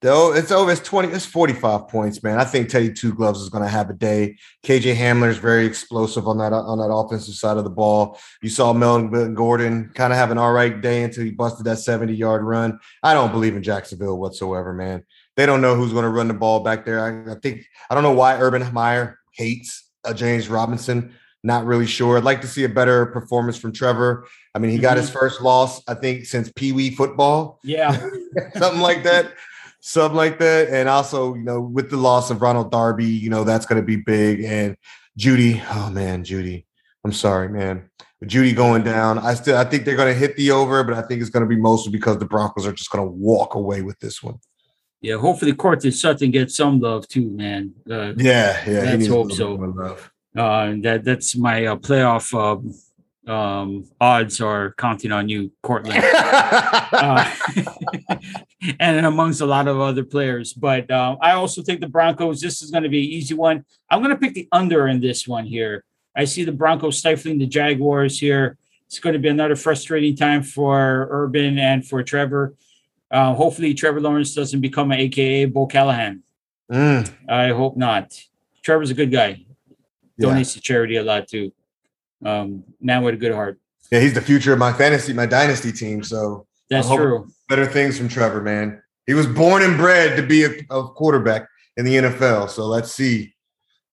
Though 0.04 0.34
it's 0.34 0.52
over, 0.52 0.70
it's 0.70 0.82
20, 0.82 1.14
it's 1.14 1.26
45 1.26 1.88
points, 1.88 2.22
man. 2.22 2.38
I 2.38 2.44
think 2.44 2.68
Teddy 2.68 2.92
Two 2.92 3.14
Gloves 3.14 3.40
is 3.40 3.48
going 3.48 3.64
to 3.64 3.70
have 3.70 3.90
a 3.90 3.94
day. 3.94 4.36
KJ 4.66 4.96
Hamler 4.96 5.30
is 5.30 5.38
very 5.38 5.66
explosive 5.66 6.28
on 6.28 6.38
that 6.40 6.52
on 6.52 6.78
that 6.80 6.94
offensive 6.94 7.36
side 7.36 7.56
of 7.56 7.64
the 7.64 7.70
ball. 7.70 8.20
You 8.42 8.50
saw 8.50 8.74
Melvin 8.74 9.34
Gordon 9.34 9.92
kind 9.96 10.12
of 10.12 10.20
have 10.20 10.30
an 10.30 10.38
all 10.38 10.52
right 10.52 10.82
day 10.82 11.04
until 11.04 11.24
he 11.24 11.32
busted 11.32 11.66
that 11.68 11.80
70 11.80 12.14
yard 12.14 12.44
run. 12.44 12.80
I 13.02 13.14
don't 13.14 13.32
believe 13.32 13.56
in 13.56 13.64
Jacksonville 13.64 14.20
whatsoever, 14.20 14.74
man. 14.74 15.06
They 15.38 15.46
don't 15.46 15.62
know 15.62 15.76
who's 15.76 15.94
going 15.94 16.04
to 16.04 16.10
run 16.10 16.28
the 16.28 16.34
ball 16.34 16.60
back 16.60 16.84
there. 16.84 17.00
I, 17.00 17.32
I 17.32 17.36
think 17.36 17.66
I 17.90 17.94
don't 17.94 18.04
know 18.04 18.12
why 18.12 18.38
Urban 18.38 18.74
Meyer 18.74 19.20
hates 19.32 19.90
uh, 20.04 20.14
James 20.14 20.50
Robinson. 20.50 21.14
Not 21.46 21.66
really 21.66 21.88
sure. 21.88 22.18
I'd 22.18 22.26
like 22.26 22.42
to 22.42 22.48
see 22.48 22.66
a 22.66 22.70
better 22.70 23.06
performance 23.06 23.58
from 23.58 23.72
Trevor. 23.72 24.28
I 24.54 24.60
mean, 24.60 24.72
he 24.72 24.80
got 24.80 24.98
his 24.98 25.10
first 25.10 25.42
loss, 25.42 25.82
I 25.88 25.94
think, 25.94 26.26
since 26.26 26.52
Pee 26.54 26.74
Wee 26.74 26.90
football 26.90 27.60
Yeah, 27.64 27.98
something 28.56 28.82
like 28.82 29.04
that, 29.04 29.34
something 29.86 30.16
like 30.16 30.40
that. 30.40 30.70
And 30.70 30.88
also, 30.88 31.34
you 31.36 31.44
know, 31.44 31.60
with 31.60 31.90
the 31.90 31.98
loss 31.98 32.30
of 32.32 32.42
Ronald 32.42 32.72
Darby, 32.72 33.04
you 33.06 33.30
know, 33.30 33.44
that's 33.44 33.66
going 33.66 33.82
to 33.82 33.86
be 33.86 33.98
big. 33.98 34.42
And 34.44 34.78
Jeudy, 35.20 35.62
oh 35.72 35.90
man, 35.90 36.24
Jeudy, 36.24 36.64
I'm 37.04 37.12
sorry, 37.12 37.50
man. 37.50 37.90
With 38.22 38.30
Jeudy 38.30 38.56
going 38.56 38.84
down, 38.84 39.20
I 39.20 39.34
still, 39.34 39.58
I 39.58 39.66
think 39.66 39.84
they're 39.84 39.98
going 39.98 40.14
to 40.14 40.18
hit 40.18 40.38
the 40.38 40.52
over, 40.52 40.86
but 40.86 40.94
I 40.94 41.02
think 41.02 41.20
it's 41.20 41.30
going 41.30 41.44
to 41.44 41.50
be 41.50 41.58
mostly 41.58 41.92
because 41.92 42.18
the 42.18 42.24
Broncos 42.26 42.66
are 42.66 42.72
just 42.72 42.92
going 42.92 43.04
to 43.06 43.12
walk 43.12 43.56
away 43.56 43.82
with 43.82 44.00
this 44.00 44.24
one. 44.24 44.40
yeah. 45.02 45.18
Hopefully, 45.18 45.52
Cortez 45.54 46.00
Sutton 46.00 46.32
gets 46.32 46.56
some 46.56 46.80
love 46.80 47.06
too, 47.10 47.30
man. 47.30 47.74
Uh, 47.90 48.14
Yeah, 48.16 48.58
yeah. 48.66 48.84
Let's 48.84 49.08
hope 49.08 49.34
so. 49.34 49.56
love. 49.56 50.10
uh, 50.38 50.74
that 50.82 51.04
that's 51.04 51.36
my 51.36 51.66
uh, 51.66 51.76
playoff 51.76 52.34
um, 52.34 52.74
um, 53.28 53.84
odds 54.00 54.40
are 54.40 54.74
counting 54.78 55.12
on 55.12 55.28
you, 55.30 55.52
Courtland. 55.62 56.02
and 58.80 59.06
amongst 59.06 59.42
a 59.42 59.46
lot 59.46 59.68
of 59.68 59.80
other 59.80 60.04
players. 60.04 60.54
But 60.54 60.90
uh, 60.90 61.18
I 61.22 61.34
also 61.34 61.62
think 61.62 61.82
the 61.82 61.88
Broncos. 61.88 62.42
This 62.42 62.62
is 62.62 62.72
going 62.72 62.84
to 62.84 62.90
be 62.90 63.00
an 63.00 63.12
easy 63.12 63.34
one. 63.34 63.66
I'm 63.90 64.00
going 64.00 64.12
to 64.12 64.18
pick 64.18 64.34
the 64.34 64.48
under 64.52 64.88
in 64.88 65.00
this 65.00 65.28
one 65.28 65.46
here. 65.46 65.84
I 66.16 66.26
see 66.26 66.44
the 66.44 66.52
Broncos 66.52 67.00
stifling 67.00 67.40
the 67.40 67.48
Jaguars 67.48 68.20
here. 68.20 68.58
It's 68.86 69.00
going 69.00 69.14
to 69.14 69.20
be 69.20 69.30
another 69.30 69.56
frustrating 69.56 70.16
time 70.16 70.44
for 70.44 71.08
Urban 71.10 71.58
and 71.58 71.86
for 71.86 72.04
Trevor. 72.04 72.54
Uh, 73.10 73.34
hopefully, 73.34 73.74
Trevor 73.74 74.02
Lawrence 74.02 74.34
doesn't 74.36 74.62
become 74.62 74.92
an 74.92 75.00
AKA 75.00 75.46
Bo 75.46 75.66
Callahan. 75.66 76.22
Mm, 76.72 77.12
I 77.28 77.50
hope 77.50 77.76
not. 77.78 78.14
Trevor's 78.64 78.92
a 78.92 78.94
good 78.94 79.12
guy. 79.12 79.46
yeah. 80.18 80.28
Donates 80.30 80.54
to 80.54 80.62
charity 80.62 80.96
a 80.98 81.04
lot 81.04 81.28
too. 81.28 81.52
Um, 82.24 82.64
man 82.80 83.04
with 83.04 83.16
a 83.16 83.18
good 83.18 83.34
heart. 83.34 83.60
yeah, 83.92 84.00
he's 84.00 84.14
the 84.14 84.22
future 84.22 84.54
of 84.54 84.60
my 84.60 84.72
fantasy, 84.72 85.12
my 85.14 85.26
dynasty 85.26 85.72
team. 85.72 86.04
So 86.04 86.48
That's 86.70 86.88
true. 86.88 87.30
better 87.50 87.66
things 87.66 87.98
from 87.98 88.08
Trevor, 88.08 88.42
man. 88.42 88.82
He 89.06 89.14
was 89.14 89.28
born 89.28 89.64
and 89.64 89.78
bred 89.78 90.16
to 90.18 90.24
be 90.24 90.44
a, 90.46 90.52
a 90.70 90.88
quarterback 90.88 91.48
in 91.78 91.86
the 91.86 91.96
NFL. 91.96 92.50
So 92.50 92.66
let's 92.66 92.92
see. 92.92 93.34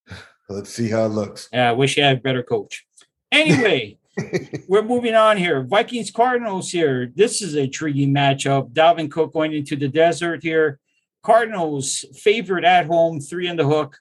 Let's 0.49 0.71
see 0.71 0.91
how 0.91 1.05
it 1.05 1.11
looks. 1.11 1.49
Yeah, 1.53 1.71
I 1.71 1.73
wish 1.73 1.97
I 1.97 2.09
had 2.09 2.17
a 2.17 2.21
better 2.21 2.43
coach. 2.43 2.85
Anyway, 3.31 3.99
we're 4.69 4.83
moving 4.83 5.15
on 5.15 5.37
here. 5.37 5.63
Vikings 5.63 6.11
Cardinals 6.11 6.73
here. 6.73 7.13
This 7.15 7.41
is 7.41 7.55
a 7.55 7.61
intriguing 7.61 8.13
matchup. 8.13 8.73
Dalvin 8.73 9.11
Cook 9.11 9.33
going 9.33 9.53
into 9.53 9.77
the 9.77 9.87
desert 9.87 10.43
here. 10.43 10.81
Cardinals 11.23 12.05
favored 12.17 12.65
at 12.65 12.87
home, 12.87 13.21
three 13.21 13.47
in 13.47 13.57
the 13.57 13.65
hook. 13.65 13.99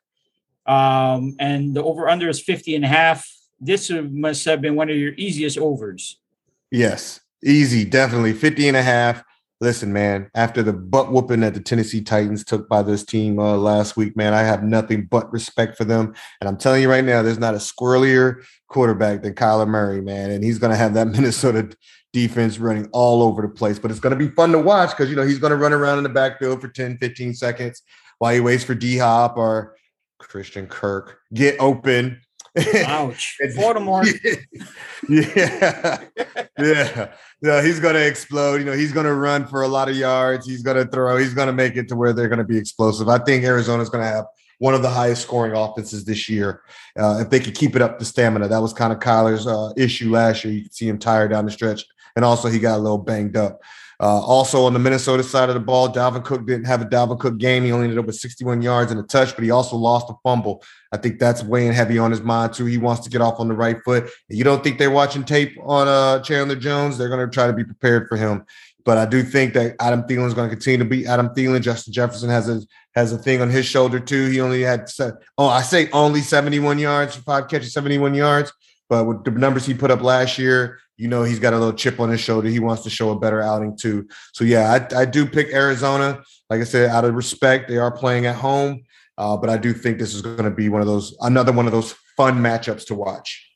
Um, 0.65 1.35
and 1.39 1.75
the 1.75 1.83
over 1.83 2.09
under 2.09 2.29
is 2.29 2.41
50 2.41 2.75
and 2.75 2.85
a 2.85 2.87
half. 2.87 3.27
This 3.59 3.91
must 3.91 4.45
have 4.45 4.61
been 4.61 4.75
one 4.75 4.89
of 4.89 4.95
your 4.95 5.13
easiest 5.13 5.57
overs. 5.57 6.19
Yes, 6.71 7.19
easy, 7.43 7.85
definitely 7.85 8.33
50 8.33 8.67
and 8.67 8.77
a 8.77 8.81
half. 8.81 9.23
Listen, 9.61 9.91
man, 9.91 10.31
after 10.35 10.63
the 10.63 10.71
butt 10.71 11.11
whooping 11.11 11.41
that 11.41 11.53
the 11.53 11.59
Tennessee 11.59 12.01
Titans 12.01 12.45
took 12.45 12.69
by 12.69 12.81
this 12.81 13.03
team 13.03 13.39
uh, 13.39 13.57
last 13.57 13.97
week, 13.97 14.15
man, 14.15 14.33
I 14.33 14.41
have 14.41 14.63
nothing 14.63 15.05
but 15.05 15.31
respect 15.33 15.77
for 15.77 15.83
them. 15.83 16.13
And 16.39 16.47
I'm 16.47 16.55
telling 16.55 16.81
you 16.81 16.89
right 16.89 17.03
now, 17.03 17.21
there's 17.21 17.39
not 17.39 17.55
a 17.55 17.57
squirrelier 17.57 18.41
quarterback 18.69 19.21
than 19.21 19.33
Kyler 19.33 19.67
Murray, 19.67 19.99
man. 19.99 20.31
And 20.31 20.45
he's 20.45 20.59
going 20.59 20.71
to 20.71 20.77
have 20.77 20.93
that 20.93 21.07
Minnesota 21.09 21.75
defense 22.13 22.57
running 22.57 22.87
all 22.93 23.21
over 23.21 23.41
the 23.41 23.49
place. 23.49 23.79
But 23.79 23.91
it's 23.91 23.99
going 23.99 24.17
to 24.17 24.25
be 24.25 24.33
fun 24.33 24.53
to 24.53 24.59
watch 24.59 24.91
because, 24.91 25.09
you 25.09 25.17
know, 25.17 25.27
he's 25.27 25.39
going 25.39 25.51
to 25.51 25.57
run 25.57 25.73
around 25.73 25.97
in 25.97 26.03
the 26.03 26.09
backfield 26.09 26.61
for 26.61 26.69
10, 26.69 26.97
15 26.97 27.33
seconds 27.33 27.81
while 28.19 28.33
he 28.33 28.39
waits 28.39 28.63
for 28.63 28.75
D 28.75 28.97
Hop 28.97 29.35
or 29.35 29.75
Christian 30.19 30.67
Kirk 30.67 31.19
get 31.33 31.59
open. 31.59 32.21
Ouch. 32.57 33.37
Baltimore. 33.55 34.03
yeah, 35.09 36.03
yeah, 36.57 37.11
yeah. 37.41 37.61
He's 37.61 37.79
gonna 37.79 37.99
explode. 37.99 38.55
You 38.55 38.65
know, 38.65 38.73
he's 38.73 38.91
gonna 38.91 39.13
run 39.13 39.45
for 39.47 39.61
a 39.61 39.67
lot 39.67 39.89
of 39.89 39.95
yards. 39.95 40.47
He's 40.47 40.63
gonna 40.63 40.85
throw. 40.85 41.17
He's 41.17 41.33
gonna 41.33 41.53
make 41.53 41.75
it 41.75 41.87
to 41.89 41.95
where 41.95 42.13
they're 42.13 42.29
gonna 42.29 42.43
be 42.43 42.57
explosive. 42.57 43.07
I 43.07 43.19
think 43.19 43.43
Arizona's 43.43 43.89
gonna 43.89 44.05
have 44.05 44.25
one 44.57 44.73
of 44.73 44.81
the 44.81 44.89
highest 44.89 45.21
scoring 45.21 45.55
offenses 45.55 46.03
this 46.03 46.27
year 46.27 46.61
uh, 46.97 47.19
if 47.21 47.29
they 47.29 47.39
could 47.39 47.55
keep 47.55 47.75
it 47.75 47.81
up 47.81 47.97
the 47.97 48.05
stamina. 48.05 48.47
That 48.47 48.61
was 48.61 48.73
kind 48.73 48.91
of 48.91 48.99
Kyler's 48.99 49.47
uh, 49.47 49.71
issue 49.77 50.11
last 50.11 50.43
year. 50.43 50.53
You 50.53 50.63
could 50.63 50.73
see 50.73 50.87
him 50.87 50.99
tired 50.99 51.31
down 51.31 51.45
the 51.45 51.51
stretch, 51.51 51.85
and 52.15 52.25
also 52.25 52.49
he 52.49 52.59
got 52.59 52.77
a 52.77 52.81
little 52.81 52.97
banged 52.97 53.37
up. 53.37 53.61
Uh, 54.01 54.21
also 54.21 54.63
on 54.63 54.71
the 54.71 54.79
Minnesota 54.79 55.21
side 55.21 55.49
of 55.49 55.55
the 55.55 55.59
ball, 55.59 55.91
Dalvin 55.91 56.23
Cook 56.23 56.47
didn't 56.47 56.65
have 56.65 56.81
a 56.81 56.85
Dalvin 56.85 57.19
Cook 57.19 57.37
game. 57.37 57.65
He 57.65 57.71
only 57.73 57.85
ended 57.85 57.99
up 57.99 58.05
with 58.05 58.15
61 58.15 58.61
yards 58.61 58.91
and 58.91 58.99
a 58.99 59.03
touch, 59.03 59.35
but 59.35 59.43
he 59.43 59.51
also 59.51 59.75
lost 59.75 60.09
a 60.09 60.13
fumble. 60.23 60.63
I 60.93 60.97
think 60.97 61.19
that's 61.19 61.43
weighing 61.43 61.73
heavy 61.73 61.97
on 61.97 62.09
his 62.09 62.21
mind 62.21 62.53
too. 62.53 62.65
He 62.65 62.77
wants 62.77 63.01
to 63.03 63.09
get 63.09 63.19
off 63.19 63.41
on 63.41 63.49
the 63.49 63.55
right 63.55 63.77
foot. 63.83 64.09
You 64.29 64.45
don't 64.45 64.63
think 64.63 64.79
they're 64.79 64.89
watching 64.89 65.25
tape 65.25 65.57
on 65.61 65.89
uh, 65.89 66.21
Chandler 66.21 66.55
Jones? 66.55 66.97
They're 66.97 67.09
going 67.09 67.27
to 67.27 67.33
try 67.33 67.47
to 67.47 67.53
be 67.53 67.65
prepared 67.65 68.07
for 68.07 68.15
him. 68.15 68.45
But 68.85 68.97
I 68.97 69.05
do 69.05 69.21
think 69.21 69.53
that 69.53 69.75
Adam 69.81 70.03
Thielen 70.03 70.27
is 70.27 70.33
going 70.33 70.49
to 70.49 70.55
continue 70.55 70.79
to 70.79 70.85
be 70.85 71.05
Adam 71.05 71.29
Thielen. 71.29 71.61
Justin 71.61 71.91
Jefferson 71.91 72.29
has 72.29 72.47
a 72.47 72.61
has 72.95 73.11
a 73.11 73.17
thing 73.17 73.41
on 73.41 73.49
his 73.49 73.65
shoulder 73.65 73.99
too. 73.99 74.27
He 74.29 74.39
only 74.39 74.61
had 74.61 74.89
oh 75.37 75.47
I 75.47 75.61
say 75.61 75.89
only 75.91 76.21
71 76.21 76.79
yards, 76.79 77.17
five 77.17 77.49
catches, 77.49 77.73
71 77.73 78.13
yards. 78.13 78.53
But 78.87 79.05
with 79.05 79.25
the 79.25 79.31
numbers 79.31 79.65
he 79.65 79.73
put 79.73 79.91
up 79.91 80.01
last 80.01 80.39
year, 80.39 80.79
you 80.99 81.07
know 81.07 81.23
he's 81.23 81.39
got 81.39 81.53
a 81.53 81.57
little 81.57 81.73
chip 81.73 82.01
on 82.01 82.09
his 82.09 82.19
shoulder. 82.19 82.49
He 82.49 82.59
wants 82.59 82.83
to 82.83 82.89
show 82.89 83.11
a 83.11 83.17
better 83.17 83.41
outing 83.41 83.77
too. 83.77 84.05
So 84.33 84.43
yeah, 84.43 84.69
I, 84.69 85.01
I 85.01 85.05
do 85.05 85.25
pick 85.25 85.47
Arizona. 85.53 86.21
Like 86.49 86.59
I 86.59 86.65
said, 86.65 86.89
out 86.89 87.05
of 87.05 87.15
respect, 87.15 87.69
they 87.69 87.77
are 87.77 87.89
playing 87.89 88.25
at 88.25 88.35
home, 88.35 88.83
uh, 89.17 89.37
but 89.37 89.49
I 89.49 89.55
do 89.55 89.71
think 89.71 89.97
this 89.97 90.13
is 90.13 90.21
going 90.21 90.43
to 90.43 90.51
be 90.51 90.67
one 90.67 90.81
of 90.81 90.87
those 90.87 91.15
another 91.21 91.53
one 91.53 91.67
of 91.67 91.71
those 91.71 91.93
fun 92.17 92.39
matchups 92.39 92.85
to 92.87 92.95
watch. 92.95 93.49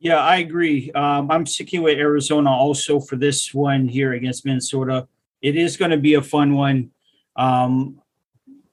Yeah, 0.00 0.16
I 0.16 0.36
agree. 0.36 0.90
Um, 0.92 1.30
I'm 1.30 1.44
sticking 1.44 1.82
with 1.82 1.98
Arizona 1.98 2.50
also 2.50 3.00
for 3.00 3.16
this 3.16 3.52
one 3.52 3.86
here 3.86 4.14
against 4.14 4.46
Minnesota. 4.46 5.06
It 5.42 5.56
is 5.56 5.76
going 5.76 5.90
to 5.90 5.98
be 5.98 6.14
a 6.14 6.22
fun 6.22 6.54
one. 6.54 6.90
Um, 7.36 8.00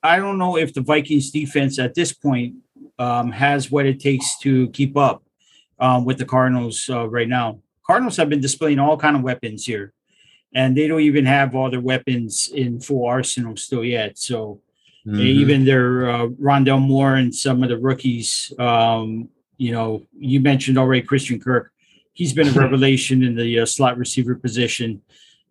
I 0.01 0.17
don't 0.17 0.37
know 0.37 0.57
if 0.57 0.73
the 0.73 0.81
Vikings 0.81 1.31
defense 1.31 1.79
at 1.79 1.95
this 1.95 2.13
point 2.13 2.55
um, 2.97 3.31
has 3.31 3.69
what 3.69 3.85
it 3.85 3.99
takes 3.99 4.39
to 4.39 4.69
keep 4.69 4.95
up 4.95 5.23
um, 5.81 6.05
with 6.05 6.17
the 6.19 6.25
Cardinals 6.25 6.89
uh, 6.89 7.09
right 7.09 7.27
now. 7.27 7.59
Cardinals 7.85 8.15
have 8.17 8.29
been 8.29 8.39
displaying 8.39 8.79
all 8.79 8.95
kind 8.95 9.17
of 9.17 9.23
weapons 9.23 9.65
here, 9.65 9.91
and 10.53 10.77
they 10.77 10.87
don't 10.87 11.01
even 11.01 11.25
have 11.25 11.55
all 11.55 11.69
their 11.69 11.81
weapons 11.81 12.49
in 12.53 12.79
full 12.79 13.05
arsenal 13.05 13.57
still 13.57 13.83
yet. 13.83 14.17
So 14.17 14.61
Mhm. 15.03 15.19
even 15.19 15.65
their 15.65 16.09
uh, 16.09 16.27
Rondale 16.39 16.79
Moore 16.79 17.15
and 17.15 17.33
some 17.33 17.63
of 17.63 17.69
the 17.69 17.77
rookies, 17.77 18.53
um, 18.59 19.29
you 19.57 19.71
know, 19.71 20.05
you 20.17 20.39
mentioned 20.39 20.77
already 20.77 21.01
Christian 21.01 21.39
Kirk. 21.39 21.71
He's 22.13 22.33
been 22.33 22.47
a 22.47 22.51
revelation 22.65 23.23
in 23.23 23.35
the 23.35 23.61
uh, 23.61 23.65
slot 23.65 23.97
receiver 23.97 24.35
position. 24.35 25.01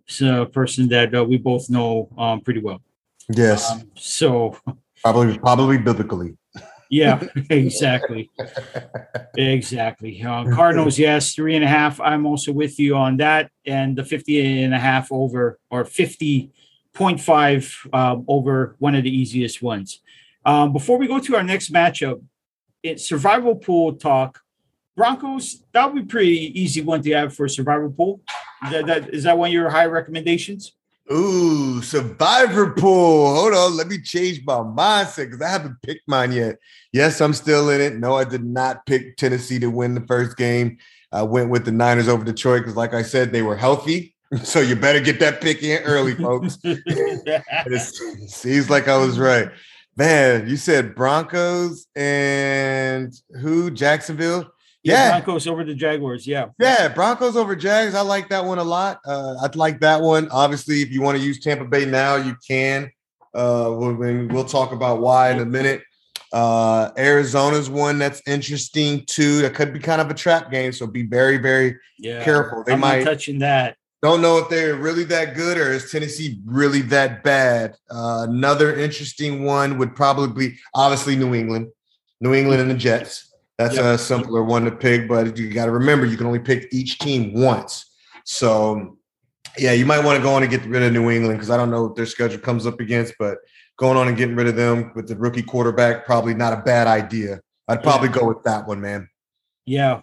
So 0.07 0.43
a 0.43 0.47
person 0.47 0.89
that 0.91 1.15
uh, 1.15 1.25
we 1.25 1.37
both 1.37 1.69
know 1.69 2.09
um, 2.17 2.41
pretty 2.41 2.61
well. 2.61 2.81
Yes, 3.29 3.71
Um, 3.71 3.91
so 3.97 4.57
probably 5.03 5.37
probably 5.39 5.79
biblically. 5.79 6.37
Yeah, 6.91 7.23
exactly. 7.51 8.29
Exactly. 9.37 10.23
Uh, 10.23 10.45
Cardinals, 10.53 10.99
yes, 10.99 11.35
three 11.35 11.55
and 11.55 11.65
a 11.65 11.69
half. 11.69 12.01
I'm 12.01 12.27
also 12.27 12.53
with 12.53 12.81
you 12.81 12.97
on 12.97 13.17
that. 13.19 13.51
And 13.65 13.97
the 13.97 14.05
50 14.05 14.65
and 14.65 14.75
a 14.75 14.79
half 14.79 15.13
over 15.13 15.61
or 15.71 15.85
50.5 15.85 17.95
um, 17.95 18.25
over 18.27 18.75
one 18.81 18.97
of 18.97 19.05
the 19.05 19.17
easiest 19.17 19.63
ones. 19.63 20.01
Um, 20.45 20.73
before 20.73 20.99
we 20.99 21.07
go 21.07 21.21
to 21.21 21.37
our 21.37 21.45
next 21.45 21.73
matchup, 21.73 22.21
it's 22.83 23.09
survival 23.09 23.55
pool 23.55 23.95
talk. 23.95 24.41
Broncos, 24.97 25.63
that 25.73 25.87
would 25.87 26.03
be 26.03 26.09
pretty 26.09 26.61
easy 26.61 26.83
one 26.83 27.03
to 27.03 27.13
have 27.13 27.35
for 27.35 27.45
a 27.45 27.51
survival 27.51 27.91
pool. 27.91 28.21
Is 28.65 28.71
that, 28.73 28.87
that, 28.87 29.15
is 29.15 29.23
that 29.23 29.39
one 29.39 29.49
of 29.49 29.53
your 29.53 29.71
high 29.71 29.87
recommendations? 29.87 30.73
Ooh, 31.13 31.83
survivor 31.83 32.71
pool. 32.71 33.35
Hold 33.35 33.55
on, 33.55 33.77
let 33.77 33.89
me 33.89 34.01
change 34.01 34.43
my 34.45 34.59
mindset 34.59 35.27
because 35.27 35.43
I 35.43 35.49
haven't 35.49 35.83
picked 35.83 36.07
mine 36.07 36.31
yet. 36.31 36.59
Yes, 36.93 37.21
I'm 37.21 37.33
still 37.33 37.69
in 37.71 37.81
it. 37.81 37.97
No, 37.97 38.17
I 38.17 38.25
did 38.25 38.45
not 38.45 38.87
pick 38.87 39.17
Tennessee 39.17 39.59
to 39.59 39.71
win 39.71 39.95
the 39.95 40.07
first 40.07 40.37
game. 40.37 40.79
I 41.13 41.23
went 41.23 41.51
with 41.51 41.65
the 41.65 41.73
Niners 41.73 42.07
over 42.07 42.25
Detroit 42.25 42.61
because, 42.61 42.77
like 42.77 42.95
I 42.95 43.03
said, 43.03 43.33
they 43.33 43.43
were 43.43 43.57
healthy. 43.57 44.15
So 44.45 44.61
you 44.61 44.77
better 44.77 45.01
get 45.01 45.19
that 45.19 45.41
pick 45.41 45.65
in 45.65 45.83
early, 45.83 46.15
folks. 46.15 46.57
It 46.65 48.31
seems 48.31 48.71
like 48.71 48.87
I 48.87 48.97
was 48.97 49.19
right. 49.19 49.51
Man, 49.97 50.49
you 50.49 50.57
said 50.57 50.95
Broncos 50.95 51.89
and 51.97 53.13
who? 53.41 53.73
Jacksonville? 53.73 54.53
Yeah, 54.83 54.95
Yeah. 54.95 55.11
Broncos 55.21 55.47
over 55.47 55.65
the 55.65 55.75
Jaguars. 55.75 56.27
Yeah. 56.27 56.47
Yeah, 56.59 56.89
Broncos 56.89 57.37
over 57.37 57.55
Jags. 57.57 57.95
I 57.95 58.01
like 58.03 58.29
that 58.31 58.45
one 58.45 58.59
a 58.59 58.65
lot. 58.65 59.01
Uh, 59.07 59.37
I'd 59.43 59.57
like 59.57 59.81
that 59.81 60.01
one. 60.01 60.29
Obviously, 60.31 60.83
if 60.83 60.91
you 60.91 61.03
want 61.03 61.19
to 61.19 61.25
use 61.25 61.41
Tampa 61.41 61.65
Bay 61.65 61.85
now, 61.85 62.17
you 62.17 62.37
can. 62.47 62.91
Uh, 63.35 63.73
we'll, 63.77 63.95
we'll 64.29 64.45
talk 64.45 64.73
about 64.73 65.01
why 65.01 65.31
in 65.31 65.39
a 65.41 65.45
minute. 65.45 65.83
Uh, 66.33 66.91
Arizona's 66.97 67.69
one 67.69 67.99
that's 67.99 68.23
interesting 68.27 69.05
too. 69.07 69.43
That 69.43 69.55
could 69.55 69.73
be 69.73 69.79
kind 69.81 70.01
of 70.01 70.11
a 70.11 70.15
trap 70.15 70.51
game, 70.51 70.73
so 70.73 70.87
be 70.87 71.03
very, 71.03 71.39
very 71.39 71.77
Yeah. 71.99 72.23
careful. 72.23 72.63
They 72.65 72.75
I'm 72.75 72.81
might 72.81 73.05
touching 73.05 73.41
that. 73.41 73.77
don't 74.03 74.23
know 74.23 74.39
if 74.39 74.49
they're 74.49 74.77
really 74.77 75.05
that 75.05 75.35
good 75.35 75.59
or 75.59 75.73
is 75.73 75.91
Tennessee 75.91 76.41
really 76.47 76.83
that 76.83 77.23
bad. 77.25 77.75
Uh, 77.91 78.27
another 78.29 78.75
interesting 78.77 79.45
one 79.45 79.77
would 79.79 79.95
probably 79.97 80.49
be 80.49 80.57
obviously 80.73 81.17
New 81.17 81.35
England, 81.35 81.69
New 82.21 82.33
England 82.33 82.63
and 82.63 82.71
the 82.71 82.75
Jets. 82.77 83.30
That's 83.61 83.77
Yep. 83.77 83.85
a 83.85 83.99
simpler 83.99 84.43
one 84.43 84.65
to 84.65 84.71
pick, 84.71 85.07
but 85.07 85.37
you 85.37 85.53
got 85.53 85.67
to 85.67 85.71
remember 85.71 86.07
you 86.07 86.17
can 86.17 86.27
only 86.27 86.39
pick 86.39 86.67
each 86.73 86.99
team 86.99 87.35
once. 87.35 87.85
So, 88.25 88.97
yeah, 89.59 89.73
you 89.73 89.85
might 89.85 90.03
want 90.03 90.17
to 90.17 90.23
go 90.23 90.33
on 90.33 90.43
and 90.43 90.51
get 90.51 90.65
rid 90.65 90.83
of 90.83 90.95
New 90.95 91.11
England 91.11 91.37
because 91.39 91.51
I 91.51 91.59
don't 91.59 91.71
know 91.71 91.83
what 91.83 91.95
their 91.95 92.07
schedule 92.07 92.39
comes 92.41 92.67
up 92.67 92.81
against, 92.81 93.13
but 93.19 93.37
going 93.77 93.99
on 93.99 94.09
and 94.09 94.17
getting 94.17 94.35
rid 94.35 94.47
of 94.49 94.57
them 94.57 94.93
with 94.95 95.09
the 95.09 95.17
rookie 95.17 95.43
quarterback 95.43 96.07
probably 96.07 96.33
not 96.33 96.55
a 96.55 96.63
bad 96.63 96.87
idea. 96.87 97.41
I'd 97.69 97.83
probably 97.83 98.09
go 98.09 98.27
with 98.27 98.43
that 98.45 98.67
one, 98.67 98.81
man. 98.81 99.11
Yeah. 99.67 100.01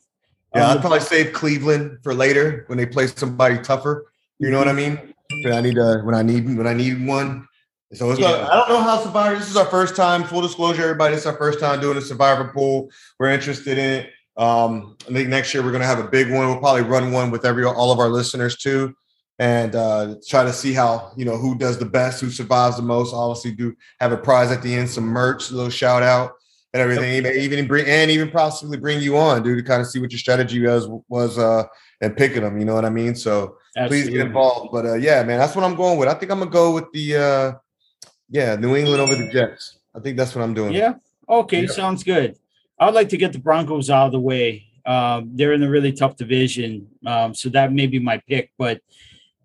Yeah, 0.53 0.69
Um, 0.69 0.77
I'd 0.77 0.81
probably 0.81 0.99
save 0.99 1.33
Cleveland 1.33 1.97
for 2.03 2.13
later 2.13 2.63
when 2.67 2.77
they 2.77 2.85
play 2.85 3.07
somebody 3.07 3.57
tougher. 3.57 4.05
You 4.37 4.51
know 4.51 4.59
what 4.59 4.67
I 4.67 4.73
mean? 4.73 4.99
When 5.43 5.53
I 5.53 5.61
need 5.61 5.79
a 5.79 6.01
when 6.03 6.13
I 6.13 6.21
need 6.21 6.55
when 6.55 6.67
I 6.67 6.73
need 6.73 7.07
one. 7.07 7.47
So 7.93 8.11
it's 8.11 8.19
not, 8.19 8.29
Yeah. 8.29 8.47
I 8.47 8.55
don't 8.55 8.69
know 8.69 8.81
how 8.81 9.01
Survivor. 9.01 9.37
This 9.37 9.49
is 9.49 9.55
our 9.55 9.65
first 9.65 9.95
time. 9.95 10.23
Full 10.23 10.41
disclosure, 10.41 10.83
everybody. 10.83 11.15
This 11.15 11.21
is 11.21 11.27
our 11.27 11.37
first 11.37 11.59
time 11.59 11.79
doing 11.79 11.97
a 11.97 12.01
Survivor 12.01 12.51
pool. 12.53 12.89
We're 13.17 13.29
interested 13.29 13.77
in 13.77 13.89
it. 14.01 14.09
Um, 14.35 14.97
I 15.09 15.13
think 15.13 15.29
next 15.29 15.53
year 15.53 15.63
we're 15.63 15.71
gonna 15.71 15.85
have 15.85 15.99
a 15.99 16.07
big 16.07 16.31
one. 16.31 16.47
We'll 16.47 16.59
probably 16.59 16.83
run 16.83 17.11
one 17.11 17.31
with 17.31 17.45
every 17.45 17.65
all 17.65 17.91
of 17.91 17.99
our 17.99 18.09
listeners 18.09 18.57
too, 18.57 18.93
and 19.39 19.75
uh, 19.75 20.15
try 20.27 20.43
to 20.43 20.53
see 20.53 20.73
how 20.73 21.11
you 21.17 21.25
know 21.25 21.37
who 21.37 21.57
does 21.57 21.79
the 21.79 21.85
best, 21.85 22.21
who 22.21 22.29
survives 22.29 22.75
the 22.77 22.83
most. 22.83 23.13
Obviously, 23.13 23.51
do 23.51 23.75
have 23.99 24.11
a 24.11 24.17
prize 24.17 24.51
at 24.51 24.61
the 24.61 24.75
end, 24.75 24.89
some 24.89 25.05
merch, 25.05 25.49
a 25.49 25.55
little 25.55 25.71
shout 25.71 26.03
out 26.03 26.33
and 26.73 26.81
everything. 26.81 27.13
Even 27.13 27.35
even 27.35 27.67
bring 27.67 27.87
and 27.87 28.11
even 28.11 28.29
possibly 28.29 28.77
bring 28.77 29.01
you 29.01 29.17
on, 29.17 29.41
dude, 29.41 29.57
to 29.57 29.63
kind 29.63 29.81
of 29.81 29.87
see 29.87 29.99
what 29.99 30.11
your 30.11 30.19
strategy 30.19 30.63
was 30.63 30.87
was 31.09 31.37
uh 31.37 31.63
and 32.01 32.15
picking 32.15 32.43
them. 32.43 32.59
You 32.59 32.65
know 32.65 32.75
what 32.75 32.85
I 32.85 32.89
mean? 32.89 33.15
So 33.15 33.57
please 33.75 34.03
absolutely. 34.03 34.11
get 34.11 34.27
involved. 34.27 34.69
But 34.71 34.85
uh, 34.85 34.95
yeah, 34.95 35.23
man, 35.23 35.39
that's 35.39 35.55
what 35.55 35.65
I'm 35.65 35.75
going 35.75 35.97
with. 35.97 36.09
I 36.09 36.13
think 36.13 36.31
I'm 36.31 36.39
gonna 36.39 36.51
go 36.51 36.73
with 36.73 36.85
the 36.93 37.15
uh 37.15 37.51
yeah 38.29 38.55
New 38.55 38.75
England 38.75 39.01
over 39.01 39.15
the 39.15 39.29
Jets. 39.29 39.79
I 39.95 39.99
think 39.99 40.17
that's 40.17 40.35
what 40.35 40.43
I'm 40.43 40.53
doing. 40.53 40.73
Yeah. 40.73 40.95
Okay. 41.27 41.61
Yeah. 41.61 41.67
Sounds 41.67 42.03
good. 42.03 42.37
I'd 42.79 42.93
like 42.93 43.09
to 43.09 43.17
get 43.17 43.33
the 43.33 43.39
Broncos 43.39 43.89
out 43.89 44.07
of 44.07 44.11
the 44.11 44.19
way. 44.19 44.67
Um, 44.85 45.31
they're 45.33 45.53
in 45.53 45.63
a 45.63 45.69
really 45.69 45.91
tough 45.91 46.15
division. 46.15 46.87
Um, 47.05 47.33
so 47.33 47.49
that 47.49 47.73
may 47.73 47.87
be 47.87 47.99
my 47.99 48.21
pick. 48.27 48.51
But 48.57 48.81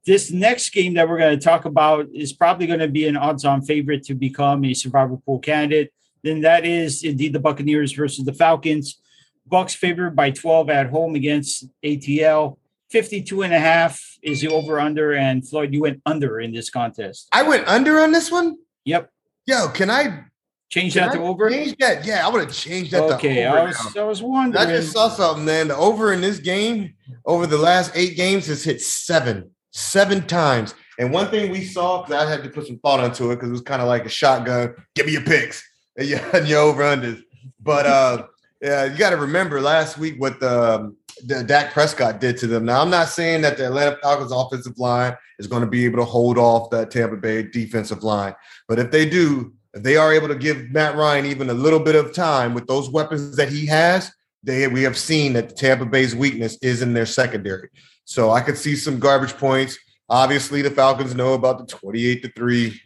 this 0.04 0.30
next 0.30 0.70
game 0.70 0.94
that 0.94 1.08
we're 1.08 1.18
going 1.18 1.38
to 1.38 1.44
talk 1.44 1.64
about 1.64 2.08
is 2.12 2.32
probably 2.32 2.66
going 2.66 2.80
to 2.80 2.88
be 2.88 3.06
an 3.06 3.16
odds 3.16 3.44
on 3.44 3.62
favorite 3.62 4.02
to 4.04 4.14
become 4.14 4.64
a 4.64 4.74
survival 4.74 5.22
pool 5.24 5.38
candidate. 5.38 5.92
Then 6.22 6.42
that 6.42 6.64
is 6.64 7.02
indeed 7.02 7.32
the 7.32 7.40
Buccaneers 7.40 7.92
versus 7.92 8.24
the 8.24 8.32
Falcons. 8.32 9.00
Bucks 9.46 9.74
favored 9.74 10.14
by 10.14 10.30
12 10.30 10.70
at 10.70 10.90
home 10.90 11.14
against 11.14 11.66
ATL. 11.82 12.58
52 12.90 13.42
and 13.42 13.54
a 13.54 13.58
half 13.58 14.18
is 14.22 14.40
the 14.40 14.48
over 14.48 14.78
under. 14.78 15.14
And 15.14 15.46
Floyd, 15.46 15.72
you 15.72 15.80
went 15.80 16.00
under 16.06 16.40
in 16.40 16.52
this 16.52 16.70
contest. 16.70 17.28
I 17.32 17.42
went 17.42 17.66
under 17.66 17.98
on 17.98 18.12
this 18.12 18.30
one. 18.30 18.58
Yep. 18.84 19.10
Yo, 19.46 19.68
can 19.68 19.90
I 19.90 20.24
Change 20.72 20.94
can 20.94 21.02
that 21.02 21.12
I 21.12 21.16
to 21.16 21.22
over. 21.24 21.50
change 21.50 21.76
that? 21.80 22.06
Yeah, 22.06 22.26
I 22.26 22.30
would 22.30 22.40
have 22.44 22.52
changed 22.54 22.92
that. 22.92 23.02
Okay. 23.02 23.34
to 23.34 23.44
over 23.44 23.58
I 23.58 23.64
was, 23.64 23.94
now. 23.94 24.02
I 24.02 24.04
was 24.06 24.22
wondering. 24.22 24.66
I 24.66 24.70
just 24.70 24.90
saw 24.90 25.10
something, 25.10 25.44
man. 25.44 25.68
The 25.68 25.76
over 25.76 26.14
in 26.14 26.22
this 26.22 26.38
game 26.38 26.94
over 27.26 27.46
the 27.46 27.58
last 27.58 27.92
eight 27.94 28.16
games 28.16 28.46
has 28.46 28.64
hit 28.64 28.80
seven, 28.80 29.50
seven 29.72 30.26
times. 30.26 30.74
And 30.98 31.12
one 31.12 31.28
thing 31.28 31.50
we 31.50 31.62
saw, 31.64 32.00
because 32.02 32.24
I 32.24 32.30
had 32.30 32.42
to 32.44 32.48
put 32.48 32.66
some 32.66 32.78
thought 32.78 33.04
into 33.04 33.32
it, 33.32 33.36
because 33.36 33.50
it 33.50 33.52
was 33.52 33.60
kind 33.60 33.82
of 33.82 33.88
like 33.88 34.06
a 34.06 34.08
shotgun. 34.08 34.74
Give 34.94 35.04
me 35.04 35.12
your 35.12 35.20
picks 35.20 35.62
and 35.98 36.08
your, 36.08 36.20
and 36.32 36.48
your 36.48 36.60
over 36.60 36.82
unders. 36.82 37.22
But 37.60 37.84
uh, 37.84 38.26
yeah, 38.62 38.86
you 38.86 38.96
got 38.96 39.10
to 39.10 39.18
remember 39.18 39.60
last 39.60 39.98
week 39.98 40.18
what 40.18 40.40
the, 40.40 40.74
um, 40.76 40.96
the 41.24 41.42
Dak 41.42 41.72
Prescott 41.72 42.20
did 42.20 42.36
to 42.38 42.46
them. 42.46 42.64
Now, 42.64 42.82
I'm 42.82 42.90
not 42.90 43.08
saying 43.08 43.42
that 43.42 43.56
the 43.56 43.66
Atlanta 43.66 43.98
Falcons 44.02 44.32
offensive 44.32 44.78
line 44.78 45.16
is 45.38 45.46
going 45.46 45.62
to 45.62 45.68
be 45.68 45.84
able 45.84 45.98
to 45.98 46.04
hold 46.04 46.38
off 46.38 46.70
that 46.70 46.90
Tampa 46.90 47.16
Bay 47.16 47.42
defensive 47.42 48.02
line, 48.02 48.34
but 48.68 48.78
if 48.78 48.90
they 48.90 49.08
do, 49.08 49.52
if 49.74 49.82
they 49.82 49.96
are 49.96 50.12
able 50.12 50.28
to 50.28 50.34
give 50.34 50.70
Matt 50.70 50.96
Ryan 50.96 51.26
even 51.26 51.48
a 51.50 51.54
little 51.54 51.80
bit 51.80 51.94
of 51.94 52.12
time 52.12 52.54
with 52.54 52.66
those 52.66 52.90
weapons 52.90 53.36
that 53.36 53.48
he 53.48 53.66
has, 53.66 54.12
they 54.42 54.66
we 54.68 54.82
have 54.82 54.98
seen 54.98 55.32
that 55.34 55.50
the 55.50 55.54
Tampa 55.54 55.86
Bay's 55.86 56.14
weakness 56.14 56.58
is 56.62 56.82
in 56.82 56.92
their 56.92 57.06
secondary. 57.06 57.68
So 58.04 58.30
I 58.30 58.40
could 58.40 58.58
see 58.58 58.76
some 58.76 58.98
garbage 58.98 59.34
points. 59.34 59.78
Obviously, 60.08 60.62
the 60.62 60.70
Falcons 60.70 61.14
know 61.14 61.34
about 61.34 61.58
the 61.58 61.66
28 61.66 62.22
to 62.22 62.32
3. 62.32 62.80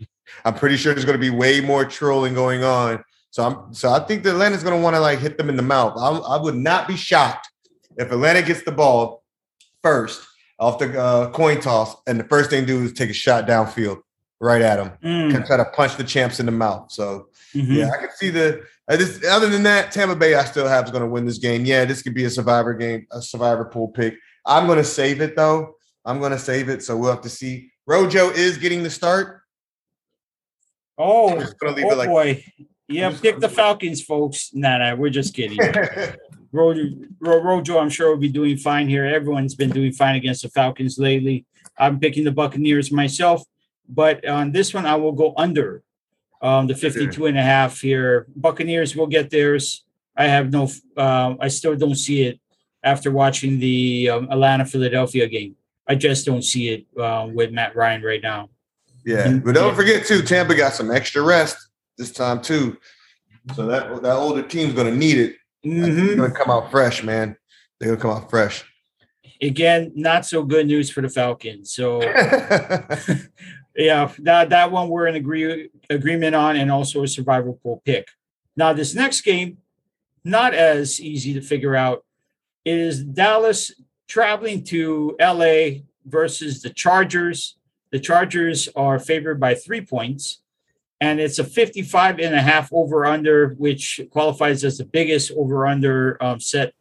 I'm 0.44 0.54
pretty 0.54 0.76
sure 0.76 0.94
there's 0.94 1.04
going 1.04 1.18
to 1.18 1.20
be 1.20 1.30
way 1.30 1.60
more 1.60 1.84
trolling 1.84 2.34
going 2.34 2.62
on. 2.62 3.02
So 3.30 3.44
I'm 3.44 3.74
so 3.74 3.90
I 3.90 4.00
think 4.00 4.22
that 4.22 4.30
Atlanta's 4.30 4.62
going 4.62 4.78
to 4.78 4.82
want 4.82 4.96
to 4.96 5.00
like 5.00 5.18
hit 5.18 5.38
them 5.38 5.48
in 5.48 5.56
the 5.56 5.62
mouth. 5.62 5.94
I'm, 5.98 6.22
I 6.24 6.36
would 6.36 6.54
not 6.54 6.86
be 6.86 6.96
shocked 6.96 7.48
if 7.97 8.11
Atlanta 8.12 8.42
gets 8.42 8.62
the 8.62 8.72
ball 8.72 9.24
first 9.82 10.26
off 10.59 10.78
the 10.78 10.99
uh, 11.01 11.30
coin 11.30 11.61
toss, 11.61 11.94
and 12.07 12.18
the 12.20 12.24
first 12.24 12.51
thing 12.51 12.62
to 12.62 12.66
do 12.66 12.82
is 12.82 12.92
take 12.92 13.11
a 13.11 13.14
shot 13.14 13.47
downfield 13.47 14.01
right 14.40 14.62
at 14.62 14.76
them, 14.76 14.92
Mm, 15.03 15.34
and 15.34 15.44
try 15.47 15.57
to 15.57 15.64
punch 15.64 15.97
the 15.97 16.05
champs 16.05 16.40
in 16.40 16.47
the 16.47 16.53
mouth. 16.53 16.90
So 16.92 17.28
mhm. 17.55 17.76
yeah, 17.76 17.90
I 17.90 17.99
can 17.99 18.11
see 18.16 18.30
the. 18.30 18.62
I 18.88 18.97
just, 18.97 19.24
other 19.24 19.49
than 19.49 19.64
that, 19.64 19.90
Tampa 19.90 20.14
Bay, 20.14 20.36
I 20.36 20.44
still 20.44 20.68
have 20.68 20.84
is 20.84 20.92
going 20.92 21.03
to 21.03 21.09
win 21.11 21.26
this 21.26 21.38
game. 21.38 21.64
Yeah, 21.64 21.84
this 21.84 22.03
could 22.03 22.14
be 22.14 22.24
a 22.24 22.30
survivor 22.30 22.72
game, 22.72 23.05
a 23.11 23.20
survivor 23.20 23.64
pool 23.64 23.88
pick. 23.88 24.14
I'm 24.47 24.66
going 24.66 24.78
to 24.78 24.84
save 24.84 25.20
it 25.20 25.34
though. 25.34 25.74
I'm 26.05 26.20
going 26.20 26.30
to 26.30 26.38
save 26.38 26.68
it, 26.68 26.84
so 26.84 26.97
we'll 26.97 27.11
have 27.11 27.22
to 27.22 27.28
see. 27.28 27.70
Rojo 27.86 28.30
is 28.30 28.59
getting 28.59 28.82
the 28.84 28.90
start. 28.90 29.40
Oh, 30.99 31.30
I'm 31.30 31.40
just 31.40 31.59
gonna 31.59 31.76
leave 31.76 31.86
oh 31.86 31.94
like- 31.97 32.09
boy. 32.09 32.44
Yeah, 32.88 33.12
pick 33.20 33.40
the 33.40 33.49
Falcons, 33.49 34.01
folks. 34.01 34.51
Nah, 34.55 34.78
nah, 34.78 34.94
we're 34.94 35.11
just 35.11 35.34
kidding. 35.34 35.59
Rojo, 36.53 36.82
Rojo, 37.20 37.78
I'm 37.78 37.90
sure 37.90 38.11
will 38.11 38.16
be 38.16 38.28
doing 38.28 38.57
fine 38.57 38.88
here. 38.88 39.05
Everyone's 39.05 39.55
been 39.55 39.70
doing 39.70 39.92
fine 39.92 40.16
against 40.16 40.42
the 40.42 40.49
Falcons 40.49 40.99
lately. 40.99 41.44
I'm 41.78 41.99
picking 41.99 42.24
the 42.24 42.32
Buccaneers 42.32 42.90
myself, 42.90 43.42
but 43.88 44.26
on 44.26 44.53
this 44.53 44.72
one, 44.72 44.86
I 44.86 44.94
will 44.97 45.12
go 45.12 45.34
under 45.36 45.82
um, 46.40 46.66
the 46.66 46.74
52 46.74 47.26
and 47.26 47.38
a 47.38 47.42
half 47.42 47.80
here. 47.80 48.26
Buccaneers 48.34 48.97
will 48.97 49.07
get 49.07 49.30
theirs. 49.30 49.84
I 50.16 50.24
have 50.24 50.51
no, 50.51 50.70
uh, 50.97 51.34
I 51.40 51.49
still 51.49 51.76
don't 51.76 51.94
see 51.94 52.22
it 52.22 52.40
after 52.82 53.11
watching 53.11 53.59
the 53.59 54.11
um, 54.11 54.28
Atlanta 54.30 54.64
Philadelphia 54.64 55.26
game. 55.28 55.57
I 55.88 55.94
just 55.94 56.26
don't 56.26 56.42
see 56.42 56.68
it 56.70 56.86
uh, 57.01 57.28
with 57.32 57.53
Matt 57.53 57.76
Ryan 57.76 58.03
right 58.03 58.22
now. 58.22 58.49
Yeah, 59.05 59.34
but 59.34 59.55
don't 59.55 59.76
forget 59.76 60.05
too, 60.05 60.22
Tampa 60.22 60.55
got 60.55 60.72
some 60.72 60.90
extra 60.90 61.22
rest 61.22 61.57
this 61.97 62.11
time 62.11 62.42
too. 62.42 62.76
So 63.55 63.66
that 63.66 64.03
that 64.03 64.16
older 64.16 64.42
team's 64.42 64.74
gonna 64.74 64.94
need 64.94 65.18
it. 65.18 65.36
They're 65.66 65.88
Mhm. 65.88 66.16
gonna 66.16 66.30
come 66.30 66.50
out 66.50 66.70
fresh, 66.70 67.02
man. 67.02 67.36
They're 67.80 67.96
gonna 67.96 68.00
come 68.16 68.22
out 68.22 68.30
fresh. 68.30 68.64
Again, 69.42 69.92
not 69.94 70.24
so 70.24 70.42
good 70.42 70.66
news 70.66 70.88
for 70.90 71.00
the 71.02 71.08
Falcons. 71.08 71.72
So 71.72 72.00
yeah, 73.76 74.10
that 74.20 74.50
that 74.50 74.70
one 74.72 74.88
we're 74.88 75.06
in 75.06 75.16
agree 75.16 75.68
agreement 75.90 76.34
on, 76.34 76.56
and 76.56 76.70
also 76.70 77.02
a 77.02 77.08
survival 77.08 77.58
pool 77.62 77.82
pick. 77.84 78.08
Now 78.56 78.72
this 78.72 78.94
next 78.94 79.20
game, 79.22 79.58
not 80.24 80.54
as 80.54 81.00
easy 81.00 81.34
to 81.34 81.40
figure 81.40 81.76
out. 81.76 82.04
It 82.64 82.78
is 82.78 83.04
Dallas 83.04 83.70
traveling 84.08 84.64
to 84.64 85.16
LA 85.20 85.82
versus 86.04 86.62
the 86.62 86.70
Chargers. 86.70 87.56
The 87.92 88.00
Chargers 88.00 88.68
are 88.74 88.98
favored 88.98 89.38
by 89.38 89.54
three 89.54 89.80
points, 89.80 90.40
and 91.01 91.20
it's 91.20 91.38
a 91.38 91.44
55 91.44 92.18
and 92.20 92.34
a 92.34 92.40
half 92.40 92.72
over 92.72 93.05
under, 93.05 93.51
which 93.59 94.01
qualifies 94.11 94.64
as 94.64 94.78
the 94.78 94.84
biggest 94.84 95.30
over 95.36 95.66
under 95.66 96.22
um, 96.22 96.40
set 96.40 96.72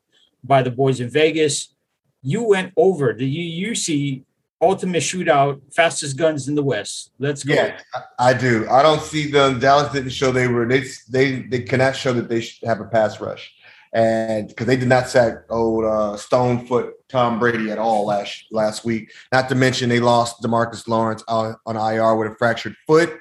by 0.44 0.62
the 0.62 0.72
boys 0.72 1.00
in 1.00 1.10
Vegas. 1.10 1.76
You 2.22 2.44
went 2.44 2.74
over 2.78 3.14
the 3.14 3.64
UC 3.64 4.24
ultimate 4.62 5.04
shootout, 5.04 5.62
fastest 5.74 6.18
guns 6.18 6.48
in 6.48 6.56
the 6.56 6.64
West. 6.64 7.12
Let's 7.20 7.44
go. 7.44 7.54
yeah, 7.54 7.80
I, 8.18 8.34
do. 8.34 8.68
I 8.70 8.82
don't 8.82 9.02
see 9.02 9.30
them. 9.30 9.60
Dallas 9.60 9.92
didn't 9.92 10.12
show 10.12 10.32
they 10.32 10.48
were 10.48 10.66
they 10.66 10.86
they 11.10 11.42
they 11.42 11.62
cannot 11.62 11.96
show 11.96 12.14
that 12.14 12.30
they 12.30 12.42
should 12.42 12.68
have 12.68 12.80
a 12.80 12.86
pass 12.86 13.20
rush, 13.20 13.54
and 13.94 14.48
because 14.48 14.66
they 14.66 14.78
did 14.78 14.88
not 14.88 15.10
sack 15.10 15.44
old 15.50 15.86
uh, 15.86 16.18
stone 16.18 16.66
foot 16.66 16.94
Tom 17.10 17.40
Brady 17.40 17.70
at 17.72 17.78
all 17.78 18.06
last 18.06 18.46
last 18.52 18.86
week. 18.86 19.12
Not 19.32 19.50
to 19.50 19.56
mention 19.56 19.90
they 19.90 20.00
lost 20.00 20.42
Demarcus 20.42 20.88
Lawrence 20.88 21.24
on, 21.28 21.56
on 21.66 21.76
IR 21.76 22.16
with 22.16 22.32
a 22.32 22.36
fractured 22.36 22.76
foot. 22.88 23.20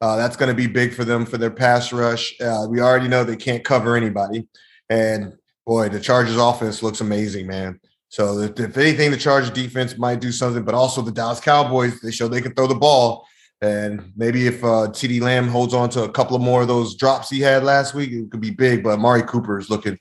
Uh, 0.00 0.16
that's 0.16 0.36
going 0.36 0.48
to 0.48 0.54
be 0.54 0.66
big 0.66 0.92
for 0.92 1.04
them 1.04 1.24
for 1.24 1.38
their 1.38 1.50
pass 1.50 1.92
rush. 1.92 2.34
Uh, 2.40 2.66
we 2.68 2.80
already 2.80 3.08
know 3.08 3.24
they 3.24 3.36
can't 3.36 3.64
cover 3.64 3.96
anybody, 3.96 4.46
and 4.90 5.34
boy, 5.66 5.88
the 5.88 6.00
Chargers 6.00 6.36
offense 6.36 6.82
looks 6.82 7.00
amazing, 7.00 7.46
man. 7.46 7.80
So 8.08 8.38
if, 8.38 8.60
if 8.60 8.76
anything, 8.76 9.10
the 9.10 9.16
Chargers 9.16 9.50
defense 9.50 9.98
might 9.98 10.20
do 10.20 10.30
something, 10.30 10.62
but 10.62 10.74
also 10.74 11.02
the 11.02 11.10
Dallas 11.10 11.40
Cowboys, 11.40 12.00
they 12.00 12.12
show 12.12 12.28
they 12.28 12.40
can 12.40 12.54
throw 12.54 12.66
the 12.66 12.74
ball. 12.74 13.26
And 13.60 14.12
maybe 14.14 14.46
if 14.46 14.62
uh, 14.62 14.88
CeeDee 14.92 15.20
Lamb 15.20 15.48
holds 15.48 15.74
on 15.74 15.88
to 15.90 16.04
a 16.04 16.08
couple 16.08 16.36
of 16.36 16.42
more 16.42 16.62
of 16.62 16.68
those 16.68 16.96
drops 16.96 17.30
he 17.30 17.40
had 17.40 17.64
last 17.64 17.94
week, 17.94 18.12
it 18.12 18.30
could 18.30 18.40
be 18.40 18.50
big. 18.50 18.84
But 18.84 18.98
Amari 18.98 19.22
Cooper 19.22 19.58
is 19.58 19.70
looking, 19.70 19.98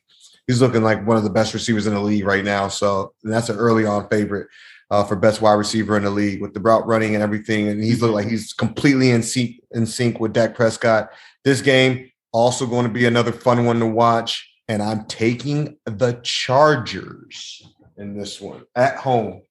he's 0.48 0.62
looking 0.62 0.84
like 0.84 1.08
one 1.08 1.18
of 1.18 1.24
the 1.24 1.30
best 1.30 1.54
receivers 1.54 1.88
in 1.88 1.94
the 1.94 2.00
league 2.02 2.26
right 2.26 2.44
now. 2.44 2.68
So 2.68 3.14
that's 3.24 3.50
an 3.50 3.58
early 3.58 3.86
on 3.86 4.08
favorite 4.10 4.48
uh, 4.94 5.04
for 5.04 5.16
best 5.16 5.42
wide 5.42 5.54
receiver 5.54 5.98
in 5.98 6.04
the 6.04 6.10
league 6.12 6.40
with 6.40 6.54
the 6.54 6.60
route 6.60 6.86
running 6.86 7.16
and 7.16 7.24
everything. 7.24 7.68
And 7.68 7.84
he's 7.84 8.00
looked 8.00 8.14
like 8.14 8.28
he's 8.28 8.54
completely 8.54 9.10
in 9.10 9.24
sync 9.24 9.60
in 9.72 9.88
sync 9.88 10.20
with 10.20 10.34
Dak 10.34 10.54
Prescott. 10.54 11.10
This 11.44 11.62
game 11.62 12.12
also 12.32 12.68
going 12.68 12.86
to 12.86 12.92
be 12.92 13.08
another 13.08 13.32
fun 13.32 13.66
one 13.66 13.80
to 13.80 13.88
watch. 13.88 14.48
And 14.68 14.84
I'm 14.84 15.06
taking 15.06 15.78
the 15.86 16.20
Chargers 16.22 17.64
in 17.98 18.16
this 18.16 18.40
one 18.40 18.66
at 18.76 18.98
home. 18.98 19.42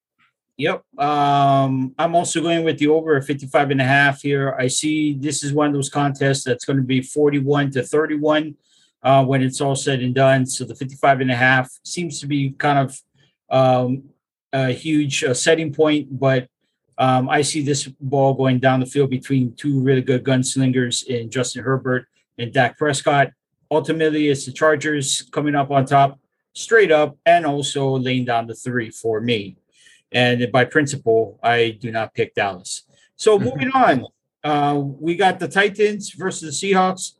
Yep. 0.59 0.85
Um, 0.97 1.93
I'm 1.99 2.15
also 2.15 2.41
going 2.41 2.63
with 2.63 2.79
the 2.79 2.87
over 2.87 3.21
55 3.21 3.73
and 3.73 3.81
a 3.81 3.85
half 3.85 4.23
here. 4.23 4.55
I 4.57 4.69
see 4.69 5.15
this 5.15 5.43
is 5.43 5.53
one 5.53 5.67
of 5.67 5.73
those 5.73 5.89
contests 5.89 6.45
that's 6.45 6.65
going 6.65 6.77
to 6.77 6.85
be 6.85 7.03
41 7.03 7.73
to 7.73 7.83
31 7.83 8.55
uh, 9.03 9.25
when 9.25 9.43
it's 9.43 9.61
all 9.61 9.75
said 9.75 10.03
and 10.03 10.15
done. 10.15 10.47
So 10.47 10.65
the 10.65 10.77
55 10.77 11.21
and 11.21 11.33
a 11.33 11.37
half 11.37 11.69
seems 11.83 12.21
to 12.21 12.29
be 12.29 12.51
kind 12.51 12.79
of 12.79 13.01
um, 13.51 14.05
a 14.53 14.73
huge 14.73 15.25
uh, 15.25 15.35
setting 15.35 15.73
point, 15.73 16.19
but 16.19 16.49
um, 16.99 17.29
I 17.29 17.43
see 17.43 17.63
this 17.63 17.87
ball 18.01 18.35
going 18.35 18.59
down 18.59 18.81
the 18.81 18.87
field 18.87 19.11
between 19.11 19.55
two 19.55 19.81
really 19.81 20.03
good 20.03 20.25
gunslingers 20.25 21.05
in 21.05 21.31
Justin 21.31 21.65
Herbert 21.65 22.07
and 22.39 22.53
Dak 22.53 22.79
Prescott. 22.79 23.31
Ultimately, 23.71 24.29
it's 24.29 24.47
the 24.47 24.53
Chargers 24.53 25.23
coming 25.33 25.55
up 25.55 25.71
on 25.71 25.87
top 25.87 26.19
straight 26.53 26.93
up 26.93 27.17
and 27.25 27.47
also 27.47 27.97
laying 27.97 28.25
down 28.25 28.47
the 28.47 28.55
three 28.55 28.91
for 28.91 29.21
me. 29.21 29.57
And 30.13 30.53
by 30.53 30.67
principle, 30.67 31.41
I 31.43 31.79
do 31.81 31.91
not 31.91 32.13
pick 32.13 32.35
Dallas. 32.35 32.83
So 33.17 33.39
moving 33.39 33.71
on, 33.71 34.05
uh, 34.45 34.79
we 34.79 35.17
got 35.17 35.39
the 35.39 35.49
Titans 35.49 36.11
versus 36.11 36.61
the 36.61 36.73
Seahawks. 36.73 37.13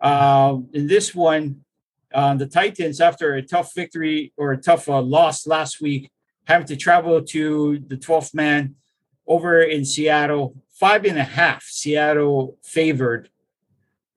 Uh, 0.00 0.58
in 0.72 0.88
this 0.88 1.14
one, 1.14 1.64
uh, 2.12 2.34
the 2.34 2.46
Titans, 2.46 3.00
after 3.00 3.34
a 3.34 3.42
tough 3.42 3.72
victory 3.74 4.32
or 4.36 4.52
a 4.52 4.56
tough 4.56 4.88
uh, 4.88 5.00
loss 5.00 5.46
last 5.46 5.80
week, 5.80 6.10
having 6.50 6.66
to 6.66 6.76
travel 6.76 7.22
to 7.22 7.78
the 7.86 7.96
12th 7.96 8.34
man 8.34 8.74
over 9.26 9.62
in 9.62 9.84
Seattle, 9.84 10.56
five 10.72 11.04
and 11.04 11.16
a 11.16 11.22
half. 11.22 11.62
Seattle 11.62 12.58
favored. 12.64 13.30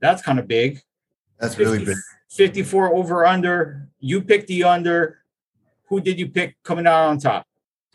That's 0.02 0.22
kind 0.24 0.40
of 0.40 0.48
big. 0.48 0.82
That's 1.40 1.60
really 1.60 1.86
big. 1.86 1.96
54 2.32 2.96
over 2.96 3.26
under. 3.26 3.88
You 4.00 4.22
picked 4.22 4.48
the 4.48 4.64
under. 4.64 5.20
Who 5.90 6.02
did 6.02 6.18
you 6.18 6.30
pick 6.30 6.56
coming 6.64 6.88
out 6.88 7.10
on 7.10 7.20
top? 7.20 7.46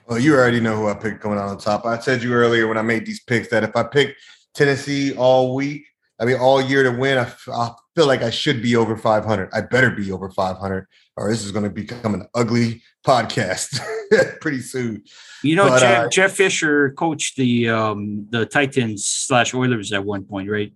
Well, 0.07 0.20
you 0.20 0.34
already 0.34 0.61
know 0.61 0.76
who 0.76 0.89
I 0.89 0.95
picked 0.95 1.20
coming 1.20 1.39
out 1.39 1.49
on 1.49 1.59
top. 1.59 1.84
I 1.84 1.99
said 1.99 2.22
you 2.22 2.32
earlier 2.32 2.68
when 2.68 2.78
I 2.78 2.82
made 2.82 3.05
these 3.05 3.20
picks 3.20 3.49
that 3.49 3.64
if 3.64 3.74
I 3.74 3.82
pick 3.82 4.16
Tennessee 4.55 5.14
all 5.16 5.57
week, 5.57 5.84
I 6.20 6.24
mean 6.24 6.36
all 6.36 6.62
year 6.62 6.84
to 6.84 6.91
win, 6.91 7.18
I 7.18 7.24
feel 7.24 8.07
like 8.07 8.22
I 8.22 8.30
should 8.30 8.62
be 8.62 8.76
over 8.76 8.97
500. 8.97 9.51
I 9.53 9.62
better 9.62 9.91
be 9.91 10.12
over 10.12 10.30
500, 10.30 10.86
or 11.19 11.31
this 11.31 11.45
is 11.45 11.53
going 11.53 11.64
to 11.64 11.71
become 11.71 12.14
an 12.14 12.27
ugly 12.35 12.83
podcast 13.05 13.81
pretty 14.41 14.61
soon. 14.61 15.03
You 15.43 15.57
know, 15.57 15.69
But, 15.69 15.81
Jeff, 15.81 16.05
uh, 16.05 16.09
Jeff 16.09 16.33
Fisher 16.33 16.91
coached 16.91 17.37
the 17.37 17.69
um, 17.69 18.27
the 18.31 18.47
Titans 18.47 19.07
slash 19.07 19.55
Oilers 19.55 19.93
at 19.93 20.05
one 20.05 20.25
point, 20.25 20.49
right? 20.51 20.73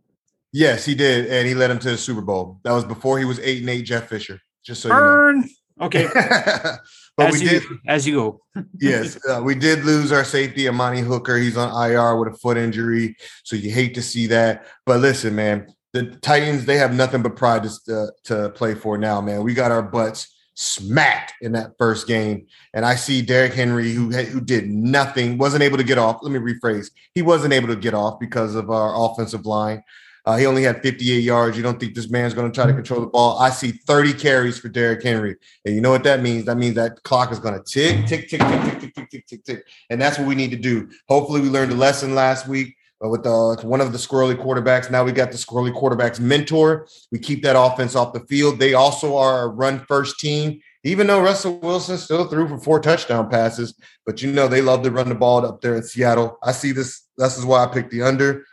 Yes, 0.53 0.85
he 0.85 0.95
did, 0.95 1.27
and 1.27 1.49
he 1.49 1.55
led 1.55 1.71
him 1.71 1.79
to 1.79 1.91
the 1.91 1.97
Super 1.97 2.21
Bowl. 2.21 2.61
That 2.65 2.73
was 2.73 2.85
before 2.85 3.19
he 3.19 3.25
was 3.25 3.39
eight 3.41 3.61
and 3.61 3.71
eight. 3.71 3.83
Jeff 3.83 4.09
Fisher, 4.09 4.41
just 4.65 4.83
so 4.83 4.89
you 4.89 4.95
know. 4.95 5.01
Burn. 5.01 5.49
Okay, 5.81 6.07
but 7.17 7.29
as 7.29 7.33
we 7.33 7.41
you 7.41 7.49
did 7.49 7.63
as 7.89 8.07
you 8.07 8.15
go. 8.15 8.41
yes, 8.81 9.19
uh, 9.29 9.41
we 9.43 9.55
did 9.55 9.85
lose 9.85 10.13
our 10.13 10.25
safety, 10.25 10.69
Amani 10.69 11.01
Hooker. 11.01 11.39
He's 11.39 11.57
on 11.57 11.91
IR 11.91 12.17
with 12.17 12.35
a 12.35 12.37
foot 12.37 12.59
injury, 12.59 13.17
so 13.45 13.57
you 13.57 13.71
hate 13.71 13.95
to 13.95 14.03
see 14.03 14.27
that. 14.27 14.67
But 14.85 15.01
listen, 15.01 15.35
man, 15.35 15.75
the 15.93 16.07
Titans 16.23 16.65
they 16.65 16.79
have 16.79 16.95
nothing 16.95 17.23
but 17.23 17.37
pride 17.37 17.65
to 17.65 17.97
uh, 17.97 18.07
to 18.25 18.51
play 18.51 18.75
for 18.75 18.99
now, 18.99 19.21
man. 19.21 19.43
We 19.43 19.55
got 19.55 19.71
our 19.71 19.83
butts 19.83 20.29
smacked 20.55 21.35
in 21.41 21.53
that 21.53 21.73
first 21.79 22.07
game, 22.07 22.47
and 22.75 22.85
I 22.85 22.95
see 22.95 23.23
Derrick 23.23 23.55
Henry 23.55 23.93
who 23.93 24.11
who 24.11 24.41
did 24.41 24.69
nothing, 24.69 25.39
wasn't 25.39 25.63
able 25.63 25.79
to 25.79 25.85
get 25.85 25.99
off. 25.99 26.21
Let 26.23 26.33
me 26.33 26.39
rephrase: 26.39 26.91
he 27.15 27.23
wasn't 27.23 27.53
able 27.53 27.69
to 27.69 27.77
get 27.77 27.95
off 27.95 28.19
because 28.19 28.55
of 28.55 28.71
our 28.71 28.95
offensive 28.97 29.47
line. 29.47 29.83
Uh, 30.25 30.37
he 30.37 30.47
only 30.47 30.63
had 30.63 30.81
58 30.83 31.19
yards. 31.19 31.57
You 31.57 31.65
don't 31.65 31.81
think 31.81 31.95
this 31.95 32.09
man's 32.09 32.33
going 32.33 32.51
to 32.51 32.55
try 32.55 32.65
to 32.65 32.73
control 32.73 33.01
the 33.01 33.09
ball? 33.09 33.41
I 33.41 33.51
see 33.51 33.73
30 33.73 34.15
carries 34.15 34.57
for 34.57 34.69
Derrick 34.69 35.03
Henry. 35.03 35.35
And 35.65 35.75
you 35.75 35.81
know 35.81 35.91
what 35.91 36.05
that 36.05 36.23
means? 36.23 36.45
That 36.45 36.59
means 36.59 36.77
that 36.77 37.03
clock 37.03 37.33
is 37.33 37.41
going 37.41 37.55
to 37.55 37.65
tick, 37.65 38.07
tick, 38.07 38.29
tick, 38.29 38.41
tick, 38.41 38.63
tick, 38.63 38.95
tick, 38.95 39.11
tick, 39.11 39.27
tick, 39.27 39.45
tick. 39.45 39.67
And 39.91 40.01
that's 40.01 40.19
what 40.19 40.29
we 40.29 40.37
need 40.37 40.53
to 40.53 40.57
do. 40.57 40.89
Hopefully, 41.09 41.41
we 41.41 41.49
learned 41.49 41.73
a 41.73 41.75
lesson 41.75 42.15
last 42.15 42.47
week 42.47 42.77
with 43.09 43.27
uh, 43.27 43.57
one 43.63 43.81
of 43.81 43.93
the 43.93 43.99
squirrely 43.99 44.37
quarterbacks. 44.37 44.91
Now 44.91 45.05
we 45.05 45.13
got 45.13 45.33
the 45.33 45.37
squirrely 45.37 45.73
quarterbacks 45.73 46.21
mentor. 46.21 46.87
We 47.11 47.19
keep 47.19 47.43
that 47.43 47.59
offense 47.59 47.97
off 47.97 48.13
the 48.13 48.21
field. 48.21 48.59
They 48.59 48.75
also 48.75 49.17
are 49.17 49.45
a 49.45 49.49
run 49.49 49.81
first 49.87 50.21
team. 50.21 50.61
Even 50.85 51.07
though 51.07 51.21
Russell 51.21 51.59
Wilson 51.61 51.97
still 51.97 52.29
threw 52.29 52.49
for 52.49 52.59
four 52.59 52.81
touchdown 52.81 53.31
passes, 53.31 53.75
but 54.05 54.21
you 54.21 54.33
know 54.33 54.49
they 54.49 54.61
love 54.61 54.83
to 54.83 54.91
run 54.91 55.09
the 55.09 55.15
ball 55.15 55.45
up 55.47 55.61
there 55.61 55.77
in 55.77 55.83
Seattle. 55.83 56.39
I 56.43 56.53
see 56.53 56.73
this. 56.73 57.03
This 57.17 57.39
is 57.39 57.45
why 57.45 57.63
I 57.63 57.67
picked 57.67 57.91
the 57.91 58.03
under. 58.03 58.45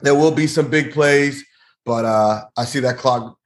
There 0.00 0.14
will 0.14 0.32
be 0.32 0.46
some 0.46 0.70
big 0.70 0.92
plays, 0.92 1.44
but 1.84 2.04
uh, 2.04 2.44
I 2.56 2.64
see 2.64 2.80
that 2.80 2.98
clock. 2.98 3.36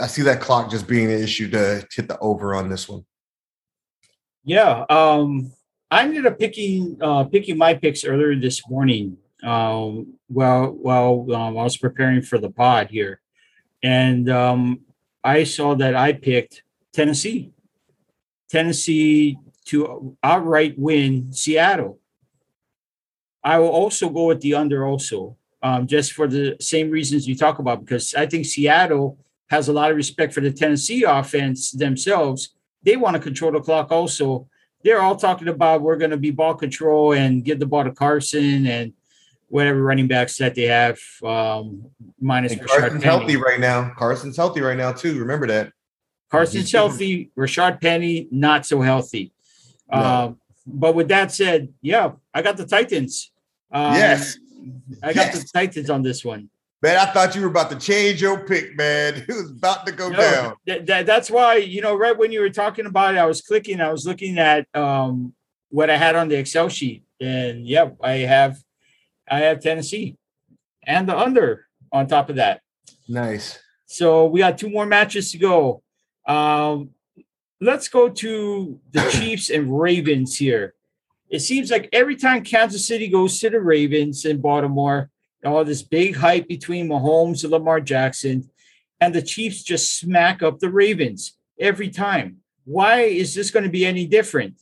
I 0.00 0.06
see 0.06 0.22
that 0.22 0.40
clock 0.40 0.70
just 0.70 0.88
being 0.88 1.10
an 1.10 1.22
issue 1.22 1.50
to 1.50 1.86
hit 1.94 2.08
the 2.08 2.18
over 2.18 2.54
on 2.54 2.68
this 2.68 2.88
one. 2.88 3.04
Yeah, 4.44 4.84
um, 4.88 5.52
I 5.90 6.04
ended 6.04 6.26
up 6.26 6.38
picking 6.38 6.98
uh, 7.00 7.24
picking 7.24 7.56
my 7.56 7.74
picks 7.74 8.04
earlier 8.04 8.34
this 8.38 8.68
morning. 8.68 9.18
Well, 9.44 10.06
while 10.28 11.26
um, 11.34 11.58
I 11.58 11.62
was 11.62 11.76
preparing 11.76 12.22
for 12.22 12.38
the 12.38 12.50
pod 12.50 12.90
here, 12.90 13.20
and 13.82 14.30
um, 14.30 14.80
I 15.22 15.44
saw 15.44 15.74
that 15.74 15.94
I 15.94 16.12
picked 16.12 16.62
Tennessee. 16.92 17.52
Tennessee 18.50 19.38
to 19.66 20.16
outright 20.22 20.78
win 20.78 21.32
Seattle. 21.32 21.98
I 23.42 23.58
will 23.58 23.68
also 23.68 24.08
go 24.08 24.26
with 24.26 24.40
the 24.40 24.54
under 24.54 24.86
also, 24.86 25.36
um, 25.62 25.86
just 25.86 26.12
for 26.12 26.26
the 26.26 26.56
same 26.60 26.90
reasons 26.90 27.28
you 27.28 27.36
talk 27.36 27.58
about, 27.58 27.84
because 27.84 28.14
I 28.14 28.26
think 28.26 28.46
Seattle 28.46 29.18
has 29.50 29.68
a 29.68 29.72
lot 29.72 29.90
of 29.90 29.96
respect 29.96 30.32
for 30.32 30.40
the 30.40 30.52
Tennessee 30.52 31.04
offense 31.04 31.70
themselves 31.70 32.54
they 32.84 32.96
want 32.96 33.16
to 33.16 33.20
control 33.20 33.50
the 33.52 33.60
clock 33.60 33.90
also. 33.90 34.46
They're 34.82 35.00
all 35.00 35.16
talking 35.16 35.48
about 35.48 35.80
we're 35.80 35.96
going 35.96 36.10
to 36.10 36.18
be 36.18 36.30
ball 36.30 36.54
control 36.54 37.12
and 37.12 37.42
give 37.42 37.58
the 37.58 37.66
ball 37.66 37.84
to 37.84 37.90
Carson 37.90 38.66
and 38.66 38.92
whatever 39.48 39.82
running 39.82 40.08
backs 40.08 40.36
that 40.38 40.54
they 40.54 40.64
have, 40.64 40.98
um, 41.24 41.86
minus 42.20 42.52
And 42.52 42.60
Rashaad 42.62 42.66
Carson's 42.68 42.92
Penny. 42.92 43.04
healthy 43.04 43.36
right 43.36 43.60
now. 43.60 43.92
Carson's 43.96 44.36
healthy 44.36 44.60
right 44.60 44.76
now 44.76 44.92
too. 44.92 45.18
Remember 45.18 45.46
that. 45.48 45.72
Carson's 46.30 46.72
healthy. 46.72 47.30
Rashaad 47.38 47.80
Penny 47.80 48.28
not 48.30 48.66
so 48.66 48.80
healthy. 48.80 49.32
No. 49.92 49.98
Um, 49.98 50.40
but 50.66 50.94
with 50.94 51.08
that 51.08 51.30
said, 51.30 51.68
yeah, 51.82 52.12
I 52.32 52.42
got 52.42 52.56
the 52.56 52.66
Titans. 52.66 53.30
Um, 53.70 53.94
yes, 53.94 54.38
I 55.02 55.12
got 55.12 55.32
the 55.32 55.44
Titans 55.52 55.90
on 55.90 56.02
this 56.02 56.24
one. 56.24 56.48
man. 56.82 56.96
I 56.96 57.06
thought 57.12 57.34
you 57.36 57.42
were 57.42 57.48
about 57.48 57.70
to 57.70 57.76
change 57.78 58.20
your 58.22 58.44
pick, 58.46 58.76
man. 58.76 59.14
It 59.28 59.28
was 59.28 59.50
about 59.50 59.86
to 59.86 59.92
go 59.92 60.08
No, 60.08 60.16
down. 60.18 60.54
th- 60.66 60.86
th- 60.86 61.06
that's 61.06 61.30
why 61.30 61.56
you 61.56 61.80
know 61.82 61.94
right 61.96 62.16
when 62.16 62.32
you 62.32 62.40
were 62.40 62.50
talking 62.50 62.86
about 62.86 63.14
it, 63.14 63.18
I 63.18 63.26
was 63.26 63.40
clicking. 63.42 63.80
I 63.80 63.92
was 63.92 64.06
looking 64.06 64.38
at 64.38 64.66
um, 64.74 65.34
what 65.68 65.90
I 65.90 65.96
had 65.96 66.16
on 66.16 66.28
the 66.28 66.36
Excel 66.38 66.68
sheet, 66.68 67.04
and 67.20 67.66
yep, 67.66 67.96
I 68.02 68.12
have 68.36 68.58
I 69.28 69.40
have 69.40 69.60
Tennessee 69.60 70.16
and 70.86 71.08
the 71.08 71.16
under 71.16 71.66
on 71.92 72.06
top 72.06 72.28
of 72.30 72.36
that. 72.36 72.60
Nice. 73.08 73.58
So 73.86 74.26
we 74.26 74.40
got 74.40 74.58
two 74.58 74.70
more 74.70 74.86
matches 74.86 75.32
to 75.32 75.38
go. 75.38 75.82
Um, 76.26 76.90
let's 77.60 77.88
go 77.88 78.08
to 78.08 78.80
the 78.90 79.10
Chiefs 79.12 79.50
and 79.50 79.80
Ravens 79.80 80.36
here. 80.36 80.74
It 81.28 81.40
seems 81.40 81.70
like 81.70 81.88
every 81.92 82.16
time 82.16 82.44
Kansas 82.44 82.86
City 82.86 83.08
goes 83.08 83.40
to 83.40 83.50
the 83.50 83.60
Ravens 83.60 84.24
in 84.24 84.40
Baltimore, 84.40 85.10
all 85.44 85.64
this 85.64 85.82
big 85.82 86.16
hype 86.16 86.48
between 86.48 86.88
Mahomes 86.88 87.42
and 87.42 87.52
Lamar 87.52 87.80
Jackson, 87.80 88.50
and 89.00 89.14
the 89.14 89.22
Chiefs 89.22 89.62
just 89.62 89.98
smack 89.98 90.42
up 90.42 90.58
the 90.58 90.70
Ravens 90.70 91.36
every 91.58 91.90
time. 91.90 92.38
Why 92.64 93.02
is 93.02 93.34
this 93.34 93.50
going 93.50 93.64
to 93.64 93.70
be 93.70 93.84
any 93.84 94.06
different? 94.06 94.54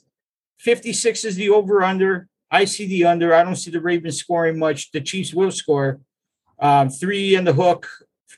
56 0.58 1.24
is 1.24 1.36
the 1.36 1.50
over 1.50 1.82
under. 1.82 2.28
I 2.53 2.66
see 2.66 2.86
the 2.86 3.07
under. 3.07 3.34
I 3.34 3.42
don't 3.42 3.57
see 3.57 3.70
the 3.70 3.80
Ravens 3.80 4.18
scoring 4.18 4.59
much. 4.59 4.92
The 4.92 5.00
Chiefs 5.00 5.32
will 5.32 5.50
score. 5.50 6.00
Um, 6.59 6.90
three 6.90 7.34
in 7.34 7.44
the 7.44 7.55
hook. 7.55 7.88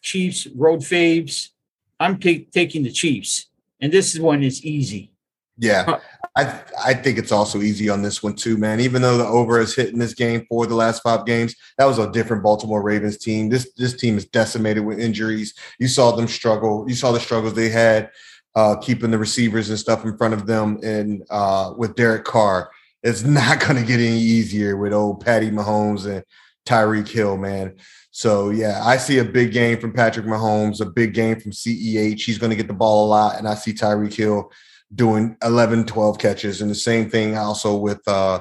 Chiefs, 0.00 0.46
road 0.54 0.80
faves. 0.80 1.50
I'm 1.98 2.18
ta- 2.18 2.46
taking 2.52 2.84
the 2.84 2.92
Chiefs. 2.92 3.46
And 3.80 3.92
this 3.92 4.16
one 4.18 4.42
is 4.44 4.64
easy. 4.64 5.10
Yeah, 5.56 6.00
I 6.36 6.60
I 6.84 6.94
think 6.94 7.16
it's 7.16 7.30
also 7.30 7.60
easy 7.60 7.88
on 7.88 8.02
this 8.02 8.22
one 8.22 8.34
too, 8.34 8.56
man. 8.56 8.80
Even 8.80 9.02
though 9.02 9.16
the 9.16 9.26
over 9.26 9.60
is 9.60 9.74
hitting 9.74 10.00
this 10.00 10.14
game 10.14 10.46
for 10.48 10.66
the 10.66 10.74
last 10.74 11.02
five 11.02 11.26
games, 11.26 11.54
that 11.78 11.84
was 11.84 11.98
a 11.98 12.10
different 12.10 12.42
Baltimore 12.42 12.82
Ravens 12.82 13.18
team. 13.18 13.50
This 13.50 13.72
this 13.76 13.96
team 13.96 14.16
is 14.16 14.26
decimated 14.26 14.84
with 14.84 14.98
injuries. 14.98 15.54
You 15.78 15.86
saw 15.86 16.10
them 16.10 16.26
struggle. 16.26 16.84
You 16.88 16.96
saw 16.96 17.12
the 17.12 17.20
struggles 17.20 17.54
they 17.54 17.68
had 17.68 18.10
uh, 18.56 18.76
keeping 18.76 19.12
the 19.12 19.18
receivers 19.18 19.70
and 19.70 19.78
stuff 19.78 20.04
in 20.04 20.16
front 20.16 20.34
of 20.34 20.46
them, 20.46 20.78
and 20.82 21.22
uh, 21.30 21.72
with 21.76 21.94
Derek 21.94 22.24
Carr, 22.24 22.70
it's 23.04 23.22
not 23.24 23.60
going 23.60 23.76
to 23.76 23.86
get 23.86 24.00
any 24.00 24.18
easier 24.18 24.76
with 24.76 24.92
old 24.92 25.24
Patty 25.24 25.50
Mahomes 25.50 26.06
and 26.06 26.24
Tyreek 26.66 27.08
Hill, 27.08 27.36
man. 27.36 27.76
So 28.10 28.50
yeah, 28.50 28.80
I 28.84 28.96
see 28.96 29.18
a 29.18 29.24
big 29.24 29.52
game 29.52 29.78
from 29.78 29.92
Patrick 29.92 30.26
Mahomes, 30.26 30.80
a 30.80 30.86
big 30.86 31.14
game 31.14 31.38
from 31.38 31.52
CEH. 31.52 32.20
He's 32.20 32.38
going 32.38 32.50
to 32.50 32.56
get 32.56 32.68
the 32.68 32.74
ball 32.74 33.06
a 33.06 33.08
lot, 33.08 33.38
and 33.38 33.46
I 33.46 33.54
see 33.54 33.72
Tyreek 33.72 34.14
Hill 34.14 34.50
doing 34.94 35.36
11 35.42 35.86
12 35.86 36.18
catches 36.18 36.60
and 36.60 36.70
the 36.70 36.74
same 36.74 37.10
thing 37.10 37.36
also 37.36 37.76
with 37.76 38.06
uh 38.06 38.40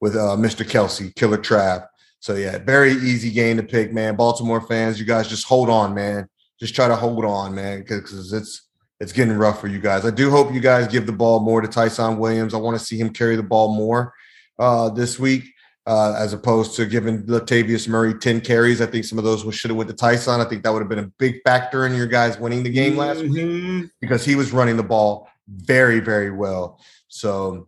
with 0.00 0.16
uh 0.16 0.36
mr 0.36 0.66
kelce 0.66 1.14
killer 1.14 1.36
trap 1.36 1.88
so 2.20 2.34
yeah 2.34 2.58
very 2.58 2.92
easy 2.92 3.30
game 3.30 3.56
to 3.56 3.62
pick 3.62 3.92
man 3.92 4.16
baltimore 4.16 4.60
fans 4.60 4.98
you 4.98 5.04
guys 5.04 5.28
just 5.28 5.46
hold 5.46 5.68
on 5.68 5.94
man 5.94 6.28
just 6.58 6.74
try 6.74 6.88
to 6.88 6.96
hold 6.96 7.24
on 7.24 7.54
man 7.54 7.80
because 7.80 8.32
it's 8.32 8.68
it's 9.02 9.12
getting 9.12 9.36
rough 9.36 9.60
for 9.60 9.66
you 9.66 9.78
guys 9.78 10.04
i 10.06 10.10
do 10.10 10.30
hope 10.30 10.52
you 10.54 10.60
guys 10.60 10.86
give 10.86 11.06
the 11.06 11.12
ball 11.12 11.40
more 11.40 11.60
to 11.60 11.68
ty'son 11.68 12.16
williams 12.18 12.54
i 12.54 12.56
want 12.56 12.78
to 12.78 12.84
see 12.84 12.96
him 12.96 13.10
carry 13.10 13.36
the 13.36 13.42
ball 13.42 13.74
more 13.74 14.14
uh 14.58 14.88
this 14.88 15.18
week 15.18 15.44
uh, 15.86 16.14
as 16.16 16.32
opposed 16.32 16.76
to 16.76 16.86
giving 16.86 17.24
Latavius 17.24 17.88
Murray 17.88 18.14
10 18.14 18.40
carries. 18.42 18.80
I 18.80 18.86
think 18.86 19.04
some 19.04 19.18
of 19.18 19.24
those 19.24 19.42
should 19.52 19.70
have 19.70 19.76
went 19.76 19.90
to 19.90 19.96
Ty'Son. 19.96 20.40
I 20.40 20.48
think 20.48 20.62
that 20.62 20.72
would 20.72 20.78
have 20.78 20.88
been 20.88 21.00
a 21.00 21.10
big 21.18 21.40
factor 21.44 21.86
in 21.86 21.94
your 21.96 22.06
guys 22.06 22.38
winning 22.38 22.62
the 22.62 22.70
game 22.70 22.96
last 22.96 23.20
week 23.20 23.32
Mhm. 23.32 23.90
because 24.00 24.24
he 24.24 24.36
was 24.36 24.52
running 24.52 24.76
the 24.76 24.84
ball 24.84 25.28
very, 25.48 25.98
very 25.98 26.30
well. 26.30 26.80
So 27.08 27.66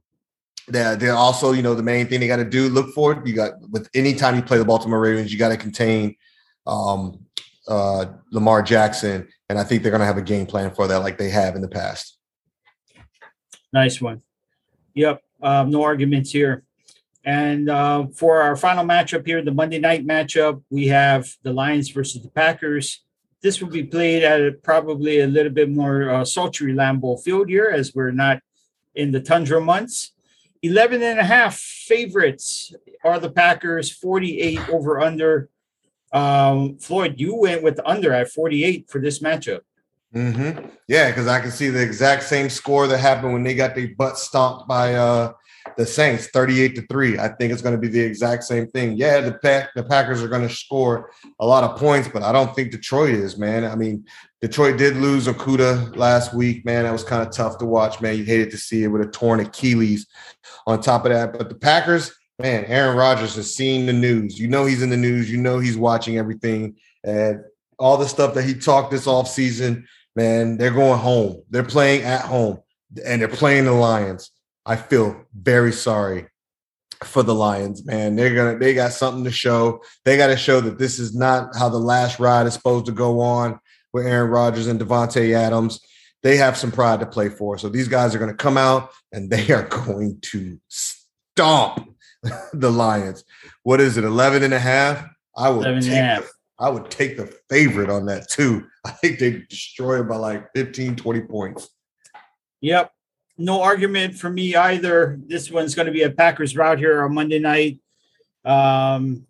they're, 0.69 0.95
they're 0.95 1.17
also, 1.17 1.51
you 1.51 1.63
know, 1.63 1.75
the 1.75 1.83
main 1.83 2.07
thing 2.07 2.21
they 2.21 2.29
got 2.29 2.37
to 2.37 2.45
do, 2.45 2.69
look 2.69 2.95
for 2.95 3.13
it. 3.15 3.27
You 3.27 3.35
got 3.35 3.55
with 3.69 3.89
any 3.95 4.15
time 4.15 4.37
you 4.37 4.43
play 4.43 4.59
the 4.59 4.65
Baltimore 4.65 5.01
Ravens, 5.01 5.33
you 5.33 5.39
got 5.39 5.49
to 5.49 5.57
contain 5.57 6.15
um, 6.69 7.24
uh, 7.69 8.07
Lamar 8.31 8.63
Jackson. 8.63 9.29
And 9.49 9.59
I 9.59 9.65
think 9.65 9.83
they're 9.83 9.91
going 9.91 10.01
to 10.01 10.07
have 10.07 10.19
a 10.19 10.23
game 10.23 10.47
plan 10.47 10.75
for 10.75 10.87
that 10.87 11.01
like 11.01 11.19
they 11.19 11.31
have 11.31 11.57
in 11.57 11.63
the 11.63 11.69
past. 11.69 12.19
Nice 13.73 14.01
one. 14.01 14.23
Yep. 14.95 15.23
Um, 15.43 15.71
no 15.71 15.83
arguments 15.83 16.31
here. 16.31 16.65
And 17.25 17.71
uh, 17.71 18.07
for 18.15 18.43
our 18.43 18.55
final 18.55 18.85
matchup 18.85 19.27
here, 19.27 19.43
the 19.43 19.51
Monday 19.51 19.79
night 19.79 20.07
matchup, 20.07 20.63
we 20.71 20.89
have 20.89 21.29
the 21.43 21.53
Lions 21.53 21.89
versus 21.91 22.23
the 22.23 22.29
Packers. 22.29 23.01
This 23.43 23.61
will 23.61 23.71
be 23.71 23.83
played 23.83 24.23
at 24.23 24.41
a, 24.41 24.53
probably 24.53 25.21
a 25.21 25.27
little 25.27 25.53
bit 25.53 25.71
more 25.71 26.11
uh, 26.11 26.25
sultry 26.25 26.75
Lambeau 26.75 27.23
Field 27.23 27.49
here, 27.49 27.71
as 27.75 27.95
we're 27.95 28.11
not 28.11 28.41
in 28.95 29.11
the 29.11 29.21
tundra 29.21 29.61
months. 29.61 30.13
11 30.63 31.03
and 31.03 31.19
a 31.19 31.25
half 31.25 31.59
favorites 31.59 32.75
are 33.05 33.19
the 33.19 33.31
Packers, 33.31 33.91
48 33.91 34.69
over 34.71 35.01
under. 35.01 35.51
Um, 36.15 36.79
Floyd, 36.79 37.17
you 37.19 37.35
went 37.35 37.63
with 37.63 37.77
the 37.77 37.87
under 37.87 38.13
at 38.15 38.31
48 38.31 38.89
for 38.89 39.01
this 39.01 39.19
matchup. 39.19 39.61
Mm-hmm. 40.15 40.67
Yeah, 40.87 41.11
because 41.11 41.27
I 41.27 41.41
can 41.41 41.51
see 41.51 41.71
the 41.71 41.83
exact 41.83 42.23
same 42.23 42.49
score 42.49 42.87
that 42.87 42.99
happened 42.99 43.33
when 43.33 43.43
they 43.43 43.55
got 43.55 43.75
their 43.75 43.89
butt 43.99 44.17
stomped 44.17 44.69
by 44.69 44.95
uh, 44.95 45.33
the 45.77 45.85
Saints, 45.85 46.29
38 46.29 46.77
to 46.77 46.87
3. 46.87 47.19
I 47.19 47.29
think 47.29 47.53
it's 47.53 47.63
going 47.63 47.75
to 47.75 47.81
be 47.81 47.89
the 47.89 48.01
exact 48.01 48.45
same 48.45 48.69
thing. 48.69 48.97
Yeah, 48.97 49.21
the 49.21 49.33
pack 49.33 49.71
the 49.75 49.83
Packers 49.83 50.23
are 50.23 50.29
going 50.29 50.47
to 50.47 50.55
score 50.55 51.11
a 51.41 51.47
lot 51.47 51.65
of 51.65 51.77
points, 51.77 52.09
but 52.13 52.23
I 52.23 52.31
don't 52.31 52.55
think 52.55 52.71
Detroit 52.71 53.15
is, 53.15 53.37
man. 53.37 53.65
I 53.65 53.75
mean, 53.75 54.07
Detroit 54.41 54.79
did 54.79 54.97
lose 54.97 55.27
Okudah 55.27 55.97
last 55.97 56.33
week, 56.33 56.65
man. 56.65 56.85
That 56.85 56.93
was 56.93 57.03
kind 57.03 57.27
of 57.27 57.35
tough 57.35 57.59
to 57.59 57.67
watch, 57.67 58.01
man. 58.01 58.17
You 58.17 58.25
hated 58.25 58.53
to 58.53 58.59
see 58.59 58.85
it 58.85 58.89
with 58.89 59.03
a 59.03 59.11
torn 59.11 59.41
Achilles 59.41 60.07
on 60.65 60.81
top 60.81 61.07
of 61.07 61.13
that. 61.13 61.33
But 61.37 61.49
the 61.49 61.57
Packers, 61.57 62.15
man, 62.39 62.65
Aaron 62.67 62.97
Rodgers 62.97 63.37
has 63.37 63.55
seen 63.55 63.87
the 63.87 63.93
news. 63.93 64.39
You 64.39 64.49
know 64.49 64.65
he's 64.65 64.83
in 64.83 64.91
the 64.91 64.97
news, 64.97 65.31
you 65.31 65.39
know 65.39 65.59
he's 65.59 65.77
watching 65.77 66.19
everything. 66.19 66.77
And 67.05 67.41
all 67.79 67.97
the 67.97 68.09
stuff 68.09 68.35
that 68.35 68.45
he 68.45 68.55
talked 68.55 68.91
this 68.91 69.07
offseason, 69.07 69.85
man, 70.17 70.57
they're 70.57 70.71
going 70.71 71.01
home. 71.01 71.43
They're 71.51 71.65
playing 71.65 72.03
at 72.03 72.23
home 72.23 72.61
and 73.05 73.21
they're 73.21 73.29
playing 73.29 73.65
the 73.65 73.73
Lions. 73.73 74.31
I 74.67 74.77
feel 74.77 75.25
very 75.35 75.73
sorry 75.73 76.27
for 77.03 77.23
the 77.23 77.35
Lions, 77.35 77.85
man. 77.85 78.17
They're 78.17 78.35
gonna 78.35 78.59
they 78.59 78.75
got 78.75 78.93
something 78.93 79.25
to 79.25 79.31
show. 79.31 79.83
They 80.05 80.17
got 80.17 80.29
to 80.29 80.37
show 80.37 80.61
that 80.61 80.79
this 80.79 80.99
is 80.99 81.15
not 81.15 81.55
how 81.57 81.69
the 81.69 81.79
last 81.79 82.19
ride 82.19 82.47
is 82.47 82.55
supposed 82.55 82.87
to 82.87 82.93
go 82.93 83.21
on 83.21 83.59
with 83.93 84.07
Aaron 84.07 84.31
Rodgers 84.31 84.67
and 84.67 84.81
Davante 84.81 85.35
Adams. 85.35 85.81
They 86.23 86.39
have 86.39 86.57
some 86.57 86.73
pride 86.73 87.01
to 87.01 87.07
play 87.07 87.29
for. 87.29 87.59
So 87.59 87.69
these 87.69 87.89
guys 87.89 88.15
are 88.15 88.19
going 88.19 88.31
to 88.31 88.37
come 88.37 88.57
out 88.57 88.91
and 89.13 89.31
they 89.31 89.53
are 89.53 89.69
going 89.87 90.19
to 90.23 90.59
stomp 90.69 91.94
the 92.53 92.71
Lions. 92.71 93.25
What 93.63 93.81
is 93.81 93.97
it? 93.97 94.05
11 94.05 94.43
and 94.43 94.55
a 94.55 94.59
half? 94.59 95.07
I 95.37 95.49
would 95.51 95.67
11 95.67 95.75
and 95.77 95.87
a 95.87 95.89
take 95.89 95.99
half. 95.99 96.23
the- 96.23 96.29
I 96.59 96.69
would 96.69 96.89
take 96.91 97.17
the 97.17 97.27
favorite 97.51 97.91
on 97.91 98.07
that 98.07 98.29
too. 98.31 98.67
I 98.85 98.91
think 98.93 99.19
they 99.19 99.43
destroy 99.49 100.01
it 100.01 100.05
by 100.09 100.17
like 100.17 100.53
15, 100.55 100.95
20 100.95 101.21
points. 101.23 101.69
Yep. 102.61 102.93
No 103.37 103.61
argument 103.61 104.15
for 104.15 104.31
me 104.31 104.55
either. 104.55 105.19
This 105.27 105.51
one's 105.51 105.75
going 105.75 105.87
to 105.87 105.93
be 105.93 106.03
a 106.03 106.11
Packers 106.11 106.57
route 106.57 106.79
here 106.79 107.03
on 107.03 107.13
Monday 107.15 107.41
night. 107.41 107.81
Um, 108.45 109.27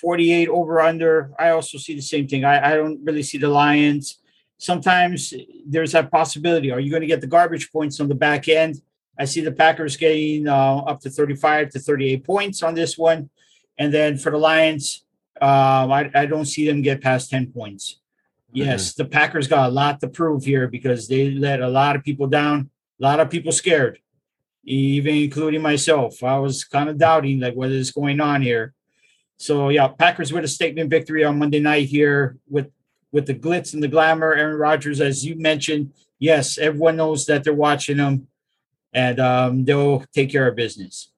48 0.00 0.48
over 0.48 0.80
under. 0.80 1.32
I 1.38 1.50
also 1.50 1.78
see 1.78 1.94
the 1.94 2.02
same 2.02 2.26
thing. 2.26 2.44
I, 2.44 2.72
I 2.72 2.76
don't 2.76 3.04
really 3.04 3.22
see 3.22 3.38
the 3.38 3.48
Lions. 3.48 4.18
Sometimes 4.58 5.32
there's 5.64 5.92
that 5.92 6.10
possibility. 6.10 6.72
Are 6.72 6.80
you 6.80 6.90
going 6.90 7.02
to 7.02 7.06
get 7.06 7.20
the 7.20 7.26
garbage 7.26 7.70
points 7.70 8.00
on 8.00 8.08
the 8.08 8.14
back 8.14 8.48
end? 8.48 8.80
I 9.18 9.24
see 9.24 9.40
the 9.40 9.52
Packers 9.52 9.96
getting 9.96 10.48
uh, 10.48 10.78
up 10.78 11.00
to 11.00 11.10
35 11.10 11.70
to 11.70 11.78
38 11.78 12.24
points 12.24 12.62
on 12.62 12.74
this 12.74 12.98
one. 12.98 13.30
And 13.78 13.92
then 13.92 14.18
for 14.18 14.30
the 14.30 14.38
Lions, 14.38 15.04
um, 15.40 15.92
I, 15.92 16.10
I 16.14 16.26
don't 16.26 16.46
see 16.46 16.66
them 16.66 16.82
get 16.82 17.02
past 17.02 17.30
10 17.30 17.52
points. 17.52 18.00
Yes, 18.52 18.94
the 18.94 19.04
Packers 19.04 19.48
got 19.48 19.68
a 19.68 19.72
lot 19.72 20.00
to 20.00 20.08
prove 20.08 20.44
here 20.44 20.66
because 20.66 21.08
they 21.08 21.30
let 21.30 21.60
a 21.60 21.68
lot 21.68 21.94
of 21.94 22.02
people 22.02 22.26
down, 22.26 22.70
a 22.98 23.02
lot 23.02 23.20
of 23.20 23.28
people 23.28 23.52
scared, 23.52 23.98
even 24.64 25.14
including 25.14 25.60
myself. 25.60 26.24
I 26.24 26.38
was 26.38 26.64
kind 26.64 26.88
of 26.88 26.96
doubting 26.96 27.40
like 27.40 27.54
what 27.54 27.70
is 27.70 27.90
going 27.90 28.18
on 28.18 28.40
here. 28.40 28.72
So 29.36 29.68
yeah, 29.68 29.88
Packers 29.88 30.32
with 30.32 30.44
a 30.44 30.48
statement 30.48 30.88
victory 30.88 31.22
on 31.22 31.38
Monday 31.38 31.60
night 31.60 31.88
here 31.88 32.38
with 32.48 32.70
with 33.12 33.26
the 33.26 33.34
glitz 33.34 33.74
and 33.74 33.82
the 33.82 33.88
glamour. 33.88 34.32
Aaron 34.32 34.58
Rodgers, 34.58 35.02
as 35.02 35.24
you 35.24 35.36
mentioned, 35.36 35.92
yes, 36.18 36.56
everyone 36.56 36.96
knows 36.96 37.26
that 37.26 37.44
they're 37.44 37.52
watching 37.52 37.98
them, 37.98 38.26
and 38.96 39.20
um, 39.20 39.64
they'll 39.64 40.04
take 40.12 40.32
care 40.32 40.48
of 40.48 40.56
business. 40.56 41.12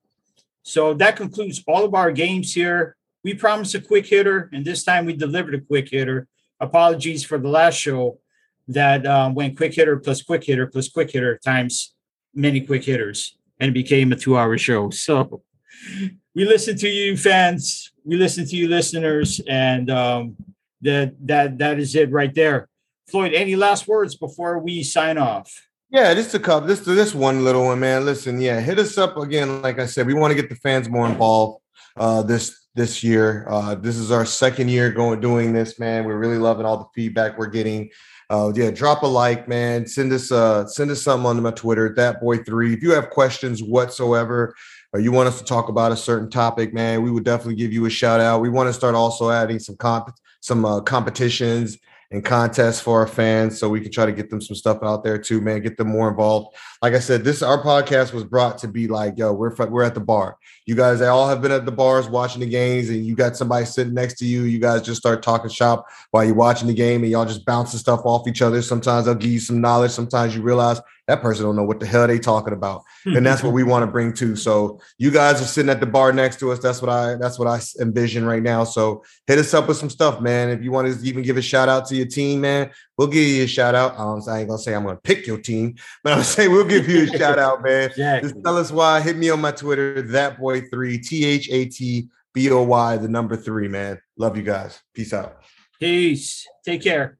So 0.61 0.93
that 0.95 1.15
concludes 1.15 1.63
all 1.67 1.83
of 1.83 1.95
our 1.95 2.11
games 2.11 2.53
here. 2.53 2.95
We 3.23 3.33
promised 3.33 3.73
a 3.73 3.81
quick 3.81 4.05
hitter, 4.05 4.49
and 4.53 4.63
this 4.63 4.83
time 4.83 5.05
we 5.05 5.13
delivered 5.13 5.55
a 5.55 5.61
quick 5.61 5.89
hitter 5.89 6.27
apologies 6.59 7.23
for 7.23 7.37
the 7.37 7.47
last 7.47 7.75
show, 7.75 8.19
that 8.67 9.05
um, 9.07 9.33
went 9.33 9.57
quick 9.57 9.73
hitter 9.73 9.97
plus 9.97 10.21
quick 10.21 10.43
hitter 10.43 10.67
plus 10.67 10.89
quick 10.89 11.09
hitter 11.09 11.39
times 11.43 11.95
many 12.35 12.61
quick 12.61 12.83
hitters 12.83 13.35
and 13.59 13.69
it 13.69 13.73
became 13.73 14.11
a 14.11 14.15
two 14.15 14.37
hour 14.37 14.57
show. 14.57 14.89
So 15.09 15.41
we 16.35 16.45
listen 16.45 16.77
to 16.77 16.89
you 16.89 17.17
fans, 17.17 17.91
we 18.03 18.17
listen 18.17 18.45
to 18.45 18.55
you 18.55 18.67
listeners, 18.67 19.41
and 19.47 19.89
um, 19.89 20.35
that 20.81 21.15
that 21.25 21.57
that 21.57 21.79
is 21.79 21.95
it 21.95 22.11
right 22.11 22.33
there. 22.33 22.67
Floyd, 23.07 23.33
any 23.33 23.55
last 23.55 23.87
words 23.87 24.15
before 24.15 24.59
we 24.59 24.83
sign 24.83 25.17
off? 25.17 25.68
Yeah, 25.91 26.13
just 26.13 26.35
a 26.35 26.39
couple. 26.39 26.67
This 26.67 26.81
this 26.81 27.15
one 27.15 27.43
little 27.43 27.65
one, 27.65 27.79
man. 27.79 28.05
Listen, 28.05 28.39
yeah, 28.39 28.59
hit 28.59 28.77
us 28.77 28.97
up 28.99 29.17
again. 29.17 29.63
Like 29.63 29.79
I 29.79 29.87
said, 29.87 30.05
we 30.05 30.13
want 30.13 30.29
to 30.31 30.39
get 30.39 30.47
the 30.47 30.55
fans 30.55 30.87
more 30.87 31.07
involved 31.07 31.63
uh, 31.97 32.21
this 32.21 32.67
this 32.75 33.03
year. 33.03 33.47
Uh, 33.49 33.73
this 33.73 33.97
is 33.97 34.11
our 34.11 34.23
second 34.23 34.69
year 34.69 34.91
going 34.91 35.19
doing 35.19 35.51
this, 35.51 35.79
man. 35.79 36.05
We're 36.05 36.19
really 36.19 36.37
loving 36.37 36.65
all 36.65 36.77
the 36.77 36.85
feedback 36.93 37.39
we're 37.39 37.47
getting. 37.47 37.89
Uh, 38.29 38.51
yeah, 38.53 38.69
drop 38.69 39.01
a 39.01 39.07
like, 39.07 39.47
man. 39.47 39.87
Send 39.87 40.13
us 40.13 40.31
uh 40.31 40.67
send 40.67 40.91
us 40.91 41.01
something 41.01 41.25
on 41.25 41.41
my 41.41 41.49
Twitter, 41.51 41.91
that 41.95 42.21
boy 42.21 42.37
three. 42.37 42.71
If 42.73 42.83
you 42.83 42.91
have 42.91 43.09
questions 43.09 43.63
whatsoever, 43.63 44.53
or 44.93 44.99
you 44.99 45.11
want 45.11 45.27
us 45.27 45.39
to 45.39 45.45
talk 45.45 45.69
about 45.69 45.91
a 45.91 45.97
certain 45.97 46.29
topic, 46.29 46.71
man, 46.71 47.01
we 47.01 47.09
would 47.09 47.25
definitely 47.25 47.55
give 47.55 47.73
you 47.73 47.87
a 47.87 47.89
shout 47.89 48.19
out. 48.19 48.41
We 48.41 48.49
want 48.49 48.69
to 48.69 48.73
start 48.73 48.93
also 48.93 49.31
adding 49.31 49.57
some 49.57 49.75
comp 49.77 50.13
some 50.41 50.65
uh, 50.65 50.81
competitions 50.81 51.79
and 52.11 52.25
contests 52.25 52.81
for 52.81 52.99
our 52.99 53.07
fans 53.07 53.59
so 53.59 53.69
we 53.69 53.79
can 53.79 53.91
try 53.91 54.05
to 54.05 54.11
get 54.11 54.29
them 54.29 54.41
some 54.41 54.55
stuff 54.55 54.79
out 54.81 55.03
there 55.03 55.17
too, 55.17 55.41
man. 55.41 55.61
Get 55.61 55.77
them 55.77 55.89
more 55.89 56.09
involved. 56.09 56.55
Like 56.81 56.93
I 56.93 56.99
said, 56.99 57.23
this 57.23 57.43
our 57.43 57.61
podcast 57.61 58.13
was 58.13 58.23
brought 58.23 58.57
to 58.59 58.67
be 58.67 58.87
like, 58.87 59.13
yo, 59.17 59.31
we're 59.31 59.53
we're 59.67 59.83
at 59.83 59.93
the 59.93 59.99
bar. 59.99 60.37
You 60.65 60.75
guys 60.75 60.99
they 60.99 61.07
all 61.07 61.27
have 61.29 61.41
been 61.41 61.51
at 61.51 61.65
the 61.65 61.71
bars 61.71 62.09
watching 62.09 62.41
the 62.41 62.49
games, 62.49 62.89
and 62.89 63.05
you 63.05 63.15
got 63.15 63.37
somebody 63.37 63.65
sitting 63.65 63.93
next 63.93 64.15
to 64.19 64.25
you. 64.25 64.43
You 64.43 64.59
guys 64.59 64.81
just 64.81 64.99
start 64.99 65.21
talking 65.21 65.49
shop 65.49 65.87
while 66.11 66.25
you're 66.25 66.33
watching 66.33 66.67
the 66.67 66.73
game, 66.73 67.03
and 67.03 67.11
y'all 67.11 67.25
just 67.25 67.45
bouncing 67.45 67.79
stuff 67.79 68.01
off 68.05 68.27
each 68.27 68.41
other. 68.41 68.61
Sometimes 68.61 69.05
they'll 69.05 69.15
give 69.15 69.31
you 69.31 69.39
some 69.39 69.61
knowledge. 69.61 69.91
Sometimes 69.91 70.35
you 70.35 70.41
realize 70.41 70.81
that 71.09 71.21
person 71.21 71.43
don't 71.43 71.55
know 71.55 71.63
what 71.63 71.79
the 71.79 71.85
hell 71.85 72.07
they 72.07 72.19
talking 72.19 72.53
about. 72.53 72.83
And 73.05 73.25
that's 73.25 73.43
what 73.43 73.51
we 73.51 73.63
want 73.63 73.83
to 73.83 73.91
bring 73.91 74.13
to. 74.13 74.35
So 74.35 74.79
you 74.97 75.11
guys 75.11 75.41
are 75.41 75.45
sitting 75.45 75.69
at 75.69 75.79
the 75.79 75.85
bar 75.85 76.13
next 76.13 76.39
to 76.39 76.51
us. 76.51 76.59
That's 76.59 76.81
what 76.81 76.89
i 76.89 77.15
that's 77.15 77.37
what 77.37 77.47
i 77.47 77.59
envision 77.81 78.25
right 78.25 78.43
now. 78.43 78.63
So 78.63 79.03
hit 79.27 79.39
us 79.39 79.53
up 79.53 79.67
with 79.67 79.77
some 79.77 79.89
stuff 79.89 80.21
man. 80.21 80.49
If 80.49 80.61
you 80.63 80.71
want 80.71 80.87
to 80.87 81.05
even 81.05 81.23
give 81.23 81.37
a 81.37 81.41
shout 81.41 81.67
out 81.67 81.87
to 81.87 81.95
your 81.95 82.05
team 82.07 82.41
man 82.41 82.71
we'll 82.97 83.07
give 83.07 83.25
you 83.25 83.43
a 83.43 83.47
shout 83.47 83.73
out. 83.73 83.97
Um, 83.97 84.21
i 84.27 84.39
ain't 84.39 84.49
gonna 84.49 84.59
say 84.59 84.75
i'm 84.75 84.83
gonna 84.83 84.97
pick 84.97 85.25
your 85.25 85.39
team 85.39 85.75
but 86.03 86.13
i'm 86.13 86.23
saying 86.23 86.51
we'll 86.51 86.65
give 86.65 86.87
you 86.87 87.03
a 87.03 87.07
shout 87.17 87.39
out 87.39 87.63
man. 87.63 87.89
Exactly. 87.89 88.29
just 88.29 88.43
tell 88.43 88.57
us 88.57 88.71
why. 88.71 89.01
Hit 89.01 89.17
me 89.17 89.29
on 89.31 89.41
my 89.41 89.51
twitter 89.51 90.01
that 90.01 90.39
boy 90.39 90.61
three 90.61 90.99
t-h-a-t-b-o-y 90.99 92.97
the 92.97 93.07
number 93.07 93.35
three 93.35 93.67
man. 93.67 93.99
Love 94.17 94.37
you 94.37 94.43
guys. 94.43 94.79
Peace 94.93 95.13
out. 95.13 95.37
Peace. 95.79 96.45
Take 96.65 96.83
care. 96.83 97.17